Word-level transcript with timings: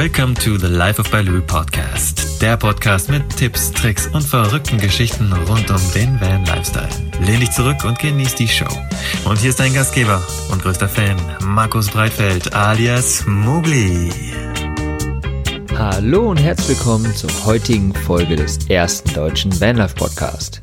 Welcome 0.00 0.34
to 0.36 0.56
the 0.56 0.66
Life 0.66 0.98
of 0.98 1.10
Baloo 1.10 1.42
Podcast. 1.42 2.40
Der 2.40 2.56
Podcast 2.56 3.10
mit 3.10 3.36
Tipps, 3.36 3.70
Tricks 3.70 4.06
und 4.06 4.22
verrückten 4.22 4.78
Geschichten 4.78 5.30
rund 5.30 5.70
um 5.70 5.92
den 5.94 6.18
Van 6.18 6.42
Lifestyle. 6.46 6.88
Lehn 7.20 7.40
dich 7.40 7.50
zurück 7.50 7.84
und 7.84 7.98
genieß 7.98 8.34
die 8.34 8.48
Show. 8.48 8.64
Und 9.26 9.38
hier 9.38 9.50
ist 9.50 9.60
dein 9.60 9.74
Gastgeber 9.74 10.26
und 10.50 10.62
größter 10.62 10.88
Fan, 10.88 11.18
Markus 11.44 11.90
Breitfeld 11.90 12.54
alias 12.54 13.26
Mugli. 13.26 14.10
Hallo 15.76 16.30
und 16.30 16.38
herzlich 16.38 16.78
willkommen 16.78 17.14
zur 17.14 17.30
heutigen 17.44 17.92
Folge 17.92 18.36
des 18.36 18.70
ersten 18.70 19.12
deutschen 19.12 19.60
Vanlife 19.60 19.96
Podcast. 19.96 20.62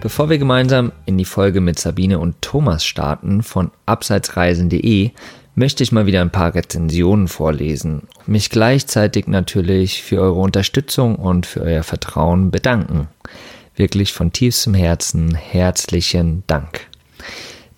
Bevor 0.00 0.30
wir 0.30 0.38
gemeinsam 0.38 0.92
in 1.06 1.18
die 1.18 1.24
Folge 1.24 1.60
mit 1.60 1.80
Sabine 1.80 2.20
und 2.20 2.40
Thomas 2.40 2.84
starten 2.84 3.42
von 3.42 3.72
abseitsreisen.de, 3.86 5.10
möchte 5.56 5.82
ich 5.82 5.90
mal 5.90 6.06
wieder 6.06 6.20
ein 6.20 6.30
paar 6.30 6.54
Rezensionen 6.54 7.26
vorlesen. 7.26 8.02
Mich 8.26 8.50
gleichzeitig 8.50 9.26
natürlich 9.26 10.02
für 10.02 10.20
eure 10.20 10.38
Unterstützung 10.38 11.16
und 11.16 11.46
für 11.46 11.62
euer 11.62 11.82
Vertrauen 11.82 12.50
bedanken. 12.50 13.08
Wirklich 13.74 14.12
von 14.12 14.32
tiefstem 14.32 14.74
Herzen 14.74 15.34
herzlichen 15.34 16.44
Dank. 16.46 16.86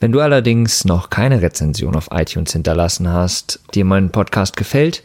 Wenn 0.00 0.12
du 0.12 0.20
allerdings 0.20 0.84
noch 0.84 1.08
keine 1.08 1.40
Rezension 1.40 1.96
auf 1.96 2.08
iTunes 2.12 2.52
hinterlassen 2.52 3.08
hast, 3.08 3.60
dir 3.74 3.84
mein 3.84 4.10
Podcast 4.10 4.56
gefällt, 4.56 5.02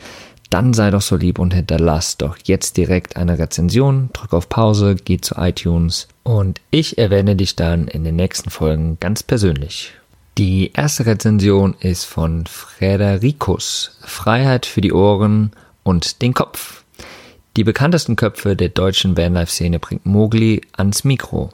dann 0.49 0.73
sei 0.73 0.91
doch 0.91 1.01
so 1.01 1.15
lieb 1.15 1.39
und 1.39 1.53
hinterlass 1.53 2.17
doch 2.17 2.37
jetzt 2.43 2.77
direkt 2.77 3.17
eine 3.17 3.39
Rezension, 3.39 4.09
drück 4.13 4.33
auf 4.33 4.49
Pause, 4.49 4.95
geh 4.95 5.19
zu 5.19 5.35
iTunes 5.35 6.07
und 6.21 6.61
ich 6.69 6.97
erwähne 6.97 7.35
dich 7.35 7.55
dann 7.55 7.87
in 7.87 8.03
den 8.03 8.15
nächsten 8.15 8.51
Folgen 8.51 8.97
ganz 8.99 9.23
persönlich. 9.23 9.93
Die 10.39 10.71
erste 10.73 11.05
Rezension 11.05 11.75
ist 11.79 12.05
von 12.05 12.47
Fredericus. 12.47 13.99
Freiheit 14.01 14.65
für 14.65 14.81
die 14.81 14.91
Ohren 14.91 15.51
und 15.83 16.23
den 16.23 16.33
Kopf. 16.33 16.83
Die 17.55 17.63
bekanntesten 17.63 18.15
Köpfe 18.15 18.55
der 18.55 18.69
deutschen 18.69 19.15
Vanlife-Szene 19.15 19.77
bringt 19.77 20.07
Mogli 20.07 20.61
ans 20.75 21.03
Mikro. 21.03 21.51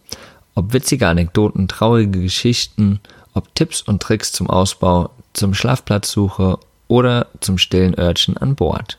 Ob 0.55 0.71
witzige 0.71 1.09
Anekdoten, 1.09 1.67
traurige 1.67 2.21
Geschichten, 2.21 3.01
ob 3.33 3.53
Tipps 3.53 3.81
und 3.81 4.01
Tricks 4.01 4.31
zum 4.31 4.49
Ausbau, 4.49 5.09
zum 5.33 5.53
Schlafplatzsuche 5.53 6.57
oder 6.87 7.27
zum 7.41 7.57
stillen 7.57 7.99
Örtchen 7.99 8.37
an 8.37 8.55
Bord. 8.55 8.97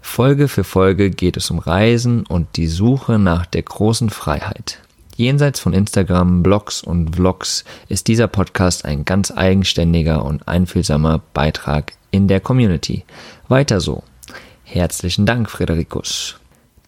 Folge 0.00 0.48
für 0.48 0.64
Folge 0.64 1.10
geht 1.10 1.36
es 1.36 1.48
um 1.52 1.60
Reisen 1.60 2.26
und 2.26 2.56
die 2.56 2.66
Suche 2.66 3.20
nach 3.20 3.46
der 3.46 3.62
großen 3.62 4.10
Freiheit. 4.10 4.80
Jenseits 5.16 5.60
von 5.60 5.72
Instagram, 5.72 6.42
Blogs 6.42 6.82
und 6.82 7.16
Vlogs 7.16 7.64
ist 7.88 8.06
dieser 8.06 8.28
Podcast 8.28 8.84
ein 8.84 9.06
ganz 9.06 9.32
eigenständiger 9.34 10.22
und 10.22 10.46
einfühlsamer 10.46 11.22
Beitrag 11.32 11.94
in 12.10 12.28
der 12.28 12.40
Community. 12.40 13.04
Weiter 13.48 13.80
so. 13.80 14.02
Herzlichen 14.64 15.24
Dank, 15.24 15.48
Frederikus. 15.48 16.36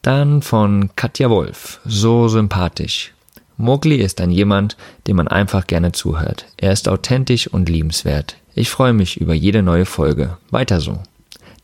Dann 0.02 0.42
von 0.42 0.90
Katja 0.94 1.30
Wolf. 1.30 1.80
So 1.86 2.28
sympathisch. 2.28 3.14
Mowgli 3.56 3.96
ist 3.96 4.20
ein 4.20 4.30
jemand, 4.30 4.76
dem 5.06 5.16
man 5.16 5.28
einfach 5.28 5.66
gerne 5.66 5.92
zuhört. 5.92 6.44
Er 6.58 6.72
ist 6.72 6.86
authentisch 6.86 7.48
und 7.48 7.70
liebenswert. 7.70 8.36
Ich 8.54 8.68
freue 8.68 8.92
mich 8.92 9.18
über 9.18 9.32
jede 9.32 9.62
neue 9.62 9.86
Folge. 9.86 10.36
Weiter 10.50 10.80
so. 10.80 10.98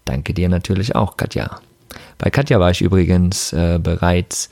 Danke 0.06 0.32
dir 0.32 0.48
natürlich 0.48 0.96
auch, 0.96 1.18
Katja. 1.18 1.60
Bei 2.16 2.30
Katja 2.30 2.58
war 2.58 2.70
ich 2.70 2.80
übrigens 2.80 3.52
äh, 3.52 3.78
bereits 3.82 4.48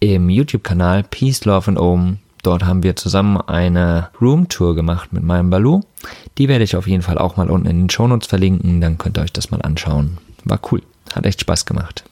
im 0.00 0.30
YouTube-Kanal 0.30 1.04
Peace, 1.04 1.44
Love 1.44 1.68
and 1.68 1.78
Om. 1.78 2.18
Dort 2.42 2.64
haben 2.64 2.82
wir 2.82 2.96
zusammen 2.96 3.36
eine 3.36 4.10
Roomtour 4.20 4.74
gemacht 4.74 5.12
mit 5.12 5.24
meinem 5.24 5.50
Baloo. 5.50 5.82
Die 6.38 6.48
werde 6.48 6.64
ich 6.64 6.76
auf 6.76 6.86
jeden 6.86 7.02
Fall 7.02 7.18
auch 7.18 7.36
mal 7.36 7.50
unten 7.50 7.66
in 7.66 7.78
den 7.78 7.90
Shownotes 7.90 8.28
verlinken, 8.28 8.80
dann 8.80 8.98
könnt 8.98 9.18
ihr 9.18 9.22
euch 9.22 9.32
das 9.32 9.50
mal 9.50 9.62
anschauen. 9.62 10.18
War 10.44 10.60
cool, 10.70 10.82
hat 11.12 11.26
echt 11.26 11.40
Spaß 11.40 11.66
gemacht. 11.66 12.04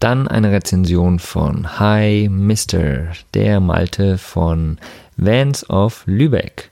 Dann 0.00 0.28
eine 0.28 0.52
Rezension 0.52 1.18
von 1.18 1.78
Hi 1.78 2.28
Mr. 2.28 3.12
der 3.34 3.60
Malte 3.60 4.18
von 4.18 4.78
Vans 5.16 5.70
of 5.70 6.02
Lübeck. 6.06 6.70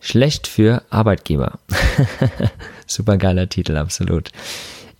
Schlecht 0.00 0.48
für 0.48 0.82
Arbeitgeber. 0.90 1.58
Super 2.86 3.16
geiler 3.16 3.48
Titel, 3.48 3.76
absolut. 3.76 4.30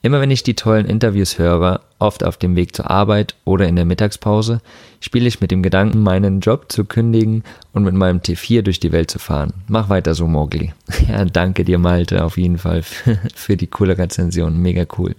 Immer 0.05 0.21
wenn 0.21 0.33
ich 0.33 0.43
die 0.43 0.55
tollen 0.57 0.87
Interviews 0.87 1.39
höre, 1.39 1.81
oft 2.01 2.25
auf 2.25 2.37
dem 2.37 2.57
Weg 2.57 2.75
zur 2.75 2.91
Arbeit 2.91 3.37
oder 3.45 3.69
in 3.69 3.77
der 3.77 3.85
Mittagspause, 3.85 4.61
spiele 5.01 5.29
ich 5.29 5.41
mit 5.41 5.53
dem 5.53 5.63
Gedanken, 5.63 6.03
meinen 6.03 6.41
Job 6.41 6.73
zu 6.73 6.85
kündigen 6.85 7.45
und 7.73 7.85
mit 7.85 7.95
meinem 7.95 8.19
T4 8.19 8.63
durch 8.63 8.81
die 8.81 8.91
Welt 8.91 9.13
zu 9.13 9.21
fahren. 9.21 9.53
Mach 9.69 9.89
weiter 9.89 10.15
so, 10.15 10.27
Mowgli. 10.27 10.73
Ja, 11.09 11.25
danke 11.25 11.65
dir, 11.65 11.79
Malte, 11.79 12.25
auf 12.25 12.37
jeden 12.37 12.59
Fall 12.59 12.83
für, 12.83 13.19
für 13.35 13.57
die 13.57 13.69
coole 13.69 13.97
Rezension. 13.97 14.59
Mega 14.59 14.87
cool. 14.99 15.15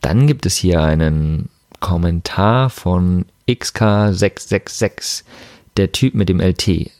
Dann 0.00 0.26
gibt 0.26 0.46
es 0.46 0.56
hier 0.56 0.82
einen 0.82 1.48
Kommentar 1.80 2.70
von 2.70 3.24
XK666, 3.48 5.22
der 5.76 5.92
Typ 5.92 6.14
mit 6.14 6.28
dem 6.28 6.40
LT. 6.40 6.90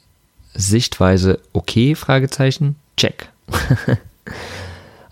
Sichtweise 0.54 1.40
okay? 1.52 1.96
Fragezeichen. 1.96 2.76
Check. 2.96 3.28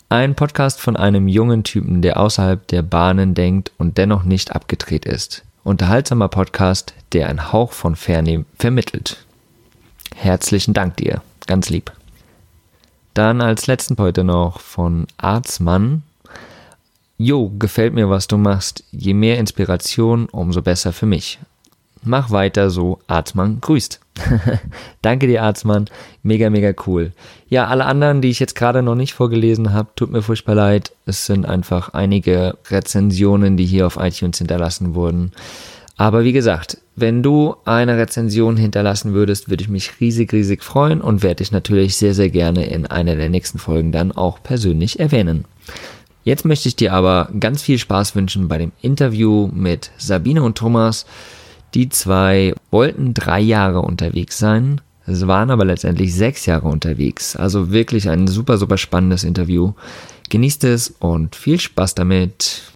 Ein 0.09 0.37
Podcast 0.37 0.81
von 0.81 0.95
einem 0.97 1.27
jungen 1.27 1.65
Typen, 1.65 2.01
der 2.01 2.21
außerhalb 2.21 2.65
der 2.69 2.83
Bahnen 2.83 3.35
denkt 3.35 3.73
und 3.77 3.99
dennoch 3.99 4.23
nicht 4.23 4.55
abgedreht 4.55 5.05
ist. 5.05 5.43
Unterhaltsamer 5.65 6.29
Podcast, 6.29 6.95
der 7.13 7.29
einen 7.29 7.53
Hauch 7.53 7.73
von 7.73 7.97
Fernehm 7.97 8.47
vermittelt. 8.57 9.27
Herzlichen 10.15 10.75
Dank 10.75 10.97
dir, 10.99 11.23
ganz 11.49 11.71
lieb. 11.71 11.91
Dann 13.15 13.41
als 13.41 13.67
letzten 13.67 13.97
heute 13.99 14.23
noch 14.23 14.61
von 14.61 15.09
Arztmann. 15.17 16.05
Jo, 17.19 17.51
gefällt 17.59 17.93
mir, 17.93 18.09
was 18.09 18.29
du 18.29 18.39
machst. 18.39 18.85
Je 18.93 19.13
mehr 19.13 19.39
Inspiration, 19.39 20.27
umso 20.27 20.63
besser 20.63 20.93
für 20.93 21.07
mich. 21.07 21.41
Mach 22.07 22.31
weiter 22.31 22.71
so, 22.71 23.01
Arztmann 23.09 23.61
grüßt. 23.61 24.01
Danke 25.03 25.27
dir, 25.27 25.43
Arztmann. 25.43 25.87
Mega, 26.23 26.51
mega 26.51 26.73
cool. 26.87 27.13
Ja, 27.49 27.67
alle 27.67 27.85
anderen, 27.85 28.23
die 28.23 28.31
ich 28.31 28.39
jetzt 28.39 28.55
gerade 28.55 28.81
noch 28.81 28.95
nicht 28.95 29.13
vorgelesen 29.13 29.73
habe, 29.73 29.89
tut 29.97 30.13
mir 30.13 30.23
furchtbar 30.23 30.55
leid. 30.55 30.93
Es 31.05 31.27
sind 31.27 31.47
einfach 31.47 31.95
einige 31.95 32.59
Rezensionen, 32.71 33.57
die 33.57 33.67
hier 33.67 33.89
auf 33.89 33.97
iTunes 33.97 34.39
hinterlassen 34.39 34.95
wurden. 34.95 35.33
Aber 35.97 36.23
wie 36.23 36.33
gesagt, 36.33 36.79
wenn 36.95 37.25
du 37.25 37.57
eine 37.65 37.97
Rezension 37.97 38.57
hinterlassen 38.57 39.13
würdest, 39.13 39.51
würde 39.51 39.65
ich 39.65 39.69
mich 39.69 40.01
riesig, 40.01 40.33
riesig 40.33 40.63
freuen 40.63 41.01
und 41.01 41.25
werde 41.25 41.37
dich 41.37 41.51
natürlich 41.51 41.97
sehr, 41.97 42.15
sehr 42.15 42.31
gerne 42.31 42.67
in 42.67 42.87
einer 42.87 43.17
der 43.17 43.31
nächsten 43.31 43.59
Folgen 43.59 43.91
dann 43.91 44.13
auch 44.13 44.43
persönlich 44.43 45.01
erwähnen. 45.01 45.45
Jetzt 46.23 46.45
möchte 46.45 46.69
ich 46.69 46.77
dir 46.77 46.93
aber 46.93 47.31
ganz 47.39 47.63
viel 47.63 47.79
Spaß 47.79 48.15
wünschen 48.15 48.47
bei 48.49 48.59
dem 48.59 48.73
Interview 48.83 49.49
mit 49.53 49.91
Sabine 49.97 50.43
und 50.43 50.57
Thomas. 50.57 51.07
Die 51.77 51.91
zwei 51.91 52.55
wollten 52.71 53.13
drei 53.13 53.39
Jahre 53.39 53.83
unterwegs 53.83 54.39
sein, 54.39 54.81
es 55.05 55.27
waren 55.27 55.51
aber 55.51 55.67
letztendlich 55.67 56.15
sechs 56.15 56.47
Jahre 56.47 56.69
unterwegs. 56.69 57.37
Also 57.37 57.71
wirklich 57.71 58.09
ein 58.09 58.29
super, 58.29 58.57
super 58.57 58.79
spannendes 58.79 59.25
Interview. 59.25 59.75
Genießt 60.31 60.65
es 60.65 60.89
und 60.89 61.37
viel 61.37 61.61
Spaß 61.61 61.95
damit. 61.95 62.73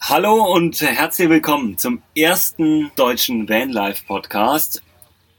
Hallo 0.00 0.54
und 0.54 0.80
herzlich 0.80 1.28
willkommen 1.28 1.76
zum 1.76 2.00
ersten 2.16 2.90
deutschen 2.96 3.46
Vanlife 3.46 4.02
Podcast. 4.06 4.80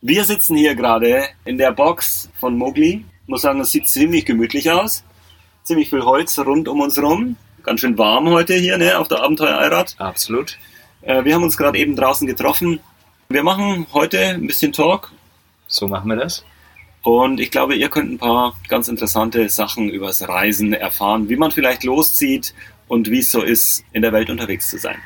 Wir 0.02 0.24
sitzen 0.24 0.56
hier 0.56 0.76
gerade 0.76 1.24
in 1.46 1.58
der 1.58 1.72
Box 1.72 2.30
von 2.40 2.56
Mowgli. 2.56 3.04
Ich 3.24 3.28
muss 3.28 3.42
sagen, 3.42 3.62
es 3.62 3.72
sieht 3.72 3.88
ziemlich 3.88 4.26
gemütlich 4.26 4.70
aus. 4.70 5.04
Ziemlich 5.64 5.90
viel 5.90 6.04
Holz 6.04 6.38
rund 6.38 6.68
um 6.68 6.82
uns 6.82 7.02
rum. 7.02 7.36
Ganz 7.64 7.80
schön 7.80 7.98
warm 7.98 8.30
heute 8.30 8.54
hier 8.54 8.78
ne, 8.78 9.00
auf 9.00 9.08
der 9.08 9.24
Abenteuer 9.24 9.58
Allrad. 9.58 9.96
Absolut. 9.98 10.60
Äh, 11.02 11.24
wir 11.24 11.36
haben 11.36 11.44
uns 11.44 11.58
gerade 11.58 11.78
eben 11.78 11.96
draußen 11.96 12.28
getroffen. 12.28 12.80
Wir 13.30 13.44
machen 13.44 13.88
heute 13.94 14.20
ein 14.20 14.48
bisschen 14.48 14.74
Talk. 14.74 15.12
So 15.68 15.88
machen 15.88 16.10
wir 16.10 16.16
das. 16.16 16.44
Und 17.04 17.40
ich 17.40 17.52
glaube, 17.52 17.76
ihr 17.76 17.90
könnt 17.90 18.12
ein 18.12 18.18
paar 18.18 18.56
ganz 18.68 18.88
interessante 18.88 19.48
Sachen 19.50 19.90
übers 19.90 20.28
Reisen 20.28 20.74
erfahren, 20.74 21.30
wie 21.30 21.38
man 21.38 21.52
vielleicht 21.52 21.84
loszieht 21.84 22.54
und 22.88 23.10
wie 23.10 23.20
es 23.20 23.32
so 23.32 23.42
ist, 23.42 23.84
in 23.94 24.02
der 24.02 24.12
Welt 24.12 24.30
unterwegs 24.30 24.70
zu 24.70 24.78
sein. 24.78 24.98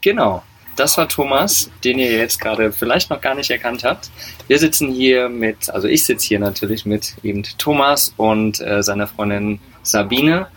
Genau. 0.00 0.42
Das 0.76 0.98
war 0.98 1.08
Thomas, 1.08 1.70
den 1.84 2.00
ihr 2.00 2.10
jetzt 2.10 2.40
gerade 2.40 2.72
vielleicht 2.72 3.08
noch 3.08 3.20
gar 3.20 3.36
nicht 3.36 3.48
erkannt 3.50 3.84
habt. 3.84 4.10
Wir 4.48 4.58
sitzen 4.58 4.90
hier 4.90 5.28
mit, 5.28 5.70
also 5.70 5.86
ich 5.86 6.04
sitze 6.04 6.26
hier 6.26 6.40
natürlich 6.40 6.84
mit 6.84 7.14
eben 7.22 7.44
Thomas 7.58 8.12
und 8.16 8.60
äh, 8.60 8.82
seiner 8.82 9.06
Freundin 9.06 9.60
Sabine. 9.84 10.48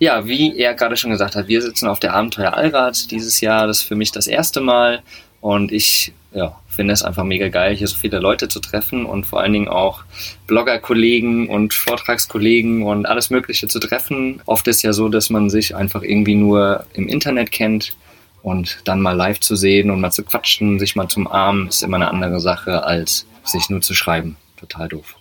Ja, 0.00 0.26
wie 0.26 0.56
er 0.56 0.72
gerade 0.72 0.96
schon 0.96 1.10
gesagt 1.10 1.36
hat, 1.36 1.46
wir 1.46 1.60
sitzen 1.60 1.86
auf 1.86 2.00
der 2.00 2.14
Abenteuer 2.14 2.54
Allrad 2.54 3.10
dieses 3.10 3.42
Jahr. 3.42 3.66
Das 3.66 3.80
ist 3.80 3.84
für 3.84 3.96
mich 3.96 4.10
das 4.10 4.26
erste 4.26 4.62
Mal. 4.62 5.02
Und 5.42 5.72
ich 5.72 6.14
ja, 6.32 6.58
finde 6.68 6.94
es 6.94 7.02
einfach 7.02 7.22
mega 7.22 7.48
geil, 7.48 7.76
hier 7.76 7.86
so 7.86 7.98
viele 7.98 8.18
Leute 8.18 8.48
zu 8.48 8.60
treffen 8.60 9.04
und 9.04 9.26
vor 9.26 9.40
allen 9.40 9.52
Dingen 9.52 9.68
auch 9.68 10.04
Blogger-Kollegen 10.46 11.50
und 11.50 11.74
Vortragskollegen 11.74 12.82
und 12.82 13.04
alles 13.04 13.28
Mögliche 13.28 13.68
zu 13.68 13.78
treffen. 13.78 14.40
Oft 14.46 14.66
ist 14.68 14.80
ja 14.80 14.94
so, 14.94 15.10
dass 15.10 15.28
man 15.28 15.50
sich 15.50 15.76
einfach 15.76 16.02
irgendwie 16.02 16.34
nur 16.34 16.86
im 16.94 17.06
Internet 17.06 17.50
kennt 17.50 17.94
und 18.42 18.80
dann 18.84 19.02
mal 19.02 19.12
live 19.14 19.40
zu 19.40 19.54
sehen 19.54 19.90
und 19.90 20.00
mal 20.00 20.12
zu 20.12 20.22
quatschen, 20.22 20.78
sich 20.78 20.96
mal 20.96 21.08
zum 21.08 21.26
Armen, 21.26 21.68
ist 21.68 21.82
immer 21.82 21.96
eine 21.96 22.08
andere 22.08 22.40
Sache, 22.40 22.84
als 22.84 23.26
sich 23.44 23.68
nur 23.68 23.82
zu 23.82 23.92
schreiben. 23.92 24.36
Total 24.56 24.88
doof. 24.88 25.16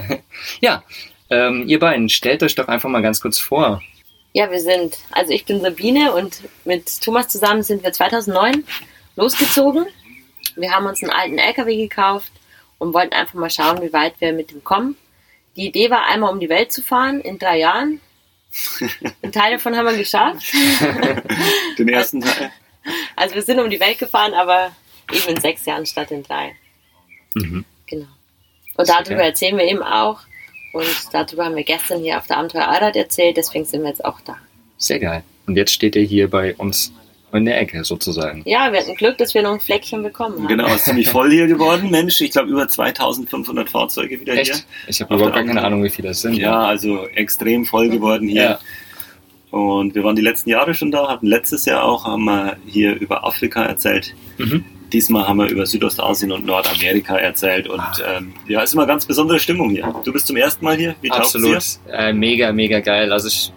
ja, 0.60 0.82
ähm, 1.30 1.64
ihr 1.66 1.78
beiden, 1.78 2.10
stellt 2.10 2.42
euch 2.42 2.54
doch 2.54 2.68
einfach 2.68 2.90
mal 2.90 3.00
ganz 3.00 3.22
kurz 3.22 3.38
vor. 3.38 3.80
Ja, 4.32 4.50
wir 4.50 4.60
sind, 4.60 4.98
also 5.10 5.32
ich 5.32 5.44
bin 5.44 5.60
Sabine 5.60 6.12
und 6.12 6.42
mit 6.64 7.00
Thomas 7.00 7.28
zusammen 7.28 7.62
sind 7.62 7.82
wir 7.82 7.92
2009 7.92 8.64
losgezogen. 9.16 9.86
Wir 10.56 10.72
haben 10.72 10.86
uns 10.86 11.02
einen 11.02 11.12
alten 11.12 11.38
LKW 11.38 11.76
gekauft 11.76 12.32
und 12.78 12.94
wollten 12.94 13.14
einfach 13.14 13.34
mal 13.34 13.50
schauen, 13.50 13.82
wie 13.82 13.92
weit 13.92 14.20
wir 14.20 14.32
mit 14.32 14.50
dem 14.50 14.62
kommen. 14.62 14.96
Die 15.56 15.66
Idee 15.66 15.90
war 15.90 16.06
einmal 16.06 16.32
um 16.32 16.40
die 16.40 16.48
Welt 16.48 16.72
zu 16.72 16.82
fahren 16.82 17.20
in 17.20 17.38
drei 17.38 17.58
Jahren. 17.58 18.00
Ein 19.22 19.32
Teil 19.32 19.52
davon 19.52 19.76
haben 19.76 19.86
wir 19.86 19.96
geschafft. 19.96 20.52
Den 21.78 21.88
ersten 21.88 22.20
Teil. 22.20 22.50
Also 23.16 23.34
wir 23.34 23.42
sind 23.42 23.58
um 23.58 23.68
die 23.68 23.80
Welt 23.80 23.98
gefahren, 23.98 24.34
aber 24.34 24.72
eben 25.12 25.28
in 25.34 25.40
sechs 25.40 25.66
Jahren 25.66 25.84
statt 25.84 26.10
in 26.10 26.22
drei. 26.22 26.54
Mhm. 27.34 27.64
Genau. 27.86 28.06
Und 28.76 28.88
darüber 28.88 29.22
erzählen 29.22 29.56
wir 29.56 29.64
eben 29.64 29.82
auch. 29.82 30.20
Und 30.72 30.86
darüber 31.12 31.46
haben 31.46 31.56
wir 31.56 31.64
gestern 31.64 32.00
hier 32.02 32.18
auf 32.18 32.26
der 32.26 32.38
Abenteuer 32.38 32.68
Allrad 32.68 32.96
erzählt, 32.96 33.36
deswegen 33.36 33.64
sind 33.64 33.82
wir 33.82 33.88
jetzt 33.88 34.04
auch 34.04 34.20
da. 34.20 34.36
Sehr 34.76 34.98
geil. 34.98 35.22
Und 35.46 35.56
jetzt 35.56 35.72
steht 35.72 35.96
ihr 35.96 36.02
hier 36.02 36.28
bei 36.28 36.54
uns 36.56 36.92
in 37.32 37.44
der 37.44 37.60
Ecke 37.60 37.84
sozusagen. 37.84 38.42
Ja, 38.46 38.72
wir 38.72 38.80
hatten 38.80 38.94
Glück, 38.94 39.18
dass 39.18 39.34
wir 39.34 39.42
noch 39.42 39.52
ein 39.52 39.60
Fleckchen 39.60 40.02
bekommen 40.02 40.36
haben. 40.38 40.48
Genau, 40.48 40.66
es 40.66 40.76
ist 40.76 40.84
ziemlich 40.86 41.08
voll 41.08 41.30
hier 41.30 41.46
geworden, 41.46 41.90
Mensch. 41.90 42.20
Ich 42.20 42.30
glaube, 42.30 42.48
über 42.48 42.68
2500 42.68 43.68
Fahrzeuge 43.68 44.20
wieder 44.20 44.32
hier. 44.34 44.42
Echt? 44.42 44.66
Ich 44.86 45.00
habe 45.00 45.14
überhaupt 45.14 45.34
gar 45.34 45.44
keine 45.44 45.62
Ahnung, 45.62 45.84
wie 45.84 45.90
viele 45.90 46.08
das 46.08 46.22
sind. 46.22 46.34
Ja, 46.34 46.60
also 46.62 47.06
extrem 47.08 47.66
voll 47.66 47.90
geworden 47.90 48.28
hier. 48.28 48.42
Ja. 48.42 48.58
Und 49.50 49.94
wir 49.94 50.04
waren 50.04 50.16
die 50.16 50.22
letzten 50.22 50.50
Jahre 50.50 50.74
schon 50.74 50.90
da, 50.90 51.08
hatten 51.08 51.26
letztes 51.26 51.64
Jahr 51.64 51.84
auch, 51.84 52.04
haben 52.04 52.24
wir 52.24 52.56
hier 52.66 52.94
über 52.94 53.24
Afrika 53.24 53.64
erzählt. 53.64 54.14
Mhm. 54.38 54.64
Diesmal 54.92 55.28
haben 55.28 55.38
wir 55.38 55.48
über 55.48 55.66
Südostasien 55.66 56.32
und 56.32 56.46
Nordamerika 56.46 57.16
erzählt. 57.16 57.68
Und 57.68 57.82
ähm, 58.06 58.32
ja, 58.46 58.62
ist 58.62 58.74
immer 58.74 58.86
ganz 58.86 59.06
besondere 59.06 59.38
Stimmung 59.38 59.70
hier. 59.70 59.94
Du 60.04 60.12
bist 60.12 60.26
zum 60.26 60.36
ersten 60.36 60.64
Mal 60.64 60.76
hier. 60.76 60.94
Wie 61.00 61.10
Absolut. 61.10 61.62
Äh, 61.90 62.12
mega, 62.12 62.52
mega 62.52 62.80
geil. 62.80 63.12
Also 63.12 63.28
ich 63.28 63.52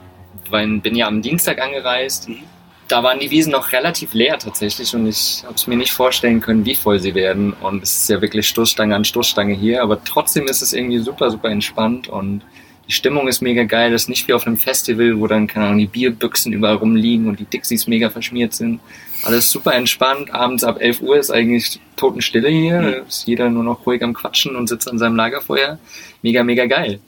bin, 0.52 0.82
bin 0.82 0.96
ja 0.96 1.08
am 1.08 1.22
Dienstag 1.22 1.62
angereist. 1.62 2.30
Mhm. 2.30 2.40
Da 2.88 3.04
waren 3.04 3.20
die 3.20 3.32
Wiesen 3.32 3.54
noch 3.54 3.72
relativ 3.72 4.14
leer 4.14 4.38
tatsächlich 4.38 4.94
und 4.94 5.08
ich 5.08 5.44
habe 5.46 5.56
es 5.56 5.66
mir 5.66 5.78
nicht 5.78 5.94
vorstellen 5.94 6.42
können, 6.42 6.66
wie 6.66 6.76
voll 6.76 7.00
sie 7.00 7.16
werden. 7.16 7.54
Und 7.54 7.84
es 7.84 8.00
ist 8.00 8.10
ja 8.10 8.22
wirklich 8.22 8.46
Stoßstange 8.50 8.94
an 8.94 9.06
Stoßstange 9.06 9.54
hier, 9.54 9.82
aber 9.82 10.04
trotzdem 10.04 10.46
ist 10.48 10.62
es 10.62 10.74
irgendwie 10.74 11.00
super, 11.00 11.32
super 11.32 11.50
entspannt 11.50 12.10
und 12.10 12.42
die 12.90 12.92
Stimmung 12.92 13.30
ist 13.30 13.42
mega 13.42 13.64
geil. 13.64 13.92
Das 13.92 14.04
ist 14.04 14.10
nicht 14.10 14.28
wie 14.28 14.34
auf 14.34 14.46
einem 14.46 14.58
Festival, 14.58 15.18
wo 15.18 15.28
dann, 15.28 15.48
keine 15.48 15.68
Ahnung, 15.68 15.78
die 15.80 15.88
Bierbüchsen 15.88 16.52
überall 16.52 16.76
rumliegen 16.76 17.30
und 17.30 17.40
die 17.40 17.46
Dixies 17.46 17.88
mega 17.88 18.10
verschmiert 18.10 18.54
sind. 18.54 18.82
Alles 19.24 19.50
super 19.52 19.74
entspannt. 19.74 20.34
Abends 20.34 20.64
ab 20.64 20.78
11 20.80 21.02
Uhr 21.02 21.18
ist 21.18 21.32
eigentlich 21.32 21.80
Totenstille 21.96 22.50
hier. 22.50 22.82
Mhm. 22.82 23.08
Ist 23.08 23.28
jeder 23.28 23.50
nur 23.50 23.64
noch 23.64 23.86
ruhig 23.86 24.04
am 24.04 24.14
Quatschen 24.14 24.56
und 24.56 24.68
sitzt 24.68 24.90
an 24.90 24.98
seinem 24.98 25.16
Lagerfeuer. 25.16 25.80
Mega, 26.22 26.44
mega 26.44 26.66
geil. 26.66 27.00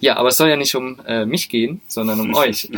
Ja, 0.00 0.16
aber 0.16 0.28
es 0.28 0.36
soll 0.36 0.48
ja 0.48 0.56
nicht 0.56 0.74
um 0.76 1.00
äh, 1.06 1.26
mich 1.26 1.48
gehen, 1.48 1.80
sondern 1.88 2.20
um 2.20 2.34
euch. 2.36 2.70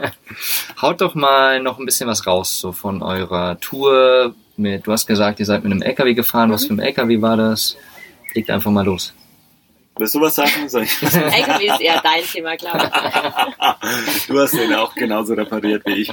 Haut 0.82 1.00
doch 1.00 1.14
mal 1.14 1.60
noch 1.60 1.78
ein 1.78 1.86
bisschen 1.86 2.08
was 2.08 2.26
raus, 2.26 2.60
so 2.60 2.72
von 2.72 3.02
eurer 3.02 3.58
Tour 3.60 4.34
mit, 4.56 4.86
du 4.86 4.92
hast 4.92 5.06
gesagt, 5.06 5.40
ihr 5.40 5.46
seid 5.46 5.64
mit 5.64 5.72
einem 5.72 5.82
LKW 5.82 6.14
gefahren. 6.14 6.52
Was 6.52 6.66
für 6.66 6.74
ein 6.74 6.78
LKW 6.78 7.20
war 7.20 7.36
das? 7.36 7.76
Legt 8.34 8.50
einfach 8.50 8.70
mal 8.70 8.84
los. 8.84 9.12
Willst 9.96 10.14
du 10.14 10.20
was 10.20 10.34
sagen? 10.34 10.68
Soll 10.68 10.82
ich? 10.82 11.02
LKW 11.02 11.66
ist 11.66 11.80
eher 11.80 12.00
dein 12.02 12.24
Thema, 12.24 12.56
glaube 12.56 12.90
ich. 12.92 14.26
Du 14.28 14.40
hast 14.40 14.54
den 14.54 14.74
auch 14.74 14.94
genauso 14.94 15.34
repariert 15.34 15.84
wie 15.86 16.02
ich. 16.02 16.10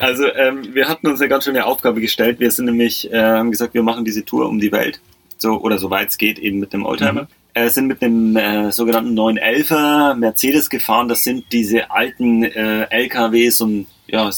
Also 0.00 0.26
ähm, 0.26 0.74
wir 0.74 0.88
hatten 0.88 1.06
uns 1.06 1.20
eine 1.20 1.28
ganz 1.28 1.44
schöne 1.44 1.64
Aufgabe 1.64 2.00
gestellt. 2.00 2.40
Wir 2.40 2.50
sind 2.50 2.66
nämlich, 2.66 3.10
äh, 3.10 3.22
haben 3.22 3.50
gesagt, 3.50 3.74
wir 3.74 3.82
machen 3.82 4.04
diese 4.04 4.24
Tour 4.24 4.48
um 4.48 4.58
die 4.58 4.72
Welt. 4.72 5.00
So, 5.38 5.60
oder 5.60 5.78
soweit 5.78 6.10
es 6.10 6.18
geht, 6.18 6.38
eben 6.38 6.58
mit 6.58 6.72
dem 6.72 6.84
Oldtimer. 6.84 7.26
Äh, 7.54 7.68
sind 7.68 7.86
mit 7.86 8.02
einem 8.02 8.36
äh, 8.36 8.72
sogenannten 8.72 9.18
911er 9.18 10.14
Mercedes 10.14 10.70
gefahren. 10.70 11.08
Das 11.08 11.22
sind 11.22 11.44
diese 11.52 11.90
alten 11.90 12.44
äh, 12.44 12.84
LKWs 12.90 13.60
und 13.60 13.86
ja, 14.06 14.30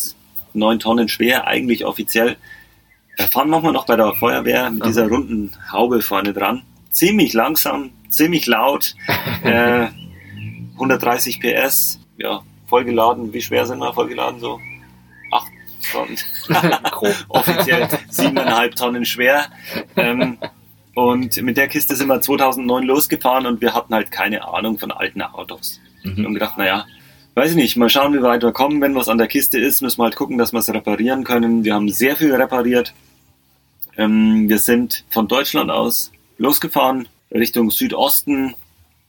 neun 0.52 0.78
Tonnen 0.78 1.08
schwer, 1.08 1.46
eigentlich 1.46 1.84
offiziell. 1.84 2.36
Wir 3.16 3.26
fahren 3.26 3.50
manchmal 3.50 3.72
noch 3.72 3.86
bei 3.86 3.96
der 3.96 4.14
Feuerwehr 4.14 4.70
mit 4.70 4.84
dieser 4.84 5.08
runden 5.08 5.52
Haube 5.70 6.00
vorne 6.00 6.32
dran. 6.32 6.62
Ziemlich 6.90 7.32
langsam, 7.32 7.90
ziemlich 8.16 8.46
laut. 8.46 8.94
Äh, 9.44 9.88
130 10.74 11.38
PS, 11.40 12.00
ja, 12.16 12.42
vollgeladen. 12.66 13.32
Wie 13.34 13.42
schwer 13.42 13.66
sind 13.66 13.78
wir 13.78 13.92
vollgeladen? 13.92 14.40
So 14.40 14.58
8 15.30 15.46
Tonnen. 15.92 16.16
Offiziell 17.28 17.82
7,5 17.84 18.74
Tonnen 18.74 19.04
schwer. 19.04 19.46
Ähm, 19.96 20.38
und 20.94 21.36
mit 21.42 21.56
der 21.58 21.68
Kiste 21.68 21.94
sind 21.96 22.08
wir 22.08 22.20
2009 22.20 22.84
losgefahren 22.84 23.46
und 23.46 23.60
wir 23.60 23.74
hatten 23.74 23.94
halt 23.94 24.10
keine 24.10 24.48
Ahnung 24.48 24.78
von 24.78 24.90
alten 24.92 25.20
Autos. 25.22 25.80
Wir 26.02 26.12
Mhm. 26.12 26.24
haben 26.24 26.34
gedacht, 26.34 26.56
naja, 26.58 26.86
weiß 27.34 27.50
ich 27.50 27.56
nicht, 27.56 27.76
mal 27.76 27.90
schauen, 27.90 28.14
wie 28.14 28.22
weit 28.22 28.42
wir 28.42 28.52
kommen. 28.52 28.80
Wenn 28.80 28.94
was 28.94 29.08
an 29.08 29.18
der 29.18 29.26
Kiste 29.28 29.58
ist, 29.58 29.82
müssen 29.82 29.98
wir 29.98 30.04
halt 30.04 30.16
gucken, 30.16 30.38
dass 30.38 30.52
wir 30.52 30.60
es 30.60 30.72
reparieren 30.72 31.24
können. 31.24 31.64
Wir 31.64 31.74
haben 31.74 31.88
sehr 31.90 32.16
viel 32.16 32.34
repariert. 32.34 32.94
Ähm, 33.96 34.48
wir 34.48 34.58
sind 34.58 35.04
von 35.10 35.28
Deutschland 35.28 35.70
aus 35.70 36.10
losgefahren 36.38 37.08
Richtung 37.34 37.70
Südosten 37.70 38.54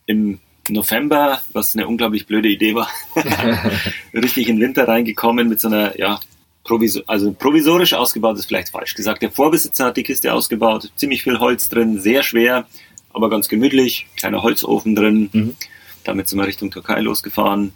im 0.05 0.39
November, 0.69 1.41
was 1.53 1.75
eine 1.75 1.87
unglaublich 1.87 2.25
blöde 2.25 2.49
Idee 2.49 2.75
war. 2.75 2.89
Richtig 4.13 4.49
in 4.49 4.57
den 4.57 4.69
Winter 4.69 4.87
reingekommen 4.87 5.47
mit 5.47 5.61
so 5.61 5.67
einer, 5.67 5.97
ja, 5.99 6.19
proviso 6.63 7.01
also 7.05 7.31
provisorisch 7.31 7.93
ausgebaut 7.93 8.37
ist 8.37 8.47
vielleicht 8.47 8.69
falsch 8.69 8.95
gesagt. 8.95 9.21
Der 9.21 9.31
Vorbesitzer 9.31 9.85
hat 9.85 9.97
die 9.97 10.03
Kiste 10.03 10.33
ausgebaut, 10.33 10.91
ziemlich 10.95 11.23
viel 11.23 11.39
Holz 11.39 11.69
drin, 11.69 12.01
sehr 12.01 12.23
schwer, 12.23 12.65
aber 13.13 13.29
ganz 13.29 13.47
gemütlich, 13.47 14.07
kleiner 14.17 14.41
Holzofen 14.41 14.95
drin. 14.95 15.29
Mhm. 15.31 15.55
Damit 16.03 16.27
sind 16.27 16.39
wir 16.39 16.47
Richtung 16.47 16.71
Türkei 16.71 16.99
losgefahren, 16.99 17.73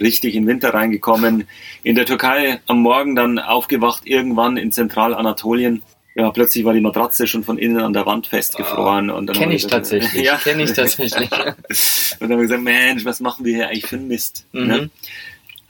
richtig 0.00 0.34
in 0.34 0.44
den 0.44 0.48
Winter 0.48 0.74
reingekommen. 0.74 1.46
In 1.82 1.94
der 1.94 2.06
Türkei 2.06 2.60
am 2.66 2.80
Morgen 2.80 3.14
dann 3.14 3.38
aufgewacht, 3.38 4.06
irgendwann 4.06 4.56
in 4.56 4.72
Zentralanatolien. 4.72 5.82
Ja, 6.14 6.30
plötzlich 6.30 6.64
war 6.64 6.74
die 6.74 6.80
Matratze 6.80 7.26
schon 7.26 7.42
von 7.42 7.58
innen 7.58 7.80
an 7.80 7.92
der 7.92 8.04
Wand 8.04 8.26
festgefroren. 8.26 9.10
und 9.10 9.26
dann 9.26 9.34
haben 9.34 9.40
Kenne 9.40 9.52
wir 9.52 9.56
ich 9.56 9.62
gesagt, 9.62 9.84
tatsächlich. 9.84 10.24
Ja. 10.24 10.36
Kenne 10.36 10.62
ich 10.64 10.72
tatsächlich. 10.72 11.30
Und 11.30 12.28
dann 12.28 12.32
haben 12.32 12.38
wir 12.38 12.42
gesagt, 12.42 12.62
Mensch, 12.62 13.04
was 13.04 13.20
machen 13.20 13.44
wir 13.44 13.54
hier 13.54 13.68
eigentlich 13.68 13.86
für 13.86 13.96
einen 13.96 14.08
Mist? 14.08 14.44
Mhm. 14.52 14.66
Ne? 14.66 14.90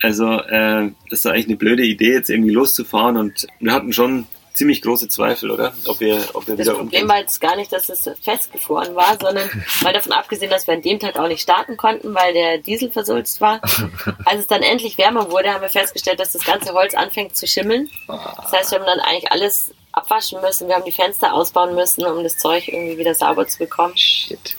Also, 0.01 0.27
äh, 0.27 0.91
das 1.11 1.25
war 1.25 1.33
eigentlich 1.33 1.47
eine 1.47 1.57
blöde 1.57 1.85
Idee, 1.85 2.13
jetzt 2.15 2.29
irgendwie 2.29 2.51
loszufahren 2.51 3.17
und 3.17 3.47
wir 3.61 3.73
hatten 3.73 3.93
schon 3.93 4.27
ziemlich 4.53 4.83
große 4.83 5.09
Zweifel, 5.09 5.51
oder? 5.51 5.73
Ob 5.87 6.01
wir, 6.01 6.21
ob 6.35 6.47
wir 6.47 6.57
Das 6.57 6.67
wieder 6.67 6.77
Problem 6.77 7.09
war 7.09 7.21
jetzt 7.21 7.41
gar 7.41 7.57
nicht, 7.57 7.73
dass 7.73 7.89
es 7.89 8.11
festgefroren 8.21 8.95
war, 8.95 9.17
sondern 9.21 9.49
mal 9.83 9.93
davon 9.93 10.13
abgesehen, 10.13 10.51
dass 10.51 10.67
wir 10.67 10.75
an 10.75 10.83
dem 10.83 10.99
Tag 10.99 11.19
auch 11.19 11.29
nicht 11.29 11.41
starten 11.41 11.77
konnten, 11.77 12.15
weil 12.15 12.35
der 12.35 12.59
Diesel 12.59 12.91
versulzt 12.91 13.41
war. 13.41 13.61
Als 14.25 14.41
es 14.41 14.47
dann 14.47 14.63
endlich 14.63 14.99
wärmer 14.99 15.31
wurde, 15.31 15.53
haben 15.53 15.63
wir 15.63 15.69
festgestellt, 15.69 16.21
dass 16.21 16.33
das 16.33 16.45
ganze 16.45 16.73
Holz 16.73 16.95
anfängt 16.95 17.37
zu 17.37 17.47
schimmeln. 17.47 17.89
Das 18.07 18.53
heißt, 18.53 18.73
wir 18.73 18.81
haben 18.81 18.87
dann 18.87 19.01
eigentlich 19.01 19.31
alles 19.31 19.73
abwaschen 19.93 20.41
müssen. 20.41 20.69
Wir 20.69 20.75
haben 20.75 20.85
die 20.85 20.93
Fenster 20.93 21.33
ausbauen 21.35 21.75
müssen, 21.75 22.05
um 22.05 22.23
das 22.23 22.39
Zeug 22.39 22.69
irgendwie 22.69 22.99
wieder 22.99 23.15
sauber 23.15 23.47
zu 23.47 23.59
bekommen. 23.59 23.97
Shit. 23.97 24.57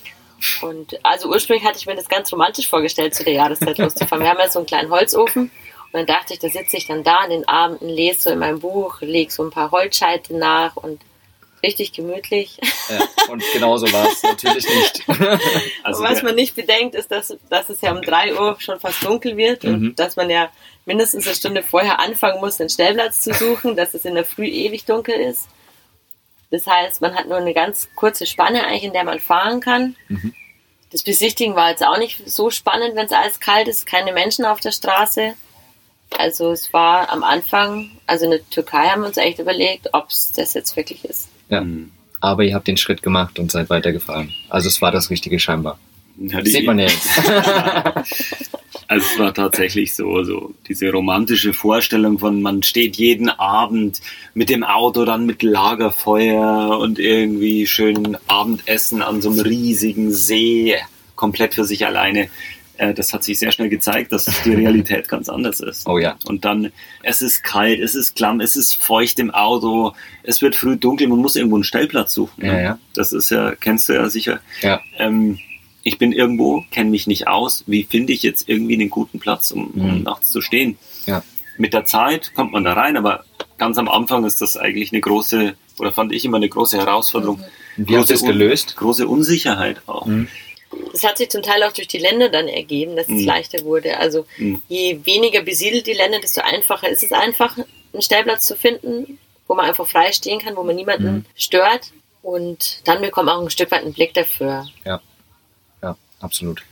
Und 0.61 0.99
also 1.03 1.29
ursprünglich 1.29 1.65
hatte 1.65 1.77
ich 1.77 1.85
mir 1.85 1.95
das 1.95 2.09
ganz 2.09 2.31
romantisch 2.31 2.67
vorgestellt, 2.67 3.15
zu 3.15 3.23
der 3.23 3.33
Jahreszeit 3.33 3.77
loszufahren. 3.77 4.23
Wir 4.23 4.29
haben 4.29 4.39
ja 4.39 4.49
so 4.49 4.59
einen 4.59 4.65
kleinen 4.65 4.91
Holzofen 4.91 5.43
und 5.43 5.93
dann 5.93 6.05
dachte 6.05 6.33
ich, 6.33 6.39
da 6.39 6.49
sitze 6.49 6.77
ich 6.77 6.87
dann 6.87 7.03
da 7.03 7.17
an 7.17 7.29
den 7.29 7.47
Abenden, 7.47 7.87
lese 7.87 8.21
so 8.23 8.29
in 8.31 8.39
meinem 8.39 8.59
Buch, 8.59 8.99
lege 9.01 9.31
so 9.31 9.43
ein 9.43 9.51
paar 9.51 9.71
Holzscheite 9.71 10.35
nach 10.35 10.75
und 10.75 10.99
richtig 11.63 11.93
gemütlich. 11.93 12.58
Ja, 12.89 13.08
und 13.32 13.41
genauso 13.53 13.91
war 13.93 14.08
es 14.12 14.22
natürlich 14.22 14.67
nicht. 14.67 15.03
Also 15.84 16.01
und 16.03 16.10
was 16.10 16.22
man 16.22 16.36
nicht 16.36 16.55
bedenkt, 16.55 16.96
ist, 16.96 17.10
dass, 17.12 17.36
dass 17.50 17.70
es 17.70 17.82
ja 17.82 17.91
um 17.91 18.01
3 18.01 18.36
Uhr 18.39 18.55
schon 18.60 18.79
fast 18.79 19.03
dunkel 19.03 19.38
wird 19.38 19.63
Mhm. 19.63 19.74
und 19.74 20.00
dass 20.00 20.15
man 20.15 20.29
ja 20.29 20.50
mindestens 20.86 21.25
eine 21.25 21.36
Stunde 21.36 21.63
vorher 21.63 22.00
anfangen 22.00 22.39
muss, 22.41 22.58
den 22.58 22.70
Stellplatz 22.70 23.22
zu 23.22 23.34
suchen, 23.34 23.75
dass 23.75 23.93
es 23.93 24.05
in 24.05 24.15
der 24.15 24.25
Früh 24.25 24.46
ewig 24.48 24.86
dunkel 24.86 25.15
ist. 25.15 25.48
Das 26.51 26.67
heißt, 26.67 27.01
man 27.01 27.15
hat 27.15 27.27
nur 27.27 27.38
eine 27.38 27.53
ganz 27.53 27.89
kurze 27.96 28.25
Spanne 28.27 28.63
eigentlich, 28.65 28.84
in 28.84 28.93
der 28.93 29.03
man 29.05 29.20
fahren 29.20 29.60
kann. 29.60 29.96
Mhm. 30.10 30.34
Das 30.91 31.01
Besichtigen 31.01 31.55
war 31.55 31.72
jetzt 31.72 31.84
auch 31.84 31.98
nicht 31.98 32.22
so 32.29 32.50
spannend, 32.51 32.96
wenn 32.96 33.08
es 33.08 33.12
alles 33.12 33.39
kalt 33.39 33.67
ist, 33.67 33.86
keine 33.88 34.12
Menschen 34.13 34.46
auf 34.46 34.60
der 34.60 34.72
Straße. 34.72 35.34
Also 36.15 36.51
es 36.51 36.72
war 36.72 37.10
am 37.10 37.24
Anfang, 37.24 37.89
also 38.05 38.25
in 38.25 38.32
der 38.32 38.48
Türkei 38.51 38.88
haben 38.89 39.01
wir 39.01 39.08
uns 39.08 39.17
echt 39.17 39.39
überlegt, 39.39 39.89
ob 39.93 40.10
es 40.10 40.32
das 40.34 40.53
jetzt 40.53 40.75
wirklich 40.75 41.03
ist. 41.05 41.29
Ja. 41.53 41.62
Hm. 41.62 41.91
Aber 42.19 42.43
ihr 42.43 42.55
habt 42.55 42.67
den 42.67 42.77
Schritt 42.77 43.03
gemacht 43.03 43.38
und 43.38 43.51
seid 43.51 43.69
weitergefahren. 43.69 44.33
Also 44.50 44.69
es 44.69 44.81
war 44.81 44.91
das 44.91 45.10
Richtige 45.10 45.39
scheinbar. 45.39 45.77
Ja, 46.17 46.39
Das 46.39 46.51
sieht 46.51 46.65
man 46.65 46.79
ja 46.79 46.86
jetzt. 46.86 47.10
Also 48.88 49.07
es 49.13 49.19
war 49.19 49.33
tatsächlich 49.33 49.95
so, 49.95 50.24
so 50.24 50.53
diese 50.67 50.91
romantische 50.91 51.53
Vorstellung 51.53 52.19
von, 52.19 52.41
man 52.41 52.62
steht 52.62 52.95
jeden 52.98 53.29
Abend 53.29 54.01
mit 54.33 54.50
dem 54.50 54.63
Auto 54.63 55.05
dann 55.05 55.25
mit 55.25 55.41
Lagerfeuer 55.41 56.77
und 56.77 57.00
irgendwie 57.00 57.65
schön 57.65 58.17
Abendessen 58.27 59.01
an 59.01 59.22
so 59.22 59.31
einem 59.31 59.39
riesigen 59.39 60.12
See, 60.12 60.75
komplett 61.15 61.55
für 61.55 61.63
sich 61.63 61.86
alleine. 61.88 62.29
Äh, 62.77 62.93
Das 62.93 63.13
hat 63.13 63.23
sich 63.23 63.37
sehr 63.39 63.51
schnell 63.51 63.69
gezeigt, 63.69 64.11
dass 64.11 64.25
die 64.43 64.53
Realität 64.53 65.07
ganz 65.07 65.29
anders 65.29 65.59
ist. 65.59 65.87
Oh 65.87 65.97
ja. 65.97 66.15
Und 66.25 66.43
dann, 66.45 66.71
es 67.03 67.21
ist 67.21 67.43
kalt, 67.43 67.79
es 67.79 67.95
ist 67.95 68.15
klamm, 68.15 68.39
es 68.41 68.55
ist 68.55 68.75
feucht 68.75 69.19
im 69.19 69.31
Auto, 69.31 69.93
es 70.23 70.41
wird 70.41 70.55
früh 70.55 70.75
dunkel, 70.77 71.07
man 71.07 71.19
muss 71.19 71.35
irgendwo 71.35 71.55
einen 71.57 71.63
Stellplatz 71.63 72.13
suchen. 72.13 72.45
Ja, 72.45 72.53
ne? 72.53 72.63
ja. 72.63 72.79
Das 72.93 73.13
ist 73.13 73.29
ja, 73.29 73.53
kennst 73.55 73.89
du 73.89 73.93
ja 73.93 74.09
sicher. 74.09 74.39
Ja. 74.61 74.81
Ähm, 74.97 75.39
ich 75.83 75.97
bin 75.97 76.13
irgendwo, 76.13 76.63
kenne 76.71 76.89
mich 76.89 77.07
nicht 77.07 77.27
aus, 77.27 77.63
wie 77.67 77.83
finde 77.83 78.13
ich 78.13 78.23
jetzt 78.23 78.47
irgendwie 78.47 78.75
einen 78.75 78.89
guten 78.89 79.19
Platz, 79.19 79.51
um, 79.51 79.67
um 79.71 79.97
Mhm. 79.97 80.03
nachts 80.03 80.31
zu 80.31 80.41
stehen? 80.41 80.77
Ja. 81.05 81.23
Mit 81.57 81.73
der 81.73 81.85
Zeit 81.85 82.33
kommt 82.35 82.51
man 82.53 82.63
da 82.63 82.73
rein, 82.73 82.97
aber 82.97 83.25
ganz 83.57 83.77
am 83.77 83.87
Anfang 83.89 84.23
ist 84.25 84.41
das 84.41 84.57
eigentlich 84.57 84.91
eine 84.93 85.01
große, 85.01 85.53
oder 85.77 85.91
fand 85.91 86.11
ich 86.13 86.23
immer 86.25 86.37
eine 86.37 86.49
große 86.49 86.77
Herausforderung. 86.77 87.39
Wie 87.75 87.97
habt 87.97 88.09
ihr 88.09 88.15
es 88.15 88.21
Große 88.21 88.31
Un- 88.33 88.39
gelöst? 88.39 88.75
Große 88.77 89.07
Unsicherheit 89.07 89.81
auch. 89.87 90.05
Mhm. 90.05 90.27
Das 90.91 91.03
hat 91.03 91.17
sich 91.17 91.29
zum 91.29 91.41
Teil 91.41 91.63
auch 91.63 91.71
durch 91.71 91.87
die 91.87 91.97
Länder 91.97 92.29
dann 92.29 92.47
ergeben, 92.47 92.95
dass 92.95 93.07
es 93.07 93.21
Mhm. 93.21 93.25
leichter 93.25 93.63
wurde. 93.63 93.97
Also 93.99 94.25
Mhm. 94.37 94.61
je 94.67 94.99
weniger 95.05 95.41
besiedelt 95.41 95.87
die 95.87 95.93
Länder, 95.93 96.19
desto 96.19 96.41
einfacher 96.41 96.89
ist 96.89 97.03
es 97.03 97.11
einfach, 97.11 97.57
einen 97.57 98.01
Stellplatz 98.01 98.45
zu 98.45 98.55
finden, 98.55 99.17
wo 99.47 99.55
man 99.55 99.65
einfach 99.65 99.87
frei 99.87 100.11
stehen 100.11 100.39
kann, 100.39 100.55
wo 100.55 100.63
man 100.63 100.75
niemanden 100.75 101.13
Mhm. 101.13 101.25
stört. 101.35 101.91
Und 102.21 102.81
dann 102.87 103.01
bekommt 103.01 103.25
man 103.27 103.37
auch 103.37 103.41
ein 103.43 103.49
Stück 103.49 103.71
weit 103.71 103.83
einen 103.83 103.93
Blick 103.93 104.13
dafür. 104.13 104.65
Ja, 104.85 105.01
absolut. 106.21 106.63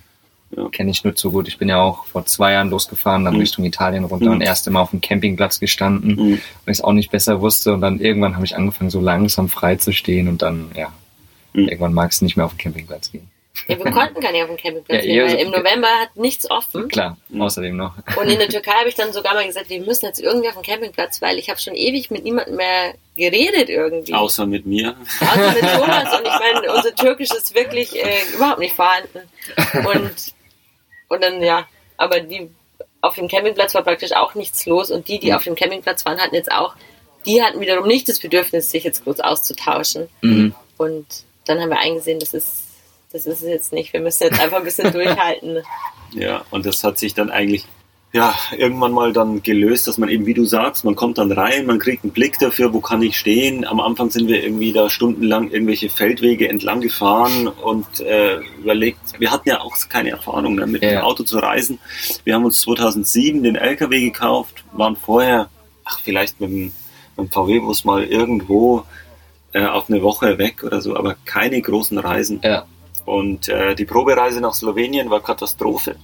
Ja. 0.55 0.67
Kenne 0.69 0.91
ich 0.91 1.03
nur 1.03 1.15
zu 1.15 1.31
gut. 1.31 1.47
Ich 1.47 1.57
bin 1.57 1.69
ja 1.69 1.81
auch 1.81 2.05
vor 2.05 2.25
zwei 2.25 2.53
Jahren 2.53 2.69
losgefahren, 2.69 3.23
dann 3.25 3.35
Mhm. 3.35 3.39
Richtung 3.41 3.63
Italien 3.65 4.03
runter 4.03 4.25
Mhm. 4.27 4.31
und 4.33 4.41
erst 4.41 4.67
immer 4.67 4.81
auf 4.81 4.91
dem 4.91 4.99
Campingplatz 5.01 5.59
gestanden, 5.59 6.15
Mhm. 6.15 6.31
weil 6.65 6.71
ich 6.73 6.77
es 6.79 6.81
auch 6.81 6.91
nicht 6.93 7.09
besser 7.11 7.41
wusste. 7.41 7.73
Und 7.73 7.81
dann 7.81 7.99
irgendwann 7.99 8.35
habe 8.35 8.45
ich 8.45 8.55
angefangen, 8.55 8.89
so 8.89 8.99
langsam 8.99 9.47
frei 9.49 9.75
zu 9.77 9.91
stehen 9.93 10.27
und 10.27 10.41
dann, 10.41 10.71
ja, 10.75 10.91
Mhm. 11.53 11.67
irgendwann 11.69 11.93
mag 11.93 12.11
es 12.11 12.21
nicht 12.21 12.35
mehr 12.37 12.45
auf 12.45 12.53
den 12.53 12.57
Campingplatz 12.59 13.11
gehen. 13.11 13.29
Ja, 13.67 13.77
wir 13.77 13.91
konnten 13.91 14.19
gar 14.21 14.31
nicht 14.31 14.41
auf 14.41 14.47
dem 14.49 14.57
Campingplatz 14.57 15.03
Ja, 15.05 15.11
gehen, 15.11 15.23
weil 15.23 15.29
so- 15.31 15.37
im 15.37 15.51
November 15.51 15.87
hat 15.87 16.15
nichts 16.15 16.49
offen. 16.49 16.87
Klar, 16.87 17.17
außerdem 17.37 17.75
noch. 17.77 17.93
Und 18.17 18.27
in 18.29 18.39
der 18.39 18.49
Türkei 18.49 18.71
habe 18.71 18.89
ich 18.89 18.95
dann 18.95 19.13
sogar 19.13 19.33
mal 19.33 19.45
gesagt, 19.45 19.69
wir 19.69 19.79
müssen 19.81 20.05
jetzt 20.05 20.19
irgendwie 20.19 20.47
auf 20.49 20.55
den 20.55 20.63
Campingplatz, 20.63 21.21
weil 21.21 21.37
ich 21.37 21.49
habe 21.49 21.59
schon 21.59 21.75
ewig 21.75 22.09
mit 22.11 22.23
niemandem 22.23 22.55
mehr 22.55 22.93
geredet 23.15 23.69
irgendwie. 23.69 24.13
Außer 24.13 24.45
mit 24.45 24.65
mir. 24.65 24.95
Außer 25.19 25.51
mit 25.53 25.61
Thomas 25.61 26.17
und 26.19 26.25
ich 26.27 26.39
meine, 26.39 26.73
unser 26.73 26.95
Türkisch 26.95 27.29
ist 27.31 27.53
wirklich 27.55 27.95
äh, 27.95 28.21
überhaupt 28.33 28.59
nicht 28.59 28.75
vorhanden. 28.75 29.19
Und, 29.85 30.11
und 31.09 31.23
dann, 31.23 31.41
ja, 31.43 31.67
aber 31.97 32.19
die 32.21 32.49
auf 33.01 33.15
dem 33.15 33.27
Campingplatz 33.27 33.73
war 33.75 33.83
praktisch 33.83 34.11
auch 34.13 34.35
nichts 34.35 34.65
los 34.65 34.91
und 34.91 35.07
die, 35.07 35.19
die 35.19 35.29
Mhm. 35.31 35.35
auf 35.35 35.43
dem 35.43 35.55
Campingplatz 35.55 36.05
waren, 36.05 36.19
hatten 36.19 36.35
jetzt 36.35 36.51
auch, 36.51 36.75
die 37.25 37.41
hatten 37.43 37.59
wiederum 37.59 37.87
nicht 37.87 38.07
das 38.09 38.19
Bedürfnis, 38.19 38.69
sich 38.71 38.83
jetzt 38.83 39.03
groß 39.03 39.19
auszutauschen. 39.19 40.07
Mhm. 40.21 40.53
Und 40.77 41.05
dann 41.45 41.59
haben 41.59 41.69
wir 41.69 41.79
eingesehen, 41.79 42.19
das 42.19 42.33
ist, 42.33 42.49
das 43.13 43.25
ist 43.25 43.41
es 43.41 43.47
jetzt 43.47 43.73
nicht. 43.73 43.93
Wir 43.93 43.99
müssen 44.01 44.23
jetzt 44.23 44.39
einfach 44.39 44.57
ein 44.57 44.63
bisschen 44.63 44.91
durchhalten. 44.93 45.59
Ja, 46.13 46.43
und 46.51 46.65
das 46.65 46.83
hat 46.83 46.97
sich 46.99 47.13
dann 47.13 47.29
eigentlich 47.29 47.65
ja, 48.13 48.35
irgendwann 48.57 48.91
mal 48.91 49.13
dann 49.13 49.41
gelöst, 49.41 49.87
dass 49.87 49.97
man 49.97 50.09
eben, 50.09 50.25
wie 50.25 50.33
du 50.33 50.43
sagst, 50.43 50.83
man 50.83 50.95
kommt 50.97 51.17
dann 51.17 51.31
rein, 51.31 51.65
man 51.65 51.79
kriegt 51.79 52.03
einen 52.03 52.11
Blick 52.11 52.37
dafür, 52.39 52.73
wo 52.73 52.81
kann 52.81 53.01
ich 53.01 53.17
stehen. 53.17 53.65
Am 53.65 53.79
Anfang 53.79 54.09
sind 54.09 54.27
wir 54.27 54.43
irgendwie 54.43 54.73
da 54.73 54.89
stundenlang 54.89 55.49
irgendwelche 55.49 55.87
Feldwege 55.89 56.49
entlang 56.49 56.81
gefahren 56.81 57.47
und 57.47 58.01
äh, 58.01 58.39
überlegt, 58.59 58.99
wir 59.19 59.31
hatten 59.31 59.47
ja 59.47 59.61
auch 59.61 59.77
keine 59.87 60.09
Erfahrung 60.09 60.55
ne, 60.55 60.67
mit 60.67 60.83
Ja. 60.83 60.89
dem 60.89 61.01
Auto 61.03 61.23
zu 61.23 61.37
reisen. 61.37 61.79
Wir 62.25 62.35
haben 62.35 62.43
uns 62.43 62.59
2007 62.59 63.43
den 63.43 63.55
LKW 63.55 64.01
gekauft, 64.01 64.65
waren 64.73 64.97
vorher, 64.97 65.49
ach 65.85 66.01
vielleicht 66.03 66.41
mit 66.41 66.49
dem, 66.49 66.63
mit 66.65 66.73
dem 67.17 67.31
VW-Bus 67.31 67.85
mal 67.85 68.03
irgendwo 68.03 68.83
äh, 69.53 69.65
auf 69.65 69.89
eine 69.89 70.01
Woche 70.03 70.37
weg 70.37 70.65
oder 70.65 70.81
so, 70.81 70.97
aber 70.97 71.15
keine 71.23 71.61
großen 71.61 71.97
Reisen. 71.97 72.41
Ja, 72.43 72.65
Und 73.11 73.49
äh, 73.49 73.75
die 73.75 73.83
Probereise 73.83 74.39
nach 74.39 74.53
Slowenien 74.53 75.09
war 75.09 75.21
Katastrophe. 75.21 75.97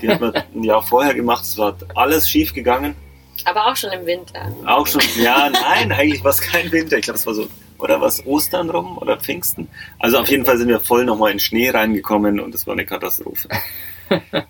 Die 0.00 0.08
hat 0.08 0.20
man 0.20 0.34
ein 0.34 0.64
Jahr 0.64 0.82
vorher 0.82 1.14
gemacht, 1.14 1.44
es 1.44 1.56
war 1.56 1.76
alles 1.94 2.28
schief 2.28 2.52
gegangen. 2.52 2.96
Aber 3.44 3.66
auch 3.68 3.76
schon 3.76 3.92
im 3.92 4.04
Winter. 4.06 4.52
Auch 4.66 4.84
schon, 4.88 5.02
ja, 5.20 5.48
nein, 5.50 5.92
eigentlich 5.92 6.24
war 6.24 6.32
es 6.32 6.40
kein 6.40 6.72
Winter. 6.72 6.96
Ich 6.98 7.04
glaube, 7.04 7.18
es 7.18 7.26
war 7.26 7.34
so, 7.34 7.46
oder 7.78 8.00
was, 8.00 8.26
Ostern 8.26 8.70
rum 8.70 8.98
oder 8.98 9.16
Pfingsten? 9.18 9.68
Also 10.00 10.18
auf 10.18 10.28
jeden 10.28 10.44
Fall 10.44 10.58
sind 10.58 10.66
wir 10.68 10.80
voll 10.80 11.04
nochmal 11.04 11.30
in 11.30 11.38
Schnee 11.38 11.70
reingekommen 11.70 12.40
und 12.40 12.52
es 12.56 12.66
war 12.66 12.72
eine 12.74 12.86
Katastrophe. 12.86 13.48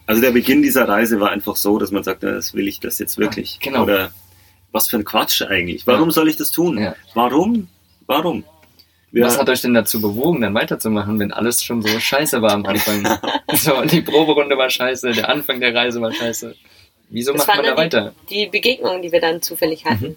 Also 0.06 0.22
der 0.22 0.30
Beginn 0.30 0.62
dieser 0.62 0.88
Reise 0.88 1.20
war 1.20 1.30
einfach 1.30 1.56
so, 1.56 1.78
dass 1.78 1.90
man 1.90 2.02
sagt, 2.04 2.22
das 2.22 2.54
will 2.54 2.68
ich 2.68 2.80
das 2.80 2.98
jetzt 2.98 3.18
wirklich. 3.18 3.58
Genau. 3.60 3.82
Oder 3.82 4.12
was 4.72 4.88
für 4.88 4.96
ein 4.96 5.04
Quatsch 5.04 5.42
eigentlich. 5.42 5.86
Warum 5.86 6.08
Ja. 6.08 6.12
soll 6.14 6.28
ich 6.28 6.36
das 6.36 6.50
tun? 6.50 6.78
Ja. 6.78 6.94
Warum? 7.14 7.68
Warum? 8.06 8.44
Wir- 9.12 9.24
Was 9.26 9.38
hat 9.38 9.48
euch 9.48 9.60
denn 9.60 9.74
dazu 9.74 10.00
bewogen, 10.00 10.40
dann 10.40 10.54
weiterzumachen, 10.54 11.18
wenn 11.20 11.32
alles 11.32 11.62
schon 11.62 11.82
so 11.82 11.88
scheiße 12.00 12.40
war 12.42 12.52
am 12.52 12.64
Anfang? 12.66 13.06
so, 13.54 13.82
die 13.82 14.00
Proberunde 14.00 14.56
war 14.56 14.70
scheiße, 14.70 15.12
der 15.12 15.28
Anfang 15.28 15.60
der 15.60 15.74
Reise 15.74 16.00
war 16.00 16.12
scheiße. 16.12 16.54
Wieso 17.10 17.32
Das 17.34 17.46
macht 17.46 17.56
man 17.58 17.66
da 17.66 17.76
weiter? 17.76 18.14
die, 18.30 18.34
die 18.44 18.46
Begegnungen, 18.46 19.02
die 19.02 19.12
wir 19.12 19.20
dann 19.20 19.42
zufällig 19.42 19.84
hatten. 19.84 20.16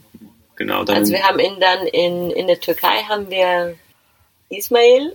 genau, 0.56 0.84
dann 0.86 0.96
Also 0.96 1.12
wir 1.12 1.24
haben 1.24 1.40
in, 1.40 1.60
dann 1.60 1.86
in, 1.88 2.32
in 2.32 2.48
der 2.48 2.60
Türkei 2.60 3.04
haben 3.10 3.30
wir 3.30 3.76
Ismail, 4.50 5.14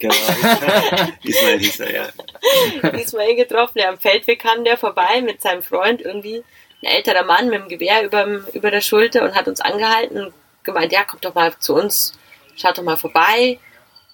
genau, 0.00 0.14
Ismail 1.22 1.58
hieß 1.60 1.80
er, 1.80 1.94
ja. 1.94 2.88
Ismail 2.98 3.36
getroffen, 3.36 3.74
der 3.76 3.90
am 3.90 3.98
Feldweg 3.98 4.40
kam 4.40 4.64
der 4.64 4.76
vorbei 4.76 5.20
mit 5.22 5.40
seinem 5.40 5.62
Freund 5.62 6.00
irgendwie, 6.00 6.42
ein 6.82 6.86
älterer 6.96 7.24
Mann 7.24 7.48
mit 7.48 7.60
dem 7.60 7.68
Gewehr 7.68 8.02
überm, 8.04 8.44
über 8.54 8.70
der 8.70 8.80
Schulter 8.80 9.22
und 9.22 9.34
hat 9.34 9.46
uns 9.48 9.60
angehalten 9.60 10.24
und 10.26 10.32
gemeint, 10.64 10.92
ja, 10.92 11.04
kommt 11.04 11.24
doch 11.24 11.34
mal 11.34 11.52
zu 11.58 11.74
uns, 11.74 12.14
schaut 12.60 12.78
doch 12.78 12.82
mal 12.82 12.96
vorbei. 12.96 13.58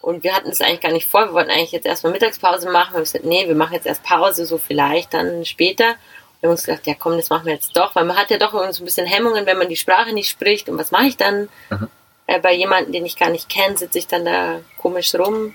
Und 0.01 0.23
wir 0.23 0.35
hatten 0.35 0.51
es 0.51 0.61
eigentlich 0.61 0.81
gar 0.81 0.93
nicht 0.93 1.09
vor, 1.09 1.27
wir 1.27 1.33
wollten 1.33 1.51
eigentlich 1.51 1.73
jetzt 1.73 1.87
erstmal 1.87 2.13
Mittagspause 2.13 2.71
machen. 2.71 2.93
Wir 2.93 2.99
haben 2.99 3.05
gesagt, 3.05 3.25
nee, 3.25 3.49
wir 3.49 3.57
machen 3.57 3.75
jetzt 3.75 3.87
erst 3.87 4.05
Pause, 4.05 4.47
so 4.47 4.57
vielleicht 4.59 5.15
dann 5.15 5.45
später. 5.45 5.97
Wir 6.41 6.49
haben 6.49 6.53
uns 6.53 6.65
gedacht, 6.65 6.87
ja 6.87 6.95
komm, 6.95 7.17
das 7.17 7.31
machen 7.31 7.47
wir 7.47 7.55
jetzt 7.55 7.77
doch, 7.77 7.95
weil 7.97 8.05
man 8.05 8.17
hat 8.17 8.31
ja 8.31 8.39
doch 8.39 8.55
irgendwie 8.55 8.75
so 8.75 8.83
ein 8.83 8.87
bisschen 8.87 9.07
Hemmungen, 9.07 9.47
wenn 9.47 9.59
man 9.59 9.69
die 9.69 9.77
Sprache 9.77 10.13
nicht 10.13 10.29
spricht. 10.29 10.69
Und 10.69 10.79
was 10.79 10.91
mache 10.91 11.07
ich 11.07 11.17
dann? 11.17 11.49
Aha. 11.71 11.89
Äh, 12.27 12.41
bei 12.41 12.55
jemandem, 12.55 12.93
den 12.93 13.07
ich 13.07 13.17
gar 13.17 13.31
nicht 13.31 13.49
kenne, 13.49 13.77
sitze 13.77 13.99
ich 13.99 14.07
dann 14.07 14.25
da 14.25 14.61
komisch 14.77 15.15
rum. 15.15 15.55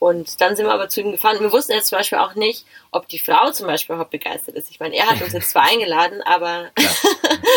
Und 0.00 0.40
dann 0.40 0.56
sind 0.56 0.64
wir 0.64 0.72
aber 0.72 0.88
zu 0.88 1.02
ihm 1.02 1.12
gefahren. 1.12 1.36
Wir 1.40 1.52
wussten 1.52 1.72
jetzt 1.72 1.88
zum 1.88 1.98
Beispiel 1.98 2.16
auch 2.16 2.34
nicht, 2.34 2.64
ob 2.90 3.06
die 3.06 3.18
Frau 3.18 3.50
zum 3.52 3.66
Beispiel 3.66 3.92
überhaupt 3.94 4.10
begeistert 4.10 4.54
ist. 4.56 4.70
Ich 4.70 4.80
meine, 4.80 4.96
er 4.96 5.06
hat 5.06 5.20
uns 5.20 5.34
jetzt 5.34 5.50
zwar 5.50 5.64
eingeladen, 5.64 6.22
aber 6.22 6.70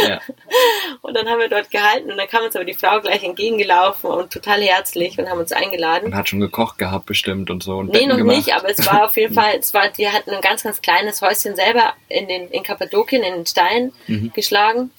Ja. 0.06 0.20
und 1.02 1.14
dann 1.16 1.30
haben 1.30 1.40
wir 1.40 1.48
dort 1.48 1.72
gehalten 1.72 2.12
und 2.12 2.18
dann 2.18 2.28
kam 2.28 2.44
uns 2.44 2.54
aber 2.58 2.66
die 2.66 2.74
Frau 2.74 3.00
gleich 3.00 3.24
entgegengelaufen 3.24 4.10
und 4.10 4.34
total 4.34 4.62
herzlich 4.62 5.18
und 5.18 5.30
haben 5.30 5.40
uns 5.40 5.54
eingeladen. 5.54 6.08
Und 6.08 6.16
hat 6.16 6.28
schon 6.28 6.42
gekocht 6.42 6.78
gehabt 6.78 7.06
bestimmt 7.06 7.50
und 7.50 7.64
so. 7.64 7.78
Und 7.78 7.88
Nee, 7.88 7.94
Betten 7.94 8.10
noch 8.10 8.18
gemacht. 8.18 8.36
nicht, 8.36 8.54
aber 8.54 8.70
es 8.70 8.86
war 8.86 9.06
auf 9.06 9.16
jeden 9.16 9.34
Fall, 9.42 9.56
es 9.58 9.74
war, 9.74 9.88
die 9.88 10.10
hatten 10.10 10.32
ein 10.32 10.42
ganz, 10.42 10.64
ganz 10.64 10.82
kleines 10.82 11.22
Häuschen 11.22 11.56
selber 11.56 11.94
in 12.10 12.28
den, 12.28 12.50
in 12.50 12.62
Kappadokien, 12.64 13.24
in 13.24 13.36
den 13.36 13.46
Stein 13.46 13.94
Mhm. 14.08 14.34
geschlagen 14.34 14.92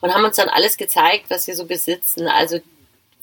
und 0.00 0.14
haben 0.14 0.24
uns 0.24 0.36
dann 0.36 0.48
alles 0.48 0.76
gezeigt, 0.76 1.24
was 1.30 1.46
sie 1.46 1.52
so 1.52 1.66
besitzen. 1.66 2.28
Also 2.28 2.60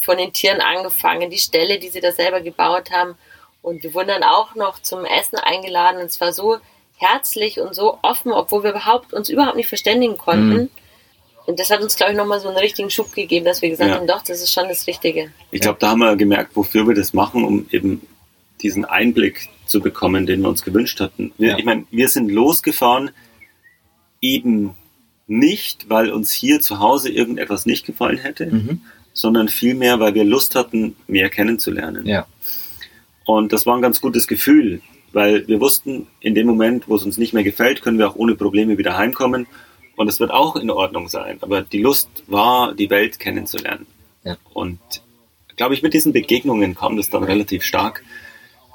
von 0.05 0.17
den 0.17 0.31
Tieren 0.33 0.61
angefangen, 0.61 1.29
die 1.29 1.37
Ställe, 1.37 1.79
die 1.79 1.89
sie 1.89 1.99
da 2.01 2.11
selber 2.11 2.41
gebaut 2.41 2.91
haben. 2.91 3.15
Und 3.61 3.83
wir 3.83 3.93
wurden 3.93 4.07
dann 4.09 4.23
auch 4.23 4.55
noch 4.55 4.79
zum 4.79 5.03
Essen 5.05 5.37
eingeladen 5.37 5.99
und 5.99 6.05
es 6.05 6.21
war 6.21 6.31
so 6.31 6.57
herzlich 6.97 7.59
und 7.59 7.75
so 7.75 7.97
offen, 8.03 8.31
obwohl 8.31 8.63
wir 8.63 8.69
überhaupt, 8.71 9.11
uns 9.13 9.27
überhaupt 9.27 9.57
nicht 9.57 9.67
verständigen 9.67 10.17
konnten. 10.17 10.53
Mhm. 10.55 10.69
Und 11.47 11.59
das 11.59 11.69
hat 11.69 11.81
uns, 11.81 11.95
glaube 11.95 12.13
ich, 12.13 12.17
nochmal 12.17 12.39
so 12.39 12.47
einen 12.47 12.57
richtigen 12.57 12.89
Schub 12.89 13.11
gegeben, 13.13 13.45
dass 13.45 13.61
wir 13.61 13.69
gesagt 13.69 13.89
Ja. 13.91 13.97
haben, 13.97 14.07
doch, 14.07 14.23
das 14.23 14.41
ist 14.41 14.51
schon 14.53 14.67
das 14.67 14.87
Richtige. 14.87 15.31
Ich 15.51 15.61
glaube, 15.61 15.77
da 15.79 15.89
haben 15.89 15.99
wir 15.99 16.15
gemerkt, 16.15 16.55
wofür 16.55 16.87
wir 16.87 16.95
das 16.95 17.13
machen, 17.13 17.43
um 17.43 17.67
eben 17.71 18.01
diesen 18.61 18.85
Einblick 18.85 19.49
zu 19.67 19.79
bekommen, 19.81 20.25
den 20.25 20.41
wir 20.41 20.49
uns 20.49 20.63
gewünscht 20.63 20.99
hatten. 21.01 21.33
Wir, 21.37 21.49
Ja. 21.51 21.57
Ich 21.57 21.65
meine, 21.65 21.85
wir 21.91 22.07
sind 22.07 22.31
losgefahren, 22.31 23.11
eben 24.21 24.73
nicht, 25.27 25.89
weil 25.89 26.11
uns 26.11 26.31
hier 26.31 26.61
zu 26.61 26.79
Hause 26.79 27.09
irgendetwas 27.09 27.65
nicht 27.65 27.85
gefallen 27.85 28.17
hätte, 28.17 28.45
Mhm. 28.47 28.81
Sondern 29.15 29.47
vielmehr, 29.47 29.99
weil 29.99 30.13
wir 30.13 30.23
Lust 30.23 30.53
hatten, 30.53 30.95
mehr 31.07 31.29
kennenzulernen. 31.29 32.05
Ja. 32.05 32.27
Und 33.25 33.53
das 33.53 33.65
war 33.65 33.75
ein 33.75 33.81
ganz 33.81 34.01
gutes 34.01 34.27
Gefühl, 34.27 34.81
weil 35.13 35.47
wir 35.47 35.59
wussten, 35.61 36.07
in 36.19 36.35
dem 36.35 36.45
Moment, 36.45 36.87
wo 36.87 36.95
es 36.95 37.03
uns 37.03 37.17
nicht 37.17 37.33
mehr 37.33 37.43
gefällt, 37.43 37.81
können 37.81 37.97
wir 37.97 38.09
auch 38.09 38.15
ohne 38.15 38.35
Probleme 38.35 38.77
wieder 38.77 38.97
heimkommen. 38.97 39.47
Und 39.95 40.09
es 40.09 40.19
wird 40.19 40.31
auch 40.31 40.57
in 40.57 40.69
Ordnung 40.69 41.07
sein. 41.07 41.37
Aber 41.39 41.61
die 41.61 41.81
Lust 41.81 42.09
war, 42.27 42.75
die 42.75 42.89
Welt 42.89 43.17
kennenzulernen. 43.17 43.87
Ja. 44.25 44.35
Und 44.53 44.79
glaube 45.55 45.73
ich, 45.73 45.81
mit 45.81 45.93
diesen 45.93 46.11
Begegnungen 46.11 46.75
kam 46.75 46.97
das 46.97 47.09
dann 47.09 47.23
relativ 47.23 47.63
stark. 47.63 48.03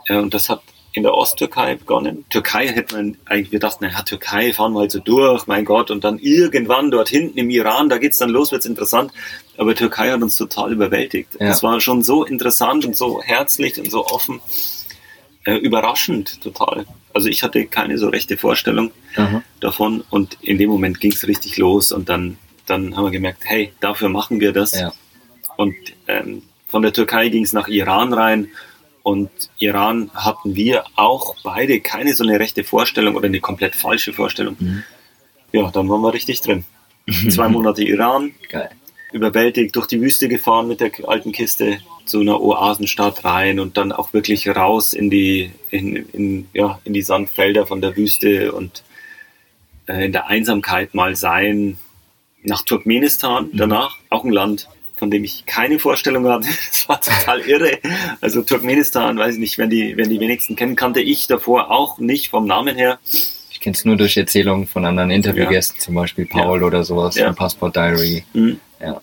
Und 0.09 0.33
das 0.33 0.49
hat 0.49 0.63
in 0.93 1.03
der 1.05 1.15
Osttürkei 1.15 1.77
begonnen. 1.77 2.25
Türkei 2.31 2.67
hätte 2.69 2.97
man 2.97 3.17
eigentlich, 3.25 3.53
wir 3.53 3.61
dachten, 3.61 3.85
naja, 3.85 4.03
Türkei 4.03 4.53
fahren 4.53 4.73
wir 4.73 4.81
halt 4.81 4.91
so 4.91 4.99
durch, 4.99 5.47
mein 5.47 5.65
Gott, 5.65 5.91
und 5.91 6.03
dann 6.03 6.19
irgendwann 6.19 6.91
dort 6.91 7.09
hinten 7.09 7.39
im 7.39 7.51
Iran, 7.51 7.89
da 7.89 7.99
geht's 7.99 8.19
dann 8.19 8.31
los, 8.31 8.51
wird's 8.51 8.67
interessant. 8.67 9.13
Aber 9.57 9.75
Türkei 9.75 10.11
hat 10.11 10.23
uns 10.23 10.37
total 10.37 10.73
überwältigt. 10.73 11.37
Ja. 11.39 11.49
Das 11.49 11.63
war 11.63 11.81
schon 11.81 12.03
so 12.03 12.25
interessant 12.25 12.85
und 12.85 12.97
so 12.97 13.23
herzlich 13.23 13.79
und 13.79 13.91
so 13.91 14.07
offen. 14.07 14.41
Äh, 15.45 15.57
überraschend 15.57 16.43
total. 16.43 16.87
Also 17.15 17.29
ich 17.29 17.43
hatte 17.43 17.65
keine 17.67 17.97
so 17.97 18.09
rechte 18.09 18.37
Vorstellung 18.37 18.91
Aha. 19.17 19.43
davon 19.61 20.05
und 20.11 20.37
in 20.43 20.59
dem 20.59 20.69
Moment 20.69 21.01
ging's 21.01 21.27
richtig 21.27 21.57
los 21.57 21.93
und 21.93 22.09
dann, 22.09 22.37
dann 22.67 22.97
haben 22.97 23.05
wir 23.05 23.11
gemerkt, 23.11 23.43
hey, 23.45 23.73
dafür 23.81 24.11
machen 24.11 24.41
wir 24.41 24.53
das. 24.53 24.79
Ja. 24.79 24.93
Und 25.57 25.75
ähm, 26.09 26.43
von 26.67 26.83
der 26.83 26.93
Türkei 26.93 27.29
ging's 27.31 27.53
nach 27.53 27.69
Iran 27.69 28.13
rein 28.13 28.49
und 29.03 29.31
Iran 29.59 30.11
hatten 30.15 30.55
wir 30.55 30.85
auch 30.97 31.37
beide 31.43 31.81
keine 31.81 32.15
so 32.15 32.25
eine 32.25 32.39
rechte 32.39 32.65
Vorstellung 32.65 33.17
oder 33.17 33.27
eine 33.27 33.41
komplett 33.41 33.75
falsche 33.75 34.13
Vorstellung. 34.13 34.57
Mhm. 34.59 34.83
Ja, 35.53 35.71
dann 35.71 35.89
waren 35.89 36.03
wir 36.03 36.13
richtig 36.13 36.41
drin. 36.43 36.65
Zwei 37.31 37.49
Monate 37.49 37.83
Iran, 37.83 38.33
Geil. 38.49 38.71
überwältigt 39.13 39.75
durch 39.75 39.87
die 39.87 40.01
Wüste 40.01 40.29
gefahren 40.29 40.69
mit 40.69 40.81
der 40.81 40.93
alten 41.07 41.33
Kiste 41.33 41.79
zu 42.05 42.21
einer 42.21 42.41
Oasenstadt 42.41 43.25
rein 43.25 43.59
und 43.59 43.77
dann 43.77 43.93
auch 43.93 44.13
wirklich 44.13 44.49
raus 44.49 44.93
in 44.93 45.11
die, 45.11 45.51
in, 45.71 45.97
in, 46.13 46.49
ja, 46.53 46.79
in 46.85 46.93
die 46.93 47.03
Sandfelder 47.03 47.67
von 47.67 47.81
der 47.81 47.97
Wüste 47.97 48.53
und 48.53 48.85
äh, 49.87 50.05
in 50.05 50.13
der 50.13 50.29
Einsamkeit 50.29 50.95
mal 50.95 51.17
sein. 51.17 51.79
Nach 52.43 52.63
Turkmenistan 52.63 53.51
danach, 53.53 53.99
auch 54.09 54.25
ein 54.25 54.33
Land, 54.33 54.69
von 55.01 55.11
dem 55.11 55.25
ich 55.25 55.45
keine 55.47 55.81
Vorstellung 55.81 56.29
hatte. 56.29 56.47
Das 56.71 56.89
war 56.89 57.01
total 57.01 57.41
irre. 57.41 57.79
Also 58.21 58.43
Turkmenistan, 58.43 59.19
weiß 59.19 59.35
ich 59.35 59.41
nicht, 59.41 59.59
wenn 59.59 59.71
die, 59.71 59.97
wenn 59.97 60.09
die 60.09 60.21
wenigsten 60.21 60.55
kennen, 60.55 60.77
kannte 60.77 61.01
ich 61.01 61.27
davor 61.27 61.71
auch 61.73 61.99
nicht 61.99 62.29
vom 62.31 62.47
Namen 62.47 62.77
her. 62.77 62.99
Ich 63.51 63.59
kenne 63.61 63.75
es 63.75 63.85
nur 63.85 63.97
durch 63.97 64.17
Erzählungen 64.17 64.67
von 64.67 64.85
anderen 64.87 65.11
Interviewgästen, 65.11 65.81
zum 65.81 65.95
Beispiel 65.97 66.27
Paul 66.27 66.63
oder 66.63 66.85
sowas, 66.85 67.17
Ja. 67.17 67.29
im 67.29 67.35
Passport 67.35 67.75
Diary. 67.77 68.25
Mhm. 68.33 68.61
Ja, 68.81 69.01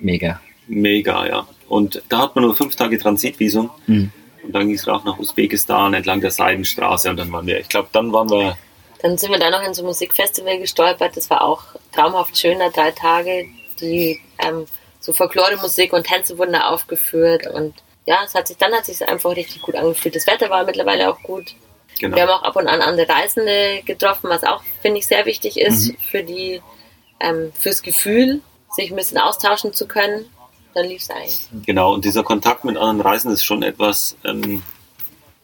mega. 0.00 0.40
Mega, 0.66 1.26
ja. 1.26 1.48
Und 1.68 2.02
da 2.08 2.18
hat 2.18 2.34
man 2.36 2.44
nur 2.44 2.54
fünf 2.54 2.76
Tage 2.76 2.98
Transitvisum. 2.98 3.70
Mhm. 3.86 4.10
Und 4.44 4.52
dann 4.54 4.66
ging 4.68 4.76
es 4.76 4.86
auch 4.86 5.04
nach 5.04 5.18
Usbekistan 5.18 5.94
entlang 5.94 6.20
der 6.20 6.30
Seidenstraße 6.30 7.08
und 7.08 7.16
dann 7.16 7.32
waren 7.32 7.46
wir, 7.46 7.58
ich 7.60 7.68
glaube, 7.68 7.88
dann 7.92 8.12
waren 8.12 8.28
wir, 8.30 8.56
Dann 9.02 9.16
sind 9.18 9.30
wir 9.32 9.38
da 9.38 9.50
noch 9.50 9.62
in 9.66 9.72
so 9.74 9.82
ein 9.82 9.86
Musikfestival 9.86 10.58
gestolpert. 10.58 11.16
Das 11.16 11.28
war 11.30 11.42
auch 11.42 11.64
traumhaft 11.92 12.38
schöner, 12.38 12.70
drei 12.70 12.90
Tage. 12.90 13.46
Die 13.80 14.20
ähm, 14.38 14.64
so 15.04 15.12
Folklore-Musik 15.12 15.92
und 15.92 16.06
Tänze 16.06 16.38
wurden 16.38 16.52
da 16.54 16.68
aufgeführt. 16.70 17.46
Und 17.46 17.74
ja, 18.06 18.20
es 18.24 18.34
hat 18.34 18.48
sich, 18.48 18.56
dann 18.56 18.72
hat 18.72 18.86
sich 18.86 19.06
einfach 19.06 19.36
richtig 19.36 19.60
gut 19.60 19.74
angefühlt. 19.76 20.16
Das 20.16 20.26
Wetter 20.26 20.48
war 20.48 20.64
mittlerweile 20.64 21.10
auch 21.10 21.20
gut. 21.22 21.54
genau. 22.00 22.16
Wir 22.16 22.22
haben 22.22 22.30
auch 22.30 22.42
ab 22.42 22.56
und 22.56 22.66
an 22.68 22.80
andere 22.80 23.06
Reisende 23.08 23.82
getroffen, 23.84 24.30
was 24.30 24.44
auch, 24.44 24.62
finde 24.80 24.98
ich, 25.00 25.06
sehr 25.06 25.26
wichtig 25.26 25.60
ist 25.60 25.88
Mhm. 25.88 25.96
für 26.10 26.22
die, 26.22 26.62
ähm, 27.20 27.52
fürs 27.58 27.82
Gefühl, 27.82 28.40
sich 28.70 28.90
ein 28.90 28.96
bisschen 28.96 29.18
austauschen 29.18 29.74
zu 29.74 29.86
können. 29.86 30.24
Dann 30.74 30.86
lief 30.86 31.02
es 31.02 31.10
eigentlich. 31.10 31.48
Genau, 31.66 31.92
und 31.92 32.04
dieser 32.06 32.24
Kontakt 32.24 32.64
mit 32.64 32.76
anderen 32.78 33.00
Reisen 33.02 33.30
ist 33.30 33.44
schon 33.44 33.62
etwas, 33.62 34.16
ähm, 34.24 34.62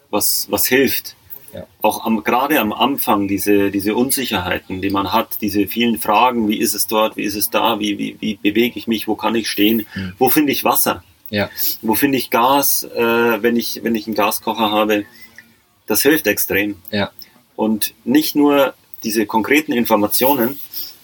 was, 0.09 0.47
was 0.51 0.67
hilft. 0.67 1.15
Ja. 1.53 1.67
Auch 1.83 2.05
am, 2.05 2.23
gerade 2.23 2.61
am 2.61 2.73
Anfang, 2.73 3.27
diese, 3.27 3.71
diese 3.71 3.95
Unsicherheiten, 3.97 4.81
die 4.81 4.91
man 4.91 5.13
hat, 5.13 5.39
diese 5.41 5.67
vielen 5.67 5.99
Fragen, 5.99 6.49
wie 6.49 6.59
ist 6.59 6.75
es 6.75 6.87
dort, 6.87 7.17
wie 7.17 7.25
ist 7.25 7.35
es 7.35 7.51
da, 7.51 7.81
wie, 7.81 7.99
wie, 7.99 8.17
wie 8.21 8.35
bewege 8.37 8.79
ich 8.79 8.87
mich, 8.87 9.09
wo 9.09 9.17
kann 9.17 9.35
ich 9.35 9.49
stehen, 9.49 9.87
Mhm. 9.95 10.13
wo 10.19 10.29
finde 10.29 10.53
ich 10.53 10.63
Wasser, 10.65 11.03
Ja, 11.31 11.51
wo 11.83 11.95
finde 11.95 12.19
ich 12.19 12.31
Gas, 12.31 12.85
äh, 12.85 13.43
wenn, 13.43 13.57
ich, 13.57 13.81
wenn 13.83 13.95
ich 13.95 14.07
einen 14.07 14.15
Gaskocher 14.17 14.71
habe, 14.71 15.05
das 15.87 16.03
hilft 16.03 16.27
extrem. 16.29 16.77
ja, 16.93 17.11
Und 17.57 17.95
nicht 18.05 18.37
nur 18.37 18.75
diese 19.03 19.27
konkreten 19.27 19.73
Informationen, 19.73 20.59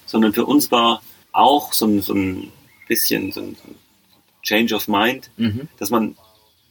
sondern 0.06 0.32
für 0.32 0.44
uns 0.46 0.70
war 0.70 1.02
auch 1.32 1.72
so 1.72 1.86
ein, 1.86 2.02
so 2.02 2.14
ein 2.14 2.52
bisschen 2.88 3.32
so 3.32 3.40
ein 3.40 3.56
Change 4.42 4.74
of 4.76 4.86
Mind, 4.86 5.30
mhm. 5.36 5.68
dass 5.78 5.90
man, 5.90 6.16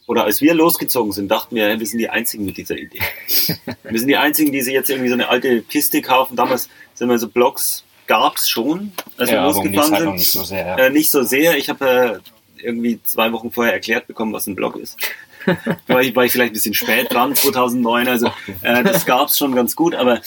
oder 0.06 0.24
als 0.24 0.40
wir 0.40 0.54
losgezogen 0.54 1.12
sind, 1.12 1.28
dachten 1.30 1.56
wir, 1.56 1.78
wir 1.78 1.86
sind 1.86 1.98
die 1.98 2.08
Einzigen 2.08 2.44
mit 2.44 2.56
dieser 2.56 2.76
Idee. 2.76 3.00
wir 3.82 3.98
sind 3.98 4.08
die 4.08 4.16
Einzigen, 4.16 4.52
die 4.52 4.62
sich 4.62 4.72
jetzt 4.72 4.88
irgendwie 4.88 5.08
so 5.08 5.14
eine 5.14 5.28
alte 5.28 5.62
Kiste 5.62 6.00
kaufen. 6.00 6.36
Damals 6.36 6.68
sind 6.94 7.08
wir 7.08 7.18
so 7.18 7.28
Blogs, 7.28 7.84
gab 8.06 8.36
es 8.36 8.48
schon, 8.48 8.92
als 9.16 9.30
wir 9.30 9.36
ja 9.36 9.42
die 9.42 9.52
losgefahren 9.52 9.90
Zeit 9.90 10.00
sind. 10.00 10.12
nicht 10.12 10.30
so 10.30 10.42
sehr. 10.44 10.66
Ja. 10.66 10.76
Äh, 10.76 10.90
nicht 10.90 11.10
so 11.10 11.22
sehr. 11.22 11.56
Ich 11.56 11.68
habe 11.68 12.22
äh, 12.56 12.62
irgendwie 12.62 13.00
zwei 13.02 13.32
Wochen 13.32 13.50
vorher 13.50 13.72
erklärt 13.72 14.06
bekommen, 14.06 14.32
was 14.32 14.46
ein 14.46 14.54
Blog 14.54 14.76
ist. 14.76 14.96
war, 15.86 16.02
ich, 16.02 16.14
war 16.14 16.24
ich 16.24 16.32
vielleicht 16.32 16.52
ein 16.52 16.54
bisschen 16.54 16.74
spät 16.74 17.12
dran, 17.12 17.34
2009. 17.34 18.08
Also 18.08 18.26
äh, 18.62 18.84
das 18.84 19.06
gab 19.06 19.28
es 19.28 19.38
schon 19.38 19.54
ganz 19.54 19.74
gut, 19.74 19.94
aber 19.94 20.20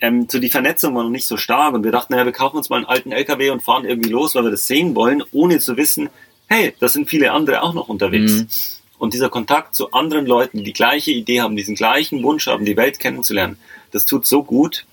ähm, 0.00 0.26
so 0.30 0.38
die 0.38 0.50
Vernetzung 0.50 0.94
war 0.94 1.04
noch 1.04 1.10
nicht 1.10 1.26
so 1.26 1.36
stark 1.36 1.74
und 1.74 1.84
wir 1.84 1.92
dachten, 1.92 2.12
naja, 2.12 2.26
wir 2.26 2.32
kaufen 2.32 2.56
uns 2.56 2.68
mal 2.68 2.76
einen 2.76 2.86
alten 2.86 3.12
LKW 3.12 3.50
und 3.50 3.62
fahren 3.62 3.84
irgendwie 3.84 4.10
los, 4.10 4.34
weil 4.34 4.44
wir 4.44 4.50
das 4.50 4.66
sehen 4.66 4.94
wollen, 4.94 5.22
ohne 5.32 5.58
zu 5.58 5.76
wissen, 5.76 6.10
hey, 6.48 6.74
da 6.78 6.88
sind 6.88 7.08
viele 7.08 7.32
andere 7.32 7.62
auch 7.62 7.74
noch 7.74 7.88
unterwegs. 7.88 8.32
Mhm. 8.32 8.48
Und 8.98 9.14
dieser 9.14 9.28
Kontakt 9.28 9.74
zu 9.74 9.92
anderen 9.92 10.26
Leuten, 10.26 10.58
die 10.58 10.64
die 10.64 10.72
gleiche 10.72 11.10
Idee 11.10 11.40
haben, 11.40 11.56
diesen 11.56 11.74
gleichen 11.74 12.22
Wunsch 12.22 12.46
haben, 12.46 12.64
die 12.64 12.76
Welt 12.76 12.98
kennenzulernen, 12.98 13.58
das 13.92 14.04
tut 14.04 14.26
so 14.26 14.42
gut. 14.42 14.86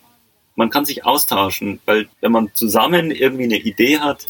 Man 0.55 0.69
kann 0.69 0.85
sich 0.85 1.05
austauschen, 1.05 1.79
weil 1.85 2.07
wenn 2.21 2.31
man 2.31 2.51
zusammen 2.53 3.11
irgendwie 3.11 3.45
eine 3.45 3.57
Idee 3.57 3.99
hat, 3.99 4.25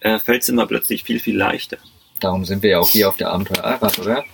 äh, 0.00 0.18
fällt 0.18 0.42
es 0.42 0.48
immer 0.48 0.66
plötzlich 0.66 1.04
viel, 1.04 1.20
viel 1.20 1.36
leichter. 1.36 1.78
Darum 2.20 2.44
sind 2.44 2.62
wir 2.62 2.70
ja 2.70 2.78
auch 2.78 2.88
hier 2.88 3.08
auf 3.08 3.16
der 3.16 3.30
Abenteuer 3.30 3.64
Allrad, 3.64 3.98
oder? 3.98 4.24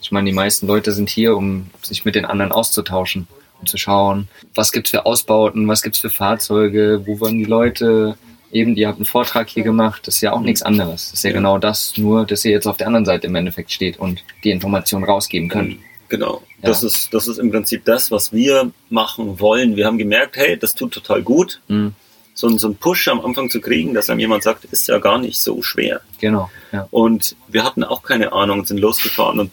Ich 0.00 0.10
meine, 0.10 0.26
die 0.26 0.34
meisten 0.34 0.66
Leute 0.66 0.92
sind 0.92 1.08
hier, 1.08 1.36
um 1.36 1.70
sich 1.82 2.04
mit 2.04 2.14
den 2.14 2.24
anderen 2.24 2.52
auszutauschen, 2.52 3.28
um 3.60 3.66
zu 3.66 3.76
schauen, 3.76 4.28
was 4.54 4.72
gibt's 4.72 4.90
für 4.90 5.06
Ausbauten, 5.06 5.68
was 5.68 5.82
gibt's 5.82 6.00
für 6.00 6.10
Fahrzeuge, 6.10 7.02
wo 7.06 7.20
waren 7.20 7.38
die 7.38 7.44
Leute. 7.44 8.16
Eben, 8.52 8.76
ihr 8.76 8.86
habt 8.88 8.98
einen 8.98 9.06
Vortrag 9.06 9.48
hier 9.48 9.62
gemacht, 9.62 10.06
das 10.06 10.16
ist 10.16 10.20
ja 10.20 10.32
auch 10.32 10.40
nichts 10.42 10.62
anderes. 10.62 11.06
Das 11.10 11.14
ist 11.20 11.24
ja, 11.24 11.30
Ja. 11.30 11.36
genau 11.36 11.58
das, 11.58 11.96
nur 11.96 12.26
dass 12.26 12.44
ihr 12.44 12.52
jetzt 12.52 12.66
auf 12.66 12.76
der 12.76 12.86
anderen 12.86 13.06
Seite 13.06 13.26
im 13.26 13.34
Endeffekt 13.34 13.72
steht 13.72 13.98
und 13.98 14.22
die 14.44 14.50
Information 14.50 15.04
rausgeben 15.04 15.48
könnt. 15.48 15.78
Genau. 16.10 16.42
Ja. 16.62 16.68
Das, 16.68 16.82
ist, 16.82 17.14
das 17.14 17.26
ist 17.28 17.38
im 17.38 17.50
Prinzip 17.50 17.84
das, 17.86 18.10
was 18.10 18.32
wir 18.32 18.70
machen 18.90 19.40
wollen. 19.40 19.76
Wir 19.76 19.86
haben 19.86 19.96
gemerkt, 19.96 20.36
hey, 20.36 20.58
das 20.58 20.74
tut 20.74 20.92
total 20.92 21.22
gut, 21.22 21.60
Mhm. 21.68 21.94
so, 22.34 22.46
einen- 22.46 22.58
so 22.58 22.66
einen 22.66 22.76
Push 22.76 23.08
am 23.08 23.20
Anfang 23.24 23.48
zu 23.48 23.60
kriegen, 23.62 23.94
dass 23.94 24.10
einem 24.10 24.20
jemand 24.20 24.42
sagt, 24.42 24.66
ist 24.66 24.86
ja 24.88 24.98
gar 24.98 25.16
nicht 25.18 25.40
so 25.40 25.62
schwer. 25.62 26.02
Genau, 26.20 26.50
ja. 26.72 26.86
Und 26.90 27.34
wir 27.48 27.64
hatten 27.64 27.82
auch 27.84 28.02
keine 28.02 28.32
Ahnung 28.34 28.58
und 28.60 28.68
sind 28.68 28.78
losgefahren. 28.78 29.40
Und 29.40 29.50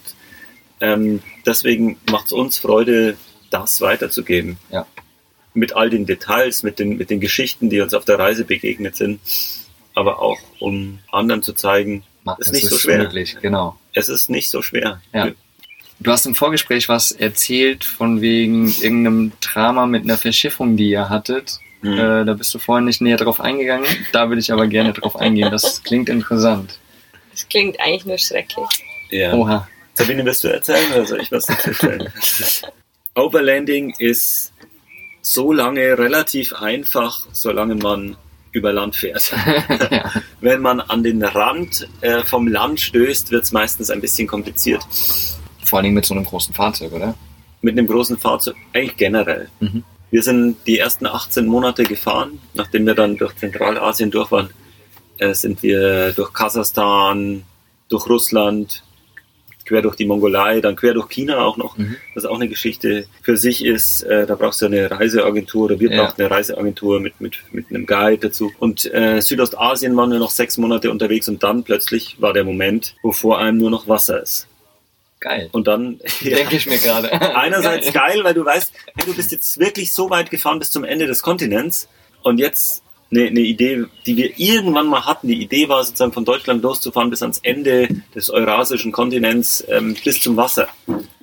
ähm, 0.82 1.22
deswegen 1.46 1.98
macht 2.12 2.26
es 2.28 2.32
uns 2.34 2.58
Freude, 2.58 3.16
das 3.50 3.80
weiterzugeben. 3.82 4.58
Ja. 4.72 4.86
Mit 5.54 5.76
all 5.76 5.90
den 5.90 6.06
Details, 6.06 6.64
mit 6.64 6.80
den, 6.80 6.98
mit 6.98 7.10
den 7.10 7.20
Geschichten, 7.20 7.70
die 7.70 7.82
uns 7.82 7.94
auf 7.94 8.06
der 8.06 8.20
Reise 8.20 8.46
begegnet 8.46 8.96
sind. 8.96 9.20
Aber 9.96 10.22
auch, 10.22 10.40
um 10.60 11.00
anderen 11.12 11.42
zu 11.44 11.54
zeigen, 11.54 12.04
Macht 12.24 12.40
ist 12.40 12.48
es 12.48 12.54
nicht 12.54 12.68
so 12.68 12.76
ist 12.76 12.82
schwer. 12.82 12.98
möglich, 13.00 13.38
genau. 13.42 13.78
es 13.94 14.10
ist 14.10 14.30
nicht 14.30 14.50
so 14.50 14.62
schwer. 14.62 15.02
Ja. 15.14 15.32
Du 16.00 16.12
hast 16.12 16.26
im 16.26 16.36
Vorgespräch 16.36 16.88
was 16.88 17.12
erzählt 17.12 17.84
von 17.84 18.22
wegen 18.22 18.68
irgendeinem 18.68 19.34
Drama 19.42 19.86
mit 19.86 20.04
einer 20.04 20.18
Verschiffung, 20.18 20.78
die 20.78 20.90
ihr 20.92 21.10
hattet. 21.10 21.60
Hm. 21.82 21.94
Äh, 21.94 22.26
da 22.26 22.34
bist 22.34 22.54
du 22.54 22.60
vorhin 22.60 22.86
nicht 22.86 23.02
näher 23.02 23.18
drauf 23.18 23.42
eingegangen. 23.42 23.88
Da 24.12 24.30
würde 24.30 24.40
ich 24.40 24.52
aber 24.52 24.68
gerne 24.68 24.94
drauf 24.94 25.16
eingehen. 25.16 25.52
Das 25.52 25.84
klingt 25.84 26.08
interessant. 26.10 26.80
Das 27.32 27.48
klingt 27.48 27.80
eigentlich 27.80 28.06
nur 28.06 28.18
schrecklich. 28.18 28.68
Ja. 29.12 29.34
Oha. 29.34 29.68
Sabine, 29.94 30.24
willst 30.24 30.44
du 30.44 30.48
erzählen 30.48 30.92
oder 30.94 31.06
soll 31.06 31.22
ich 31.22 31.32
was 31.32 31.46
dazu 31.46 31.70
erzählen? 31.70 32.12
Overlanding 33.16 33.94
ist 34.00 34.54
so 35.22 35.52
lange 35.52 35.98
relativ 35.98 36.54
einfach, 36.54 37.26
solange 37.32 37.76
man 37.76 38.18
über 38.52 38.74
Land 38.74 38.96
fährt. 38.96 39.32
ja. 39.92 40.12
Wenn 40.42 40.62
man 40.62 40.80
an 40.80 41.04
den 41.04 41.24
Rand 41.24 41.88
äh, 42.02 42.24
vom 42.24 42.48
Land 42.48 42.80
stößt, 42.80 43.32
wird 43.32 43.44
es 43.44 43.52
meistens 43.52 43.90
ein 43.90 44.02
bisschen 44.02 44.28
kompliziert. 44.28 44.86
Vor 45.64 45.78
allen 45.78 45.84
Dingen 45.84 45.96
mit 45.96 46.06
so 46.06 46.16
einem 46.16 46.26
großen 46.26 46.54
Fahrzeug, 46.54 46.92
oder? 46.94 47.16
Mit 47.62 47.78
einem 47.78 47.88
großen 47.88 48.18
Fahrzeug, 48.18 48.56
eigentlich 48.74 48.98
generell. 48.98 49.50
Mhm. 49.60 49.84
Wir 50.12 50.24
sind 50.24 50.58
die 50.66 50.80
ersten 50.80 51.06
18 51.06 51.46
Monate 51.46 51.84
gefahren, 51.84 52.40
nachdem 52.56 52.88
wir 52.88 52.96
dann 52.96 53.18
durch 53.18 53.36
Zentralasien 53.36 54.10
durch 54.10 54.32
waren, 54.32 54.50
äh, 55.20 55.34
sind 55.34 55.62
wir 55.62 56.14
durch 56.14 56.34
Kasachstan, 56.34 57.44
durch 57.90 58.08
Russland, 58.08 58.84
quer 59.70 59.82
durch 59.84 59.96
die 59.96 60.06
Mongolei, 60.06 60.60
dann 60.62 60.76
quer 60.76 60.94
durch 60.96 61.08
China 61.10 61.38
auch 61.46 61.56
noch, 61.58 61.78
Mhm. 61.78 61.96
was 62.16 62.26
auch 62.26 62.36
eine 62.36 62.48
Geschichte 62.50 63.06
für 63.22 63.38
sich 63.38 63.64
ist. 63.64 64.02
Äh, 64.04 64.26
da 64.26 64.36
brauchst 64.36 64.62
du 64.62 64.66
eine 64.66 64.90
Reiseagentur 64.92 65.66
oder 65.66 65.80
wir 65.80 65.92
Ja. 65.92 66.04
brauchten 66.04 66.22
eine 66.24 66.32
Reiseagentur 66.32 67.00
mit, 67.00 67.22
mit, 67.22 67.36
mit 67.52 67.70
einem 67.70 67.86
Guide 67.86 68.18
dazu. 68.28 68.52
Und 68.60 68.92
äh, 68.94 69.22
Südostasien 69.22 69.96
waren 69.96 70.12
wir 70.12 70.20
noch 70.20 70.32
sechs 70.32 70.58
Monate 70.58 70.90
unterwegs 70.92 71.30
und 71.30 71.44
dann 71.44 71.64
plötzlich 71.64 72.20
war 72.20 72.34
der 72.34 72.44
Moment, 72.44 72.96
wo 73.04 73.12
vor 73.12 73.38
einem 73.40 73.58
nur 73.60 73.70
noch 73.70 73.88
Wasser 73.88 74.22
ist. 74.22 74.48
Geil. 75.20 75.50
Und 75.52 75.68
dann 75.68 76.00
ja, 76.22 76.38
Denke 76.38 76.56
ich 76.56 76.66
mir 76.66 76.80
gerade. 76.80 77.12
einerseits 77.36 77.94
geil, 77.94 78.22
weil 78.24 78.34
du 78.34 78.44
weißt, 78.44 78.72
hey, 78.96 79.06
du 79.06 79.14
bist 79.16 79.32
jetzt 79.32 79.60
wirklich 79.60 79.94
so 79.94 80.10
weit 80.10 80.32
gefahren 80.32 80.60
bis 80.60 80.72
zum 80.72 80.84
Ende 80.84 81.06
des 81.08 81.22
Kontinents 81.22 81.88
und 82.24 82.40
jetzt 82.40 82.82
eine, 83.12 83.28
eine 83.28 83.40
Idee, 83.40 83.86
die 84.06 84.18
wir 84.18 84.40
irgendwann 84.40 84.88
mal 84.88 85.06
hatten. 85.06 85.28
Die 85.28 85.42
Idee 85.42 85.68
war 85.70 85.84
sozusagen 85.84 86.14
von 86.14 86.26
Deutschland 86.26 86.62
loszufahren 86.62 87.10
bis 87.10 87.22
ans 87.22 87.40
Ende 87.40 87.88
des 88.14 88.30
eurasischen 88.30 88.92
Kontinents 88.92 89.64
ähm, 89.68 89.96
bis 90.04 90.22
zum 90.22 90.38
Wasser. 90.38 90.68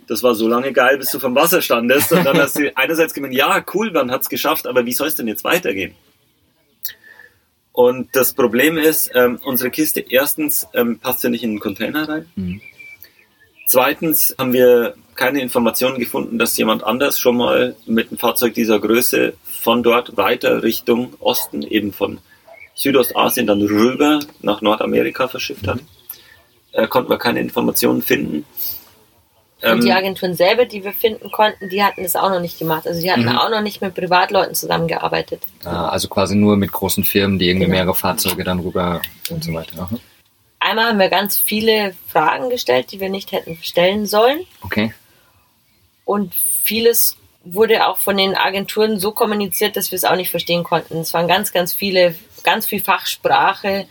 Das 0.09 0.23
war 0.23 0.35
so 0.35 0.47
lange 0.49 0.73
geil, 0.73 0.99
bis 0.99 1.11
du 1.11 1.19
vom 1.19 1.35
Wasser 1.35 1.63
standest 1.63 2.13
und 2.13 2.25
dann 2.25 2.39
hast 2.39 2.59
du 2.59 2.71
einerseits 2.77 3.13
gemeint, 3.15 3.35
ja, 3.35 3.65
cool, 3.75 3.91
man 3.91 4.11
hat's 4.11 4.29
geschafft, 4.29 4.67
aber 4.67 4.87
wie 4.87 4.93
soll 4.93 5.09
es 5.09 5.17
denn 5.17 5.29
jetzt 5.29 5.45
weitergehen? 5.45 5.95
Und 7.73 8.15
das 8.17 8.33
Problem 8.33 8.79
ist, 8.79 9.11
ähm, 9.15 9.39
unsere 9.45 9.71
Kiste 9.71 10.01
erstens 10.01 10.67
ähm, 10.73 10.99
passt 10.99 11.23
ja 11.25 11.31
nicht 11.31 11.45
in 11.45 11.53
den 11.53 11.61
Container 11.61 12.09
rein. 12.09 12.27
Mhm. 12.35 12.61
Zweitens 13.67 14.35
haben 14.39 14.53
wir 14.53 14.95
keine 15.17 15.41
Informationen 15.41 15.99
gefunden, 15.99 16.39
dass 16.39 16.57
jemand 16.57 16.85
anders 16.85 17.19
schon 17.19 17.37
mal 17.37 17.75
mit 17.87 18.09
einem 18.09 18.19
Fahrzeug 18.19 18.55
dieser 18.55 18.79
Größe 18.79 19.35
von 19.45 19.83
dort 19.83 20.17
weiter 20.17 20.63
Richtung 20.63 21.15
Osten, 21.21 21.63
eben 21.63 21.93
von 21.93 22.19
Südostasien 22.75 23.47
dann 23.47 23.63
rüber 23.63 24.21
nach 24.41 24.61
Nordamerika 24.61 25.29
verschifft 25.29 25.67
hat. 25.67 25.79
Äh, 26.73 26.87
konnten 26.89 27.11
wir 27.11 27.19
keine 27.19 27.41
Informationen 27.41 28.03
finden. 28.03 28.45
Und 29.63 29.83
die 29.83 29.89
Ähm, 29.89 29.97
Agenturen 29.97 30.35
selber, 30.35 30.67
die 30.67 30.85
wir 30.85 30.93
finden 30.93 31.33
konnten, 31.33 31.71
die 31.71 31.83
hatten 31.83 32.03
das 32.03 32.15
auch 32.15 32.29
noch 32.29 32.41
nicht 32.41 32.59
gemacht. 32.59 32.87
Also 32.87 33.01
die 33.01 33.11
hatten 33.11 33.23
Mhm. 33.23 33.39
auch 33.39 33.49
noch 33.49 33.63
nicht 33.63 33.81
mit 33.81 33.95
Privatleuten 33.95 34.55
zusammengearbeitet. 34.55 35.41
Ah, 35.65 35.89
also 35.89 36.09
quasi 36.09 36.37
nur 36.37 36.59
mit 36.59 36.71
großen 36.71 37.05
Firmen, 37.05 37.39
die 37.39 37.49
irgendwie 37.49 37.65
Genau. 37.65 37.77
mehrere 37.79 37.95
Fahrzeuge 37.95 38.45
dann 38.45 38.61
rüber 38.61 39.01
und 39.31 39.43
so 39.43 39.53
weiter. 39.55 39.81
Aha. 39.83 39.99
einmal 40.59 40.87
haben 40.89 40.99
wir 40.99 41.09
ganz 41.09 41.39
viele 41.39 41.95
Fragen 42.09 42.51
gestellt, 42.51 42.91
die 42.93 42.99
wir 43.01 43.09
nicht 43.09 43.31
hätten 43.33 43.57
stellen 43.63 44.05
sollen. 44.05 44.41
Okay. 44.63 44.93
Und 46.07 46.35
vieles 46.35 47.17
wurde 47.45 47.87
auch 47.87 47.99
von 47.99 48.17
den 48.17 48.35
Agenturen 48.35 48.99
so 48.99 49.13
kommuniziert, 49.13 49.77
dass 49.77 49.91
wir 49.91 49.97
es 49.97 50.05
auch 50.05 50.17
nicht 50.17 50.31
verstehen 50.31 50.65
konnten. 50.65 50.99
Es 50.99 51.13
waren 51.13 51.29
ganz, 51.29 51.53
ganz 51.53 51.75
viele, 51.75 52.15
ganz 52.45 52.67
viel 52.67 52.83
Fachsprache 52.83 53.87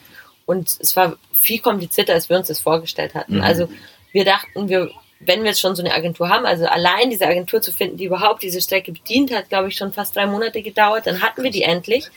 und 0.46 0.70
es 0.80 0.96
war 0.96 1.18
viel 1.34 1.60
komplizierter, 1.60 2.14
als 2.14 2.30
wir 2.30 2.38
uns 2.38 2.48
das 2.48 2.60
vorgestellt 2.60 3.14
hatten. 3.14 3.36
Mhm. 3.36 3.42
Also 3.44 3.70
wir 4.12 4.26
dachten, 4.26 4.70
wir, 4.70 4.90
wenn 5.20 5.44
wir 5.44 5.50
jetzt 5.50 5.60
schon 5.60 5.76
so 5.76 5.84
eine 5.84 5.94
Agentur 5.94 6.30
haben, 6.30 6.46
also 6.46 6.66
allein 6.66 7.10
diese 7.10 7.28
Agentur 7.28 7.62
zu 7.62 7.72
finden, 7.72 7.98
die 7.98 8.06
überhaupt 8.06 8.44
diese 8.44 8.62
Strecke 8.62 8.94
bedient 8.94 9.34
hat, 9.34 9.50
glaube 9.50 9.68
ich, 9.68 9.76
schon 9.76 9.94
fast 9.94 10.16
drei 10.16 10.26
Monate 10.26 10.62
gedauert. 10.62 11.06
Dann 11.06 11.22
hatten 11.22 11.44
wir 11.44 11.52
die 11.52 11.64
endlich. 11.64 12.08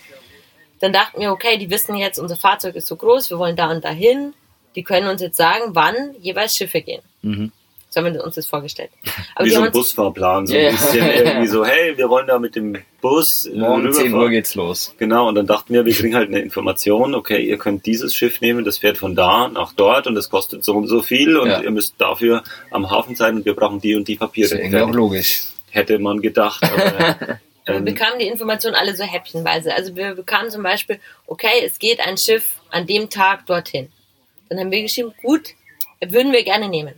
Dann 0.78 0.92
dachten 0.92 1.20
wir, 1.20 1.32
okay, 1.32 1.58
die 1.58 1.70
wissen 1.70 1.96
jetzt, 1.96 2.18
unser 2.18 2.37
Fahrzeug 2.37 2.76
ist 2.76 2.87
so 2.87 2.94
groß, 2.94 3.30
wir 3.30 3.38
wollen 3.38 3.56
da 3.56 3.68
und 3.70 3.84
dahin. 3.84 4.32
Die 4.76 4.84
können 4.84 5.08
uns 5.08 5.20
jetzt 5.20 5.37
sagen, 5.37 5.74
wann 5.74 6.14
jeweils 6.20 6.56
Schiffe 6.56 6.82
gehen. 6.82 7.02
Mhm. 7.22 7.52
So 7.90 8.03
haben 8.03 8.12
wir 8.12 8.22
uns 8.22 8.35
das 8.35 8.46
vorgestellt. 8.46 8.90
Aber 9.35 9.46
Wie 9.46 9.51
so 9.51 9.62
ein 9.62 9.72
Busfahrplan, 9.72 10.46
so 10.46 10.55
Ja. 10.55 10.68
ein 10.68 10.77
bisschen 10.77 11.07
irgendwie 11.11 11.46
so, 11.46 11.64
hey, 11.64 11.96
wir 11.96 12.11
wollen 12.11 12.27
da 12.27 12.38
mit 12.38 12.55
dem 12.55 12.77
Bus 13.01 13.48
Morgen 13.55 13.83
10 13.92 14.03
rüberfahren. 14.03 14.14
Uhr 14.14 14.29
geht's 14.31 14.55
los. 14.55 14.94
Genau, 14.98 15.27
und 15.29 15.35
dann 15.37 15.46
dachten 15.46 15.72
wir, 15.72 15.87
wir 15.87 15.94
kriegen 15.94 16.14
halt 16.14 16.29
eine 16.29 16.40
Information, 16.40 17.14
okay, 17.14 17.38
ihr 17.42 17.57
könnt 17.57 17.87
dieses 17.87 18.14
Schiff 18.14 18.42
nehmen, 18.42 18.64
das 18.66 18.77
fährt 18.77 18.98
von 18.98 19.14
da 19.14 19.48
nach 19.48 19.72
dort 19.72 20.07
und 20.07 20.14
das 20.16 20.29
kostet 20.29 20.64
so 20.64 20.74
und 20.74 20.87
so 20.87 21.01
viel 21.03 21.38
und 21.38 21.48
Ja. 21.48 21.62
ihr 21.62 21.70
müsst 21.70 21.94
dafür 21.96 22.42
am 22.70 22.90
Hafen 22.90 23.14
sein 23.16 23.37
und 23.37 23.46
wir 23.46 23.55
brauchen 23.55 23.81
die 23.81 23.94
und 23.96 24.07
die 24.07 24.14
Ist 24.14 24.18
Papiere. 24.18 24.55
ja 24.57 24.61
irgendwie 24.61 24.81
auch 24.83 24.90
logisch. 24.92 25.44
Hätte 25.70 25.98
man 25.98 26.20
gedacht, 26.20 26.62
aber 26.64 27.16
wir 27.64 27.74
ähm, 27.74 27.85
bekamen 27.87 28.18
die 28.18 28.27
Informationen 28.27 28.74
alle 28.77 28.94
so 28.96 29.05
häppchenweise. 29.05 29.74
Also 29.74 29.96
wir 29.96 30.14
bekamen 30.14 30.51
zum 30.51 30.62
Beispiel, 30.62 30.98
okay, 31.27 31.62
es 31.64 31.79
geht 31.79 32.01
ein 32.01 32.18
Schiff 32.18 32.61
an 32.70 32.87
dem 32.87 33.09
Tag 33.09 33.46
dorthin. 33.46 33.88
Dann 34.51 34.59
haben 34.59 34.70
wir 34.70 34.83
geschrieben, 34.83 35.12
gut, 35.22 35.55
würden 36.07 36.33
wir 36.33 36.42
gerne 36.44 36.68
nehmen. 36.68 36.94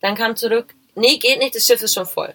Dann 0.00 0.14
kam 0.14 0.36
zurück, 0.36 0.74
nee, 0.94 1.16
geht 1.16 1.38
nicht, 1.38 1.54
das 1.54 1.66
Schiff 1.66 1.82
ist 1.82 1.94
schon 1.94 2.06
voll. 2.06 2.34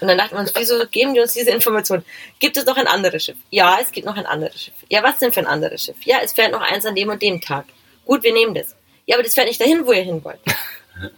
Und 0.00 0.08
dann 0.08 0.16
dachten 0.16 0.34
wir 0.34 0.40
uns, 0.40 0.52
wieso 0.54 0.86
geben 0.86 1.14
die 1.14 1.20
uns 1.20 1.34
diese 1.34 1.50
Information? 1.50 2.04
Gibt 2.38 2.56
es 2.56 2.64
noch 2.64 2.76
ein 2.76 2.86
anderes 2.86 3.24
Schiff? 3.24 3.36
Ja, 3.50 3.78
es 3.80 3.92
gibt 3.92 4.06
noch 4.06 4.16
ein 4.16 4.24
anderes 4.26 4.62
Schiff. 4.62 4.74
Ja, 4.88 5.02
was 5.02 5.18
denn 5.18 5.32
für 5.32 5.40
ein 5.40 5.46
anderes 5.46 5.84
Schiff? 5.84 5.96
Ja, 6.04 6.18
es 6.22 6.32
fährt 6.32 6.52
noch 6.52 6.62
eins 6.62 6.86
an 6.86 6.94
dem 6.94 7.10
und 7.10 7.20
dem 7.20 7.40
Tag. 7.40 7.66
Gut, 8.06 8.22
wir 8.22 8.32
nehmen 8.32 8.54
das. 8.54 8.74
Ja, 9.06 9.16
aber 9.16 9.22
das 9.22 9.34
fährt 9.34 9.48
nicht 9.48 9.60
dahin, 9.60 9.86
wo 9.86 9.92
ihr 9.92 10.02
hin 10.02 10.24
wollt. 10.24 10.40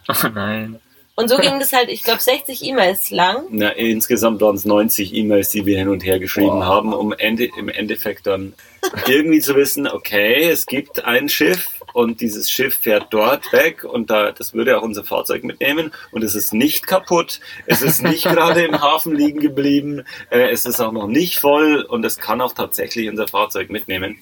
Oh 0.07 0.27
nein. 0.33 0.79
Und 1.15 1.29
so 1.29 1.37
ging 1.37 1.59
das 1.59 1.71
halt, 1.73 1.89
ich 1.89 2.03
glaube, 2.03 2.21
60 2.21 2.63
E-Mails 2.63 3.11
lang. 3.11 3.45
na, 3.51 3.69
insgesamt 3.69 4.41
waren 4.41 4.55
es 4.55 4.65
90 4.65 5.13
E-Mails, 5.13 5.49
die 5.49 5.63
wir 5.67 5.77
hin 5.77 5.87
und 5.89 6.03
her 6.03 6.17
geschrieben 6.17 6.47
Wow. 6.57 6.63
haben, 6.63 6.93
um 6.93 7.13
Ende, 7.13 7.49
im 7.55 7.69
Endeffekt 7.69 8.25
dann 8.25 8.53
irgendwie 9.07 9.39
zu 9.39 9.55
wissen, 9.55 9.87
okay, 9.87 10.49
es 10.49 10.65
gibt 10.65 11.05
ein 11.05 11.29
Schiff 11.29 11.69
und 11.93 12.19
dieses 12.19 12.49
Schiff 12.49 12.79
fährt 12.81 13.07
dort 13.11 13.53
weg 13.53 13.83
und 13.83 14.09
da, 14.09 14.31
das 14.31 14.55
würde 14.55 14.75
auch 14.75 14.81
unser 14.81 15.03
Fahrzeug 15.03 15.43
mitnehmen 15.43 15.91
und 16.09 16.23
es 16.23 16.33
ist 16.33 16.51
nicht 16.51 16.87
kaputt, 16.87 17.39
es 17.67 17.83
ist 17.83 18.01
nicht 18.01 18.23
gerade 18.23 18.63
im 18.63 18.81
Hafen 18.81 19.15
liegen 19.15 19.39
geblieben, 19.39 20.03
äh, 20.31 20.49
es 20.49 20.65
ist 20.65 20.79
auch 20.79 20.91
noch 20.91 21.07
nicht 21.07 21.37
voll 21.37 21.83
und 21.83 22.03
es 22.03 22.17
kann 22.17 22.41
auch 22.41 22.53
tatsächlich 22.53 23.07
unser 23.07 23.27
Fahrzeug 23.27 23.69
mitnehmen. 23.69 24.17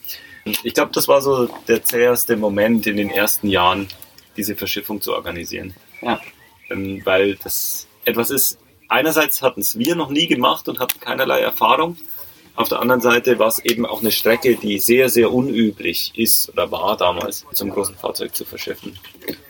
Ich 0.64 0.74
glaube, 0.74 0.92
das 0.94 1.08
war 1.08 1.22
so 1.22 1.48
der 1.70 1.86
zäherste 1.86 2.36
Moment 2.36 2.86
in 2.86 2.98
den 2.98 3.10
ersten 3.10 3.48
Jahren, 3.48 3.88
diese 4.36 4.58
Verschiffung 4.58 5.00
zu 5.02 5.14
organisieren. 5.14 5.74
Ja. 6.02 6.20
Ähm, 6.72 7.02
weil 7.06 7.36
das 7.36 7.88
etwas 8.06 8.32
ist, 8.32 8.58
einerseits 8.88 9.42
hatten 9.42 9.62
es 9.62 9.78
wir 9.78 9.96
noch 9.96 10.10
nie 10.10 10.28
gemacht 10.28 10.68
und 10.68 10.80
hatten 10.80 11.00
keinerlei 11.00 11.40
Erfahrung. 11.40 11.98
Auf 12.56 12.68
der 12.70 12.80
anderen 12.80 13.02
Seite 13.02 13.40
war 13.40 13.48
es 13.48 13.60
eben 13.60 13.86
auch 13.86 14.02
eine 14.02 14.12
Strecke, 14.12 14.56
die 14.56 14.78
sehr, 14.80 15.10
sehr 15.10 15.32
unüblich 15.32 16.12
ist 16.16 16.50
oder 16.50 16.70
war 16.70 16.98
damals, 16.98 17.46
zum 17.54 17.70
großen 17.70 17.96
Fahrzeug 17.96 18.36
zu 18.36 18.44
verschiffen. 18.44 19.00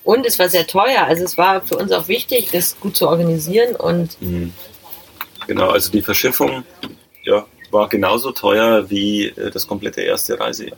Und 0.04 0.26
es 0.26 0.38
war 0.38 0.50
sehr 0.50 0.68
teuer. 0.68 1.04
Also 1.06 1.24
es 1.24 1.38
war 1.38 1.62
für 1.62 1.78
uns 1.78 1.92
auch 1.92 2.08
wichtig, 2.08 2.50
das 2.52 2.80
gut 2.80 2.96
zu 2.96 3.08
organisieren. 3.08 3.76
Und 3.76 4.18
Genau, 5.48 5.70
also 5.70 5.92
die 5.92 6.02
Verschiffung 6.02 6.64
ja, 7.24 7.46
war 7.72 7.90
genauso 7.90 8.32
teuer 8.32 8.90
wie 8.90 9.26
äh, 9.26 9.52
das 9.52 9.68
komplette 9.68 10.02
erste 10.02 10.40
Reisejahr. 10.40 10.78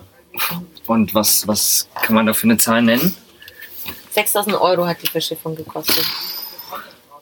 Und 0.88 1.14
was, 1.14 1.48
was 1.48 1.88
kann 2.02 2.16
man 2.16 2.26
da 2.26 2.34
für 2.34 2.46
eine 2.46 2.58
Zahl 2.58 2.82
nennen? 2.82 3.16
6000 4.12 4.56
Euro 4.60 4.86
hat 4.86 5.02
die 5.02 5.08
Verschiffung 5.08 5.56
gekostet. 5.56 6.06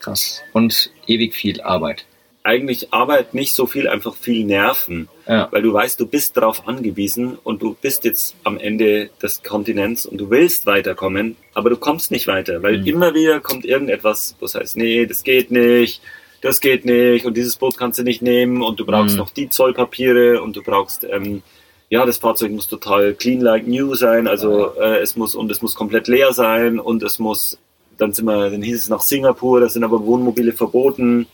Krass. 0.02 0.42
Und 0.52 0.90
ewig 1.06 1.34
viel 1.34 1.60
Arbeit. 1.62 2.04
Eigentlich 2.44 2.92
Arbeit 2.92 3.34
nicht 3.34 3.54
so 3.54 3.66
viel, 3.66 3.86
einfach 3.86 4.16
viel 4.16 4.44
Nerven. 4.44 5.08
Ja. 5.28 5.46
Weil 5.52 5.62
du 5.62 5.72
weißt, 5.72 6.00
du 6.00 6.06
bist 6.06 6.36
darauf 6.36 6.66
angewiesen 6.66 7.38
und 7.44 7.62
du 7.62 7.76
bist 7.80 8.04
jetzt 8.04 8.34
am 8.42 8.58
Ende 8.58 9.10
des 9.22 9.44
Kontinents 9.44 10.04
und 10.06 10.18
du 10.18 10.28
willst 10.28 10.66
weiterkommen, 10.66 11.36
aber 11.54 11.70
du 11.70 11.76
kommst 11.76 12.10
nicht 12.10 12.26
weiter, 12.26 12.60
weil 12.64 12.78
Mhm. 12.78 12.86
immer 12.86 13.14
wieder 13.14 13.38
kommt 13.38 13.64
irgendetwas, 13.64 14.34
wo 14.40 14.46
es 14.46 14.56
heißt, 14.56 14.76
nee, 14.76 15.06
das 15.06 15.22
geht 15.22 15.52
nicht, 15.52 16.02
das 16.40 16.60
geht 16.60 16.84
nicht 16.84 17.24
und 17.24 17.36
dieses 17.36 17.54
Boot 17.54 17.76
kannst 17.78 18.00
du 18.00 18.02
nicht 18.02 18.22
nehmen 18.22 18.60
und 18.60 18.80
du 18.80 18.84
brauchst 18.84 19.12
Mhm. 19.14 19.18
noch 19.20 19.30
die 19.30 19.48
Zollpapiere 19.48 20.42
und 20.42 20.56
du 20.56 20.62
brauchst, 20.64 21.04
ähm, 21.04 21.42
ja, 21.90 22.04
das 22.04 22.18
Fahrzeug 22.18 22.50
muss 22.50 22.66
total 22.66 23.14
clean 23.14 23.40
like 23.40 23.68
new 23.68 23.94
sein, 23.94 24.26
also 24.26 24.74
äh, 24.80 24.98
es 24.98 25.14
muss 25.14 25.36
und 25.36 25.48
es 25.52 25.62
muss 25.62 25.76
komplett 25.76 26.08
leer 26.08 26.32
sein 26.32 26.80
und 26.80 27.04
es 27.04 27.20
muss, 27.20 27.58
dann 27.98 28.12
sind 28.12 28.24
wir, 28.26 28.50
dann 28.50 28.62
hieß 28.62 28.76
es 28.76 28.88
nach 28.88 29.00
Singapur, 29.02 29.60
da 29.60 29.68
sind 29.68 29.84
aber 29.84 30.04
Wohnmobile 30.04 30.52
verboten 30.52 31.26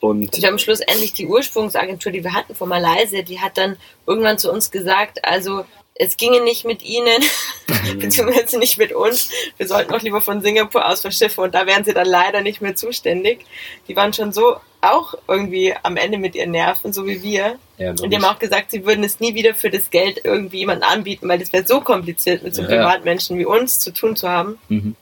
und 0.00 0.34
Und 0.34 0.36
wir 0.36 0.48
haben 0.48 0.58
schlussendlich 0.58 1.12
die 1.12 1.26
Ursprungsagentur, 1.26 2.10
die 2.10 2.24
wir 2.24 2.32
hatten 2.32 2.54
von 2.54 2.68
Malaysia, 2.68 3.22
die 3.22 3.40
hat 3.40 3.58
dann 3.58 3.76
irgendwann 4.06 4.38
zu 4.38 4.50
uns 4.50 4.70
gesagt, 4.70 5.24
also 5.24 5.64
es 5.94 6.16
ginge 6.16 6.40
nicht 6.42 6.64
mit 6.64 6.82
ihnen, 6.82 7.22
beziehungsweise 7.98 8.58
nicht 8.58 8.78
mit 8.78 8.92
uns. 8.92 9.28
Wir 9.58 9.68
sollten 9.68 9.92
auch 9.92 10.00
lieber 10.00 10.22
von 10.22 10.40
Singapur 10.40 10.88
aus 10.88 11.02
verschiffen 11.02 11.44
und 11.44 11.54
da 11.54 11.66
wären 11.66 11.84
sie 11.84 11.92
dann 11.92 12.06
leider 12.06 12.40
nicht 12.40 12.62
mehr 12.62 12.74
zuständig. 12.74 13.44
Die 13.86 13.96
waren 13.96 14.14
schon 14.14 14.32
so 14.32 14.56
auch 14.80 15.14
irgendwie 15.28 15.74
am 15.82 15.98
Ende 15.98 16.16
mit 16.16 16.34
ihren 16.34 16.52
Nerven, 16.52 16.94
so 16.94 17.06
wie 17.06 17.22
wir. 17.22 17.58
Ja, 17.76 17.90
Und 17.90 18.08
die 18.08 18.16
haben 18.16 18.24
auch 18.24 18.38
gesagt, 18.38 18.70
sie 18.70 18.86
würden 18.86 19.04
es 19.04 19.20
nie 19.20 19.34
wieder 19.34 19.54
für 19.54 19.68
das 19.68 19.90
Geld 19.90 20.22
irgendwie 20.24 20.60
jemandem 20.60 20.88
anbieten, 20.88 21.28
weil 21.28 21.38
das 21.38 21.52
wäre 21.52 21.66
so 21.66 21.82
kompliziert, 21.82 22.42
mit 22.42 22.54
so 22.54 22.62
Ja. 22.62 22.68
Privatmenschen 22.68 23.38
wie 23.38 23.44
uns 23.44 23.78
zu 23.78 23.92
tun 23.92 24.16
zu 24.16 24.26
haben. 24.30 24.58
Mhm. 24.70 24.96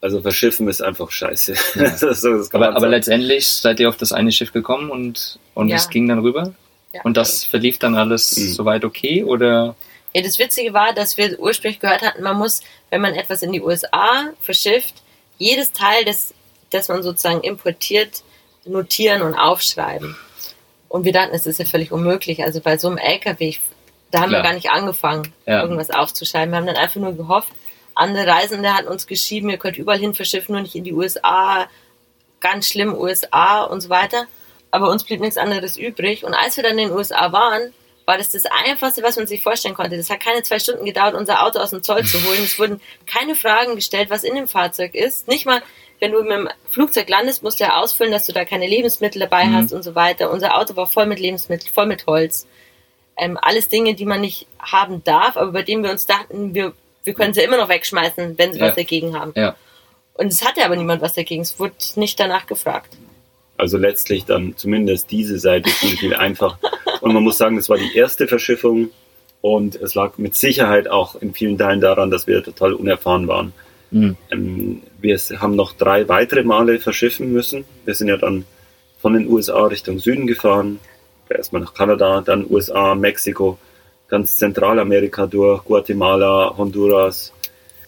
Also 0.00 0.20
verschiffen 0.20 0.68
ist 0.68 0.82
einfach 0.82 1.10
scheiße. 1.10 1.54
das 1.74 2.00
so, 2.20 2.36
das 2.38 2.50
kann 2.50 2.62
Aber, 2.62 2.76
aber 2.76 2.88
letztendlich 2.88 3.48
seid 3.48 3.80
ihr 3.80 3.88
auf 3.88 3.96
das 3.96 4.12
eine 4.12 4.30
Schiff 4.30 4.52
gekommen 4.52 4.90
und, 4.90 5.38
und 5.54 5.68
Ja. 5.68 5.76
es 5.76 5.88
ging 5.88 6.06
dann 6.08 6.18
rüber? 6.20 6.52
Ja. 6.92 7.00
Und 7.02 7.16
das 7.16 7.44
verlief 7.44 7.78
dann 7.78 7.96
alles 7.96 8.36
Mhm. 8.36 8.52
soweit 8.52 8.84
okay? 8.84 9.24
Oder? 9.24 9.74
Ja, 10.14 10.22
das 10.22 10.38
Witzige 10.38 10.72
war, 10.72 10.92
dass 10.94 11.16
wir 11.16 11.38
ursprünglich 11.40 11.80
gehört 11.80 12.02
hatten, 12.02 12.22
man 12.22 12.36
muss, 12.36 12.60
wenn 12.90 13.00
man 13.00 13.14
etwas 13.14 13.42
in 13.42 13.52
die 13.52 13.60
USA 13.60 14.30
verschifft, 14.40 14.94
jedes 15.38 15.72
Teil, 15.72 16.04
das, 16.04 16.32
das 16.70 16.88
man 16.88 17.02
sozusagen 17.02 17.40
importiert, 17.42 18.22
notieren 18.64 19.22
und 19.22 19.34
aufschreiben. 19.34 20.16
Und 20.88 21.04
wir 21.04 21.12
dachten, 21.12 21.34
es 21.34 21.46
ist 21.46 21.58
ja 21.58 21.64
völlig 21.64 21.90
unmöglich. 21.92 22.42
Also 22.44 22.60
bei 22.60 22.78
so 22.78 22.88
einem 22.88 22.96
LKW, 22.98 23.54
da 24.10 24.20
haben 24.20 24.28
Klar. 24.30 24.42
wir 24.42 24.48
gar 24.48 24.54
nicht 24.54 24.70
angefangen, 24.70 25.32
Ja. 25.46 25.62
irgendwas 25.62 25.90
aufzuschreiben. 25.90 26.50
Wir 26.52 26.56
haben 26.58 26.66
dann 26.66 26.76
einfach 26.76 27.00
nur 27.00 27.14
gehofft. 27.14 27.48
Andere 27.96 28.26
Reisende 28.26 28.72
hatten 28.72 28.88
uns 28.88 29.06
geschrieben, 29.06 29.50
ihr 29.50 29.56
könnt 29.56 29.78
überall 29.78 29.98
hin 29.98 30.14
verschiffen, 30.14 30.52
nur 30.52 30.62
nicht 30.62 30.76
in 30.76 30.84
die 30.84 30.92
USA. 30.92 31.66
Ganz 32.40 32.68
schlimm, 32.68 32.94
USA 32.94 33.64
und 33.64 33.80
so 33.80 33.88
weiter. 33.88 34.26
Aber 34.70 34.90
uns 34.90 35.02
blieb 35.02 35.20
nichts 35.20 35.38
anderes 35.38 35.78
übrig. 35.78 36.22
Und 36.22 36.34
als 36.34 36.56
wir 36.56 36.62
dann 36.62 36.78
in 36.78 36.88
den 36.88 36.96
USA 36.96 37.32
waren, 37.32 37.72
war 38.04 38.18
das 38.18 38.30
das 38.30 38.44
Einfachste, 38.46 39.02
was 39.02 39.16
man 39.16 39.26
sich 39.26 39.42
vorstellen 39.42 39.74
konnte. 39.74 39.96
Das 39.96 40.10
hat 40.10 40.20
keine 40.20 40.42
zwei 40.42 40.58
Stunden 40.58 40.84
gedauert, 40.84 41.14
unser 41.14 41.42
Auto 41.42 41.58
aus 41.58 41.70
dem 41.70 41.82
Zoll 41.82 42.04
zu 42.04 42.22
holen. 42.24 42.44
Es 42.44 42.58
wurden 42.58 42.80
keine 43.06 43.34
Fragen 43.34 43.74
gestellt, 43.74 44.10
was 44.10 44.24
in 44.24 44.34
dem 44.34 44.46
Fahrzeug 44.46 44.94
ist. 44.94 45.26
Nicht 45.26 45.46
mal, 45.46 45.62
wenn 45.98 46.12
du 46.12 46.22
mit 46.22 46.32
dem 46.32 46.48
Flugzeug 46.70 47.08
landest, 47.08 47.42
musst 47.42 47.58
du 47.58 47.64
ja 47.64 47.80
ausfüllen, 47.80 48.12
dass 48.12 48.26
du 48.26 48.32
da 48.32 48.44
keine 48.44 48.68
Lebensmittel 48.68 49.20
dabei 49.20 49.46
hast 49.46 49.72
und 49.72 49.82
so 49.82 49.94
weiter. 49.94 50.30
Unser 50.30 50.56
Auto 50.56 50.76
war 50.76 50.86
voll 50.86 51.06
mit 51.06 51.18
Lebensmitteln, 51.18 51.72
voll 51.72 51.86
mit 51.86 52.06
Holz. 52.06 52.46
Ähm, 53.16 53.38
alles 53.40 53.70
Dinge, 53.70 53.94
die 53.94 54.04
man 54.04 54.20
nicht 54.20 54.46
haben 54.58 55.02
darf, 55.02 55.38
aber 55.38 55.52
bei 55.52 55.62
denen 55.62 55.82
wir 55.82 55.90
uns 55.90 56.04
dachten, 56.04 56.54
wir, 56.54 56.74
wir 57.06 57.14
können 57.14 57.34
sie 57.34 57.42
immer 57.42 57.56
noch 57.56 57.68
wegschmeißen, 57.68 58.36
wenn 58.38 58.52
sie 58.52 58.58
Ja. 58.60 58.66
was 58.68 58.74
dagegen 58.74 59.18
haben. 59.18 59.32
Ja. 59.36 59.56
Und 60.14 60.28
es 60.32 60.44
hatte 60.44 60.64
aber 60.64 60.76
niemand 60.76 61.02
was 61.02 61.12
dagegen. 61.14 61.42
Es 61.42 61.58
wurde 61.58 61.74
nicht 61.96 62.18
danach 62.18 62.46
gefragt. 62.46 62.94
Also 63.58 63.78
letztlich 63.78 64.24
dann 64.24 64.54
zumindest 64.56 65.10
diese 65.10 65.38
Seite 65.38 65.70
viel, 65.70 65.96
viel 65.96 66.14
einfacher. 66.14 66.58
Und 67.00 67.14
man 67.14 67.22
muss 67.22 67.38
sagen, 67.38 67.56
es 67.58 67.68
war 67.68 67.78
die 67.78 67.96
erste 67.96 68.26
Verschiffung 68.28 68.90
und 69.40 69.76
es 69.76 69.94
lag 69.94 70.18
mit 70.18 70.34
Sicherheit 70.34 70.88
auch 70.88 71.14
in 71.16 71.32
vielen 71.34 71.56
Teilen 71.56 71.80
daran, 71.80 72.10
dass 72.10 72.26
wir 72.26 72.42
total 72.42 72.74
unerfahren 72.74 73.28
waren. 73.28 73.52
Mhm. 73.90 74.16
Ähm, 74.30 74.82
wir 75.00 75.16
haben 75.38 75.54
noch 75.56 75.72
drei 75.72 76.08
weitere 76.08 76.42
Male 76.42 76.80
verschiffen 76.80 77.32
müssen. 77.32 77.64
Wir 77.84 77.94
sind 77.94 78.08
ja 78.08 78.16
dann 78.16 78.44
von 79.00 79.12
den 79.14 79.28
USA 79.30 79.66
Richtung 79.66 79.98
Süden 79.98 80.26
gefahren. 80.26 80.80
Erstmal 81.28 81.62
nach 81.62 81.74
Kanada, 81.74 82.20
dann 82.20 82.46
USA, 82.48 82.94
Mexiko, 82.94 83.58
ganz 84.08 84.36
Zentralamerika 84.36 85.26
durch, 85.26 85.64
Guatemala, 85.64 86.54
Honduras, 86.56 87.32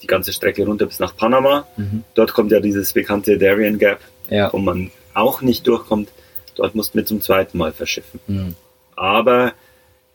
die 0.03 0.07
ganze 0.07 0.33
Strecke 0.33 0.65
runter 0.65 0.87
bis 0.87 0.99
nach 1.01 1.17
Panama. 1.17 1.67
Mhm. 1.77 2.05
Dort 2.15 2.33
kommt 2.33 2.53
ja 2.53 2.61
dieses 2.61 2.93
bekannte 2.93 3.39
Darien 3.39 3.79
Gap, 3.79 4.01
Ja. 4.31 4.53
wo 4.53 4.59
man 4.59 4.91
auch 5.15 5.43
nicht 5.43 5.67
durchkommt. 5.67 6.11
Dort 6.57 6.75
mussten 6.75 6.99
wir 6.99 7.05
zum 7.07 7.21
zweiten 7.21 7.59
Mal 7.59 7.73
verschiffen. 7.73 8.21
Mhm. 8.27 8.55
Aber 8.97 9.53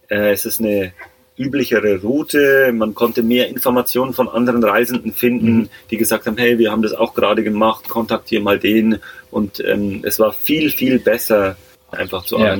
äh, 0.10 0.32
es 0.32 0.46
ist 0.46 0.60
eine 0.60 0.94
üblichere 1.36 2.02
Route. 2.02 2.72
Man 2.74 2.94
konnte 2.94 3.24
mehr 3.24 3.48
Informationen 3.48 4.14
von 4.14 4.30
anderen 4.30 4.64
Reisenden 4.64 5.14
finden, 5.14 5.56
Mhm. 5.58 5.70
die 5.90 5.98
gesagt 5.98 6.28
haben, 6.28 6.38
hey, 6.38 6.60
wir 6.60 6.72
haben 6.72 6.82
das 6.84 6.94
auch 6.94 7.14
gerade 7.14 7.44
gemacht, 7.44 7.90
kontaktiere 7.90 8.44
mal 8.44 8.60
den. 8.60 9.00
Und 9.32 9.60
ähm, 9.66 10.02
es 10.04 10.20
war 10.20 10.32
viel, 10.34 10.70
viel 10.70 11.00
besser 11.00 11.56
einfach 11.92 12.24
zu 12.26 12.38
Ja. 12.38 12.56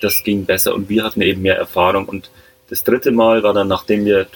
Das 0.00 0.22
ging 0.22 0.44
besser 0.44 0.74
und 0.74 0.88
wir 0.88 1.04
hatten 1.04 1.22
eben 1.22 1.42
mehr 1.42 1.56
Erfahrung. 1.56 2.06
Und 2.06 2.30
das 2.68 2.84
dritte 2.84 3.12
Mal 3.12 3.42
war 3.42 3.54
dann, 3.54 3.68
nachdem 3.68 4.04
wir 4.04 4.26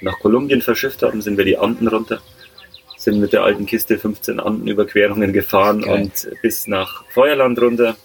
nach 0.00 0.18
Kolumbien 0.18 0.62
verschifft 0.62 1.02
haben, 1.02 1.22
sind 1.22 1.38
wir 1.38 1.44
die 1.44 1.58
Anden 1.58 1.88
runter. 1.88 2.20
Sind 2.96 3.20
mit 3.20 3.32
der 3.32 3.44
alten 3.44 3.66
Kiste 3.66 3.98
15 3.98 4.40
Andenüberquerungen 4.40 5.32
gefahren 5.32 5.82
Geil. 5.82 6.02
und 6.02 6.28
bis 6.42 6.66
nach 6.66 7.04
Feuerland 7.10 7.60
runter. 7.60 7.96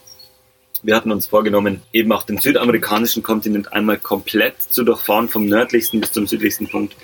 Wir 0.84 0.96
hatten 0.96 1.12
uns 1.12 1.28
vorgenommen, 1.28 1.82
eben 1.94 2.12
auch 2.12 2.24
den 2.24 2.40
südamerikanischen 2.40 3.22
Kontinent 3.22 3.72
einmal 3.72 3.98
komplett 3.98 4.62
zu 4.62 4.84
durchfahren, 4.84 5.30
vom 5.30 5.46
nördlichsten 5.46 6.02
bis 6.02 6.12
zum 6.12 6.26
südlichsten 6.28 6.68
Punkt, 6.68 6.96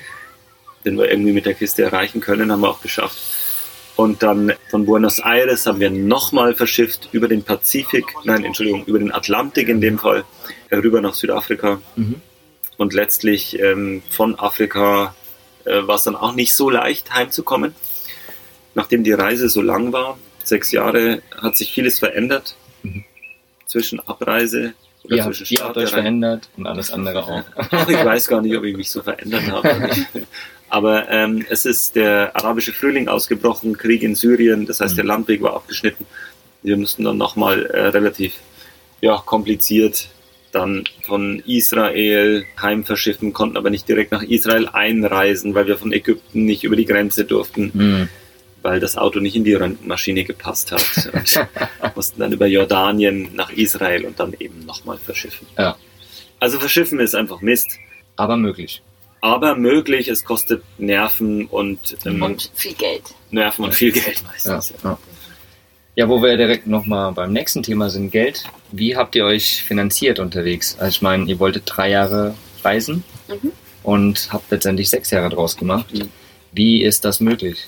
den 0.83 0.97
wir 0.97 1.09
irgendwie 1.11 1.33
mit 1.33 1.45
der 1.45 1.53
Kiste 1.53 1.83
erreichen 1.83 2.19
können, 2.21 2.51
haben 2.51 2.61
wir 2.61 2.69
auch 2.69 2.81
geschafft. 2.81 3.17
Und 3.97 4.21
dann 4.23 4.53
von 4.69 4.85
Buenos 4.85 5.19
Aires 5.19 5.65
haben 5.65 5.79
wir 5.79 5.89
nochmal 5.89 6.53
verschifft 6.55 7.09
über 7.11 7.27
den 7.27 7.43
Pazifik, 7.43 8.05
nein, 8.23 8.45
Entschuldigung, 8.45 8.85
über 8.85 8.99
den 8.99 9.11
Atlantik 9.11 9.67
in 9.69 9.81
dem 9.81 9.97
Fall, 9.99 10.23
rüber 10.71 11.01
nach 11.01 11.15
Südafrika. 11.15 11.81
Mhm. 11.95 12.21
Und 12.77 12.93
letztlich 12.93 13.59
ähm, 13.59 14.03
von 14.09 14.37
Afrika 14.39 15.15
äh, 15.65 15.81
war 15.87 15.95
es 15.95 16.03
dann 16.03 16.15
auch 16.15 16.33
nicht 16.35 16.53
so 16.53 16.69
leicht 16.69 17.11
heimzukommen. 17.13 17.73
Nachdem 18.75 19.03
die 19.03 19.13
Reise 19.13 19.49
so 19.49 19.63
lang 19.63 19.91
war, 19.93 20.19
sechs 20.43 20.71
Jahre, 20.71 21.23
hat 21.35 21.57
sich 21.57 21.71
vieles 21.73 21.97
verändert. 21.97 22.55
Mhm. 22.83 23.03
Zwischen 23.65 23.99
Abreise 24.01 24.73
oder 25.03 25.15
Ihr, 25.17 25.23
zwischen 25.23 25.43
habt- 25.45 25.51
ihr 25.51 25.57
habt 25.63 25.71
Start 25.73 25.77
euch 25.77 25.89
verändert 25.89 26.49
und 26.55 26.67
alles 26.67 26.91
andere 26.91 27.23
auch. 27.23 27.43
Ach, 27.55 27.89
ich 27.89 28.05
weiß 28.05 28.27
gar 28.27 28.41
nicht, 28.41 28.55
ob 28.55 28.63
ich 28.63 28.77
mich 28.77 28.91
so 28.91 29.01
verändert 29.01 29.49
habe. 29.51 29.89
Aber 30.69 31.09
ähm, 31.09 31.45
es 31.49 31.65
ist 31.65 31.95
der 31.95 32.35
arabische 32.35 32.73
Frühling 32.73 33.07
ausgebrochen, 33.07 33.77
Krieg 33.77 34.03
in 34.03 34.15
Syrien, 34.15 34.65
das 34.65 34.79
heißt, 34.81 34.97
der 34.97 35.05
Mhm. 35.05 35.09
Landweg 35.09 35.41
war 35.41 35.53
abgeschnitten. 35.55 36.05
Wir 36.63 36.75
mussten 36.77 37.03
dann 37.05 37.17
nochmal 37.17 37.65
äh, 37.67 37.87
relativ 37.87 38.33
ja, 39.01 39.17
kompliziert 39.25 40.09
dann 40.51 40.85
von 41.03 41.39
Israel 41.45 42.45
heim 42.61 42.83
verschiffen, 42.83 43.31
konnten 43.31 43.57
aber 43.57 43.69
nicht 43.69 43.87
direkt 43.87 44.11
nach 44.11 44.23
Israel 44.23 44.67
einreisen, 44.67 45.53
weil 45.53 45.67
wir 45.67 45.77
von 45.77 45.91
Ägypten 45.93 46.45
nicht 46.45 46.63
über 46.63 46.75
die 46.75 46.85
Grenze 46.85 47.25
durften, 47.25 47.71
Mhm. 47.73 48.09
weil 48.63 48.79
das 48.79 48.97
Auto 48.97 49.19
nicht 49.19 49.35
in 49.35 49.43
die 49.43 49.53
Röntgenmaschine 49.53 50.23
gepasst 50.23 50.71
hat. 50.71 50.83
Und 51.83 51.95
mussten 51.95 52.19
dann 52.21 52.31
über 52.33 52.47
Jordanien 52.47 53.29
nach 53.35 53.51
Israel 53.51 54.05
und 54.05 54.19
dann 54.19 54.33
eben 54.39 54.65
nochmal 54.65 54.97
verschiffen. 54.97 55.47
Ja. 55.57 55.75
Also 56.39 56.59
verschiffen 56.59 56.99
ist 56.99 57.13
einfach 57.15 57.41
Mist 57.41 57.77
Aber 58.15 58.35
möglich. 58.37 58.81
Aber 59.21 59.55
möglich. 59.55 60.07
Es 60.07 60.23
kostet 60.23 60.63
Nerven 60.77 61.45
und, 61.47 61.97
ähm, 62.05 62.21
Und 62.21 62.51
viel 62.53 62.73
Geld. 62.73 63.03
Nerven 63.31 63.65
und 63.65 63.73
viel 63.73 63.91
Geld 63.91 64.21
Ja, 64.21 64.27
meistens. 64.53 64.73
ja. 64.83 64.97
ja, 65.95 66.09
wo 66.09 66.21
wir 66.21 66.37
direkt 66.37 66.67
nochmal 66.67 67.11
beim 67.11 67.33
nächsten 67.33 67.63
Thema 67.63 67.89
sind, 67.89 68.11
Geld. 68.11 68.43
Wie 68.71 68.95
habt 68.95 69.15
ihr 69.15 69.25
euch 69.25 69.63
finanziert 69.63 70.19
unterwegs? 70.19 70.75
Also 70.79 70.89
ich 70.89 71.01
meine, 71.01 71.25
ihr 71.25 71.39
wolltet 71.39 71.63
drei 71.65 71.89
Jahre 71.89 72.35
reisen 72.63 73.03
Mhm. 73.27 73.51
und 73.83 74.29
habt 74.31 74.49
letztendlich 74.51 74.89
sechs 74.89 75.11
Jahre 75.11 75.29
draus 75.29 75.57
gemacht. 75.57 75.93
Mhm. 75.93 76.09
Wie 76.53 76.81
ist 76.83 77.03
das 77.05 77.19
möglich? 77.19 77.67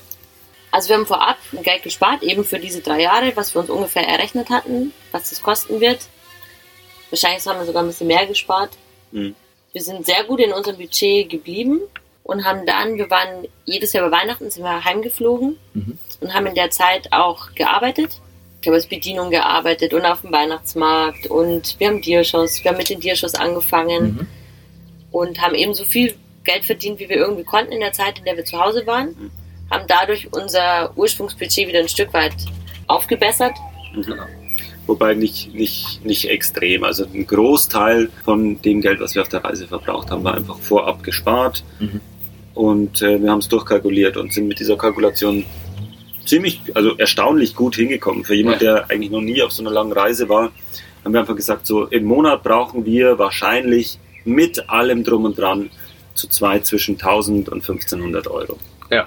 Also 0.71 0.89
wir 0.89 0.97
haben 0.97 1.05
vorab 1.07 1.37
Geld 1.63 1.81
gespart, 1.83 2.21
eben 2.23 2.43
für 2.45 2.59
diese 2.59 2.81
drei 2.81 3.01
Jahre, 3.01 3.31
was 3.35 3.55
wir 3.55 3.61
uns 3.61 3.69
ungefähr 3.71 4.07
errechnet 4.07 4.49
hatten, 4.51 4.93
was 5.11 5.29
das 5.31 5.41
kosten 5.41 5.79
wird. 5.81 5.99
Wahrscheinlich 7.09 7.45
haben 7.47 7.59
wir 7.59 7.65
sogar 7.65 7.83
ein 7.83 7.87
bisschen 7.87 8.07
mehr 8.07 8.25
gespart. 8.27 8.69
Mhm. 9.11 9.33
Wir 9.71 9.81
sind 9.81 10.05
sehr 10.05 10.23
gut 10.23 10.39
in 10.39 10.51
unserem 10.51 10.77
Budget 10.77 11.29
geblieben 11.29 11.79
und 12.23 12.45
haben 12.45 12.65
dann, 12.65 12.95
wir 12.95 13.09
waren 13.09 13.47
jedes 13.65 13.93
Jahr 13.93 14.07
über 14.07 14.17
Weihnachten, 14.17 14.49
sind 14.49 14.63
wir 14.63 14.83
heimgeflogen 14.83 15.57
Mhm. 15.73 15.97
und 16.21 16.33
haben 16.33 16.47
in 16.47 16.55
der 16.55 16.69
Zeit 16.71 17.11
auch 17.11 17.53
gearbeitet. 17.53 18.19
Ich 18.61 18.67
habe 18.67 18.75
als 18.75 18.87
Bedienung 18.87 19.29
gearbeitet 19.29 19.93
und 19.93 20.05
auf 20.05 20.21
dem 20.21 20.31
Weihnachtsmarkt 20.31 21.27
und 21.27 21.79
wir 21.79 21.87
haben 21.87 22.01
Diershows, 22.01 22.63
wir 22.63 22.71
haben 22.71 22.77
mit 22.77 22.89
den 22.89 22.99
Diershows 22.99 23.35
angefangen 23.35 24.03
Mhm. 24.19 24.27
und 25.11 25.41
haben 25.41 25.55
eben 25.55 25.73
so 25.73 25.85
viel 25.85 26.15
Geld 26.43 26.65
verdient, 26.65 26.99
wie 26.99 27.07
wir 27.09 27.17
irgendwie 27.17 27.43
konnten 27.43 27.71
in 27.71 27.79
der 27.79 27.93
Zeit, 27.93 28.19
in 28.19 28.25
der 28.25 28.35
wir 28.37 28.45
zu 28.45 28.59
Hause 28.59 28.85
waren. 28.87 29.09
Mhm. 29.09 29.31
Haben 29.71 29.85
dadurch 29.87 30.27
unser 30.33 30.91
Ursprungsbudget 30.97 31.67
wieder 31.67 31.79
ein 31.79 31.89
Stück 31.89 32.11
weit 32.13 32.33
aufgebessert. 32.87 33.53
Mhm. 33.93 34.15
Wobei 34.89 35.13
nicht, 35.13 35.53
nicht, 35.53 36.03
nicht 36.03 36.27
extrem. 36.29 36.83
Also 36.83 37.05
ein 37.05 37.27
Großteil 37.27 38.09
von 38.25 38.59
dem 38.63 38.81
Geld, 38.81 38.99
was 38.99 39.13
wir 39.13 39.21
auf 39.21 39.29
der 39.29 39.43
Reise 39.43 39.67
verbraucht 39.67 40.09
haben, 40.09 40.23
war 40.23 40.33
einfach 40.33 40.57
vorab 40.57 41.03
gespart. 41.03 41.63
Mhm. 41.79 42.01
Und 42.55 43.01
äh, 43.03 43.21
wir 43.21 43.29
haben 43.29 43.37
es 43.37 43.47
durchkalkuliert 43.47 44.17
und 44.17 44.33
sind 44.33 44.47
mit 44.47 44.59
dieser 44.59 44.77
Kalkulation 44.77 45.45
ziemlich, 46.25 46.59
also 46.73 46.97
erstaunlich 46.97 47.55
gut 47.55 47.75
hingekommen. 47.75 48.23
Für 48.25 48.33
jemand, 48.33 48.63
Ja. 48.63 48.77
der 48.77 48.89
eigentlich 48.89 49.11
noch 49.11 49.21
nie 49.21 49.43
auf 49.43 49.51
so 49.51 49.61
einer 49.61 49.69
langen 49.71 49.91
Reise 49.93 50.27
war, 50.27 50.51
haben 51.05 51.13
wir 51.13 51.19
einfach 51.19 51.35
gesagt, 51.35 51.67
so 51.67 51.85
im 51.85 52.05
Monat 52.05 52.41
brauchen 52.41 52.83
wir 52.83 53.19
wahrscheinlich 53.19 53.99
mit 54.25 54.69
allem 54.71 55.03
drum 55.03 55.25
und 55.25 55.37
dran 55.37 55.69
zu 56.15 56.27
zweit 56.27 56.65
zwischen 56.65 56.95
1000 56.95 57.47
und 57.49 57.61
1500 57.61 58.27
Euro. 58.27 58.57
Ja, 58.89 59.05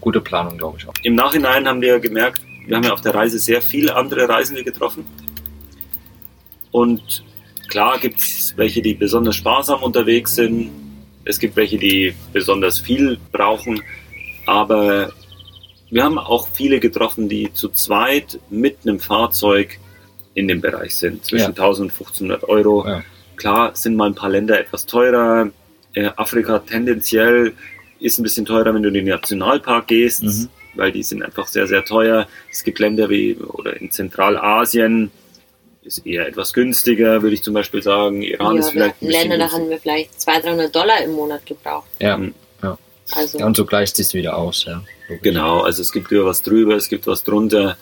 gute 0.00 0.22
Planung, 0.22 0.56
glaube 0.56 0.78
ich 0.78 0.88
auch. 0.88 0.94
Im 1.02 1.14
Nachhinein 1.14 1.68
haben 1.68 1.82
wir 1.82 2.00
gemerkt, 2.00 2.40
wir 2.66 2.76
haben 2.76 2.84
ja 2.84 2.92
auf 2.92 3.00
der 3.00 3.14
Reise 3.14 3.38
sehr 3.38 3.62
viele 3.62 3.96
andere 3.96 4.28
Reisende 4.28 4.62
getroffen. 4.64 5.04
Und 6.70 7.24
klar 7.68 7.98
gibt 7.98 8.20
es 8.20 8.54
welche, 8.56 8.82
die 8.82 8.94
besonders 8.94 9.36
sparsam 9.36 9.82
unterwegs 9.82 10.34
sind. 10.34 10.70
Es 11.24 11.38
gibt 11.38 11.56
welche, 11.56 11.78
die 11.78 12.14
besonders 12.32 12.78
viel 12.78 13.18
brauchen. 13.32 13.82
Aber 14.46 15.12
wir 15.90 16.04
haben 16.04 16.18
auch 16.18 16.48
viele 16.48 16.80
getroffen, 16.80 17.28
die 17.28 17.52
zu 17.52 17.68
zweit 17.68 18.38
mit 18.50 18.78
einem 18.84 19.00
Fahrzeug 19.00 19.78
in 20.34 20.46
dem 20.48 20.60
Bereich 20.60 20.94
sind, 20.96 21.24
zwischen 21.24 21.42
Ja. 21.42 21.64
1000 21.64 21.86
und 21.86 21.92
1500 21.92 22.44
Euro. 22.44 22.86
Ja. 22.86 23.02
Klar 23.36 23.74
sind 23.74 23.96
mal 23.96 24.06
ein 24.06 24.14
paar 24.14 24.30
Länder 24.30 24.58
etwas 24.60 24.86
teurer. 24.86 25.50
Äh, 25.92 26.10
Afrika 26.16 26.60
tendenziell 26.60 27.52
ist 27.98 28.18
ein 28.18 28.22
bisschen 28.22 28.46
teurer, 28.46 28.72
wenn 28.72 28.82
du 28.82 28.88
in 28.88 28.94
den 28.94 29.06
Nationalpark 29.06 29.88
gehst, 29.88 30.22
Mhm. 30.22 30.48
Weil 30.74 30.92
die 30.92 31.02
sind 31.02 31.22
einfach 31.22 31.46
sehr, 31.48 31.66
sehr 31.66 31.84
teuer. 31.84 32.28
Es 32.50 32.64
gibt 32.64 32.78
Länder 32.78 33.08
wie 33.10 33.36
oder 33.36 33.80
in 33.80 33.90
Zentralasien 33.90 35.10
ist 35.82 36.06
eher 36.06 36.26
etwas 36.26 36.52
günstiger, 36.52 37.22
würde 37.22 37.34
ich 37.34 37.42
zum 37.42 37.54
Beispiel 37.54 37.82
sagen. 37.82 38.22
Iran 38.22 38.58
ist 38.58 38.68
ja, 38.68 38.74
wir 38.74 38.94
vielleicht 38.98 39.02
Länder, 39.02 39.38
da 39.38 39.50
haben 39.50 39.70
wir 39.70 39.78
vielleicht 39.78 40.20
200, 40.20 40.44
300 40.46 40.76
Dollar 40.76 41.02
im 41.02 41.12
Monat 41.12 41.46
gebraucht. 41.46 41.88
Ja, 41.98 42.16
Mhm. 42.16 42.34
Also, 43.12 43.38
ja 43.38 43.46
und 43.46 43.56
so 43.56 43.64
gleicht 43.64 43.98
es 43.98 44.14
wieder 44.14 44.36
aus. 44.36 44.64
Ja. 44.64 44.82
Genau, 45.22 45.60
also 45.62 45.82
es 45.82 45.92
gibt 45.92 46.10
über 46.12 46.26
was 46.26 46.42
drüber, 46.42 46.76
es 46.76 46.88
gibt 46.88 47.06
was 47.06 47.24
drunter. 47.24 47.76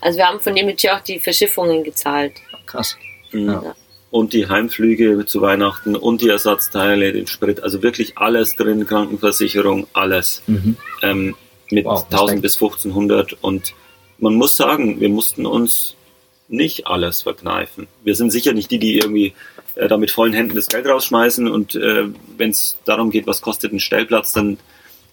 also 0.00 0.18
wir 0.18 0.26
haben 0.26 0.40
von 0.40 0.54
dem 0.54 0.66
Budget 0.66 0.90
auch 0.90 1.00
die 1.00 1.18
Verschiffungen 1.18 1.84
gezahlt. 1.84 2.34
Krass. 2.66 2.96
Mhm. 3.32 3.48
Ja. 3.48 3.74
Und 4.10 4.32
die 4.32 4.46
Heimflüge 4.48 5.26
zu 5.26 5.40
Weihnachten 5.40 5.96
und 5.96 6.20
die 6.20 6.28
Ersatzteile, 6.28 7.12
den 7.12 7.26
Sprit, 7.26 7.62
also 7.62 7.82
wirklich 7.82 8.16
alles 8.16 8.54
drin, 8.54 8.86
Krankenversicherung, 8.86 9.86
alles. 9.92 10.42
Mhm. 10.46 10.76
ähm, 11.02 11.36
mit 11.74 11.84
Wow, 11.84 12.04
1000 12.04 12.20
Respekt. 12.20 12.42
bis 12.42 12.54
1500 12.54 13.32
und 13.42 13.74
man 14.18 14.34
muss 14.34 14.56
sagen, 14.56 15.00
wir 15.00 15.08
mussten 15.08 15.44
uns 15.46 15.94
nicht 16.48 16.86
alles 16.86 17.22
verkneifen. 17.22 17.88
Wir 18.04 18.14
sind 18.14 18.30
sicher 18.30 18.52
nicht 18.52 18.70
die, 18.70 18.78
die 18.78 18.98
irgendwie 18.98 19.34
äh, 19.74 19.88
da 19.88 19.96
mit 19.96 20.10
vollen 20.10 20.32
Händen 20.32 20.54
das 20.54 20.68
Geld 20.68 20.86
rausschmeißen 20.86 21.48
und 21.48 21.74
äh, 21.74 22.04
wenn 22.36 22.50
es 22.50 22.78
darum 22.84 23.10
geht, 23.10 23.26
was 23.26 23.40
kostet 23.42 23.72
ein 23.72 23.80
Stellplatz, 23.80 24.32
dann 24.32 24.58